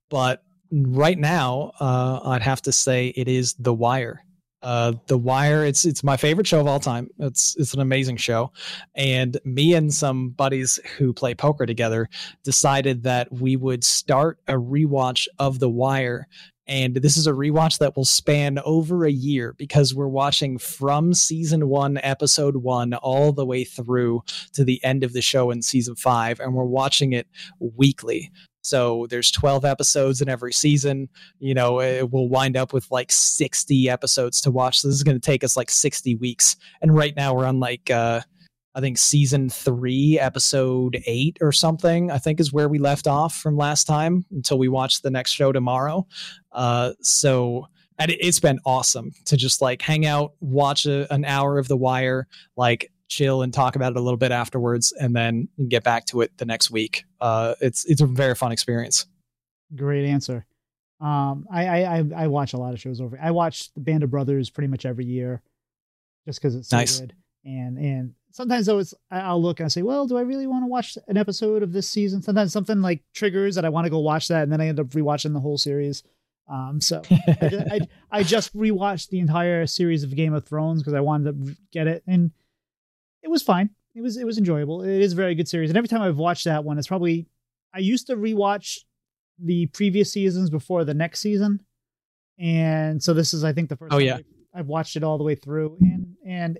[0.09, 4.23] But right now, uh, I'd have to say it is The Wire.
[4.63, 7.09] Uh, the Wire, it's it's my favorite show of all time.
[7.19, 8.51] It's it's an amazing show,
[8.95, 12.09] and me and some buddies who play poker together
[12.43, 16.27] decided that we would start a rewatch of The Wire.
[16.69, 21.13] And this is a rewatch that will span over a year because we're watching from
[21.13, 25.61] season one, episode one, all the way through to the end of the show in
[25.61, 26.41] season five.
[26.41, 27.27] And we're watching it
[27.59, 28.31] weekly.
[28.67, 31.07] So there's 12 episodes in every season.
[31.39, 34.81] You know, it will wind up with like 60 episodes to watch.
[34.81, 36.57] This is going to take us like 60 weeks.
[36.81, 38.19] And right now we're on like, uh,
[38.75, 43.37] I think season three, episode eight or something, I think is where we left off
[43.37, 46.05] from last time until we watch the next show tomorrow.
[46.51, 47.67] Uh, so,
[47.97, 51.77] and it's been awesome to just like hang out, watch a, an hour of The
[51.77, 52.27] Wire,
[52.57, 56.21] like chill and talk about it a little bit afterwards, and then get back to
[56.21, 57.05] it the next week.
[57.21, 59.05] Uh, it's it's a very fun experience.
[59.75, 60.45] Great answer.
[60.99, 63.19] Um, I, I I watch a lot of shows over.
[63.21, 65.41] I watch the Band of Brothers pretty much every year,
[66.25, 66.99] just because it's so nice.
[66.99, 67.13] good.
[67.45, 70.63] And and sometimes though it's I'll look and I say, well, do I really want
[70.63, 72.21] to watch an episode of this season?
[72.21, 74.79] Sometimes something like triggers that I want to go watch that, and then I end
[74.79, 76.03] up rewatching the whole series.
[76.49, 77.01] Um, so
[77.41, 77.79] I, just, I,
[78.11, 81.87] I just rewatched the entire series of Game of Thrones because I wanted to get
[81.87, 82.31] it, and
[83.27, 83.69] it was fine.
[83.93, 84.83] It was it was enjoyable.
[84.83, 87.27] It is a very good series, and every time I've watched that one, it's probably
[87.73, 88.79] I used to rewatch
[89.37, 91.61] the previous seasons before the next season,
[92.39, 93.93] and so this is I think the first.
[93.93, 94.19] Oh yeah,
[94.53, 96.59] I've watched it all the way through, and and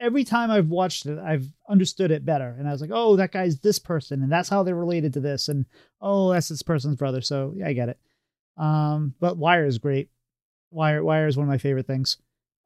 [0.00, 3.30] every time I've watched it, I've understood it better, and I was like, oh, that
[3.30, 5.66] guy's this person, and that's how they're related to this, and
[6.00, 7.20] oh, that's this person's brother.
[7.20, 7.98] So yeah, I get it.
[8.56, 10.10] Um, but Wire is great.
[10.72, 12.16] Wire Wire is one of my favorite things.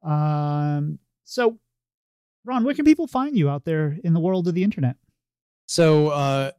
[0.01, 1.59] Um, so
[2.45, 4.95] Ron, where can people find you out there in the world of the internet?
[5.67, 6.51] So, uh,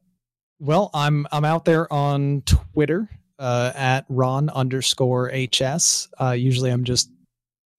[0.58, 3.08] well, I'm I'm out there on Twitter
[3.38, 6.08] uh, at Ron underscore HS.
[6.20, 7.10] Uh, usually, I'm just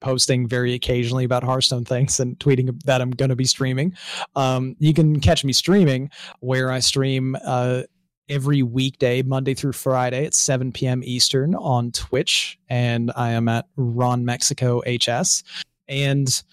[0.02, 3.96] posting very occasionally about Hearthstone things and tweeting that I'm going to be streaming.
[4.36, 6.10] Um, you can catch me streaming
[6.40, 7.84] where I stream uh,
[8.28, 11.02] every weekday, Monday through Friday at 7 p.m.
[11.04, 15.44] Eastern on Twitch, and I am at Ron Mexico HS.
[15.88, 16.44] And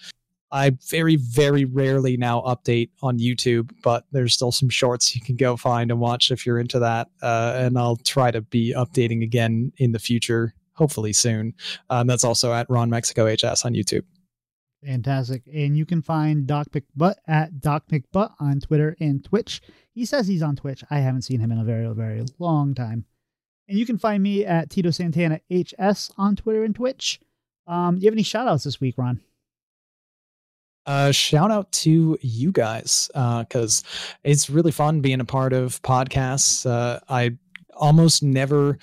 [0.51, 5.35] I very, very rarely now update on YouTube, but there's still some shorts you can
[5.35, 7.07] go find and watch if you're into that.
[7.21, 11.53] Uh, and I'll try to be updating again in the future, hopefully soon.
[11.89, 14.03] Um, that's also at Ron Mexico HS on YouTube.
[14.83, 15.43] Fantastic.
[15.53, 19.61] And you can find Doc McButt at Doc McButt on Twitter and Twitch.
[19.93, 20.83] He says he's on Twitch.
[20.89, 23.05] I haven't seen him in a very, very long time.
[23.67, 27.19] And you can find me at Tito Santana HS on Twitter and Twitch.
[27.67, 29.21] Um, do you have any shout outs this week, Ron?
[30.89, 35.79] Uh, shout out to you guys because uh, it's really fun being a part of
[35.83, 36.65] podcasts.
[36.65, 37.37] Uh, I
[37.75, 38.79] almost never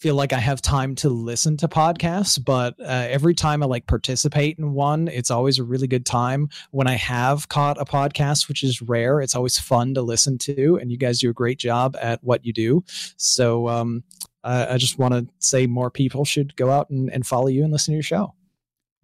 [0.00, 3.86] feel like I have time to listen to podcasts, but uh, every time I like
[3.86, 6.48] participate in one, it's always a really good time.
[6.70, 10.76] When I have caught a podcast, which is rare, it's always fun to listen to,
[10.76, 12.84] and you guys do a great job at what you do.
[13.18, 14.02] So um,
[14.42, 17.70] I just want to say more people should go out and, and follow you and
[17.70, 18.32] listen to your show.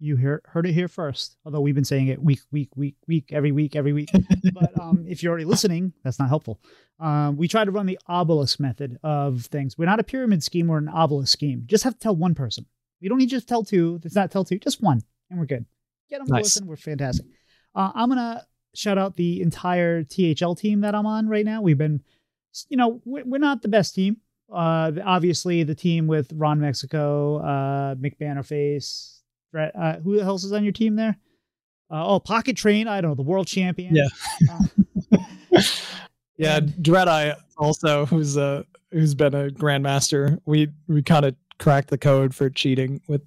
[0.03, 1.37] You hear, heard it here first.
[1.45, 4.09] Although we've been saying it week, week, week, week, every week, every week.
[4.53, 6.59] but um, if you're already listening, that's not helpful.
[6.99, 9.77] Um, we try to run the obelisk method of things.
[9.77, 10.67] We're not a pyramid scheme.
[10.67, 11.63] We're an obelisk scheme.
[11.67, 12.65] Just have to tell one person.
[12.99, 13.99] We don't need to just tell two.
[14.03, 14.57] It's not tell two.
[14.57, 15.65] Just one, and we're good.
[16.09, 16.41] Get them nice.
[16.41, 16.67] to listen.
[16.67, 17.27] We're fantastic.
[17.75, 21.61] Uh, I'm gonna shout out the entire THL team that I'm on right now.
[21.61, 22.01] We've been,
[22.69, 24.17] you know, we're not the best team.
[24.51, 28.17] Uh, obviously, the team with Ron Mexico, uh, Mick
[29.53, 31.17] Uh, who else is on your team there?
[31.89, 32.87] Uh, oh, Pocket Train.
[32.87, 33.95] I don't know the world champion.
[33.95, 34.07] Yeah.
[34.49, 35.57] Uh,
[36.37, 40.39] yeah, Dreadeye also, who's a who's been a grandmaster.
[40.45, 43.21] We we kind of cracked the code for cheating with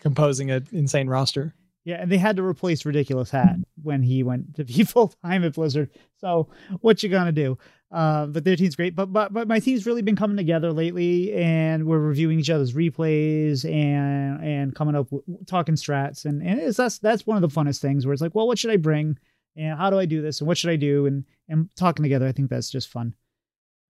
[0.00, 1.54] composing an insane roster.
[1.84, 5.44] Yeah, and they had to replace Ridiculous Hat when he went to be full time
[5.44, 5.90] at Blizzard.
[6.18, 6.48] So
[6.80, 7.56] what you gonna do?
[7.90, 8.94] Uh, but their team's great.
[8.94, 12.74] But but but my team's really been coming together lately, and we're reviewing each other's
[12.74, 17.48] replays and and coming up with, talking strats, and and it's that's that's one of
[17.48, 19.18] the funnest things where it's like, well, what should I bring,
[19.56, 22.26] and how do I do this, and what should I do, and and talking together.
[22.26, 23.14] I think that's just fun.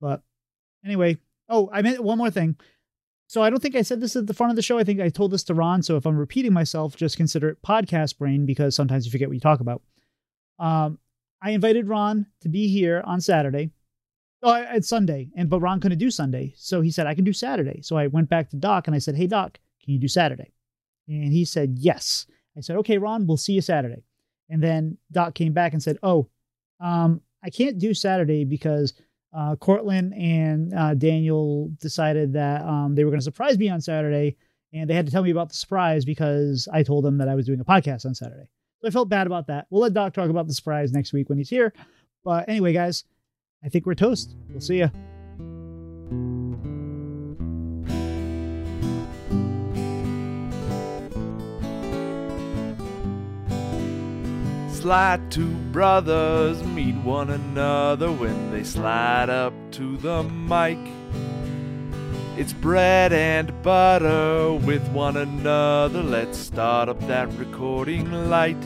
[0.00, 0.22] But
[0.84, 1.18] anyway,
[1.48, 2.56] oh, I meant one more thing.
[3.26, 4.78] So I don't think I said this at the front of the show.
[4.78, 5.82] I think I told this to Ron.
[5.82, 9.34] So if I'm repeating myself, just consider it podcast brain because sometimes you forget what
[9.34, 9.82] you talk about.
[10.58, 10.98] Um,
[11.42, 13.70] I invited Ron to be here on Saturday
[14.42, 17.32] Oh, it's Sunday, and but Ron couldn't do Sunday, so he said I can do
[17.32, 17.82] Saturday.
[17.82, 20.52] So I went back to Doc and I said, "Hey Doc, can you do Saturday?"
[21.08, 22.26] And he said yes.
[22.56, 24.04] I said, "Okay, Ron, we'll see you Saturday."
[24.48, 26.28] And then Doc came back and said, "Oh,
[26.80, 28.94] um, I can't do Saturday because
[29.32, 33.80] uh, Cortland and uh, Daniel decided that um, they were going to surprise me on
[33.80, 34.36] Saturday,
[34.72, 37.34] and they had to tell me about the surprise because I told them that I
[37.34, 38.48] was doing a podcast on Saturday.
[38.80, 39.66] So I felt bad about that.
[39.70, 41.72] We'll let Doc talk about the surprise next week when he's here.
[42.24, 43.04] But anyway, guys,
[43.62, 44.36] I think we're toast.
[44.50, 44.90] We'll see you.
[54.70, 60.78] Slide two brothers meet one another when they slide up to the mic.
[62.38, 66.02] It's bread and butter with one another.
[66.04, 68.56] Let's start up that recording light.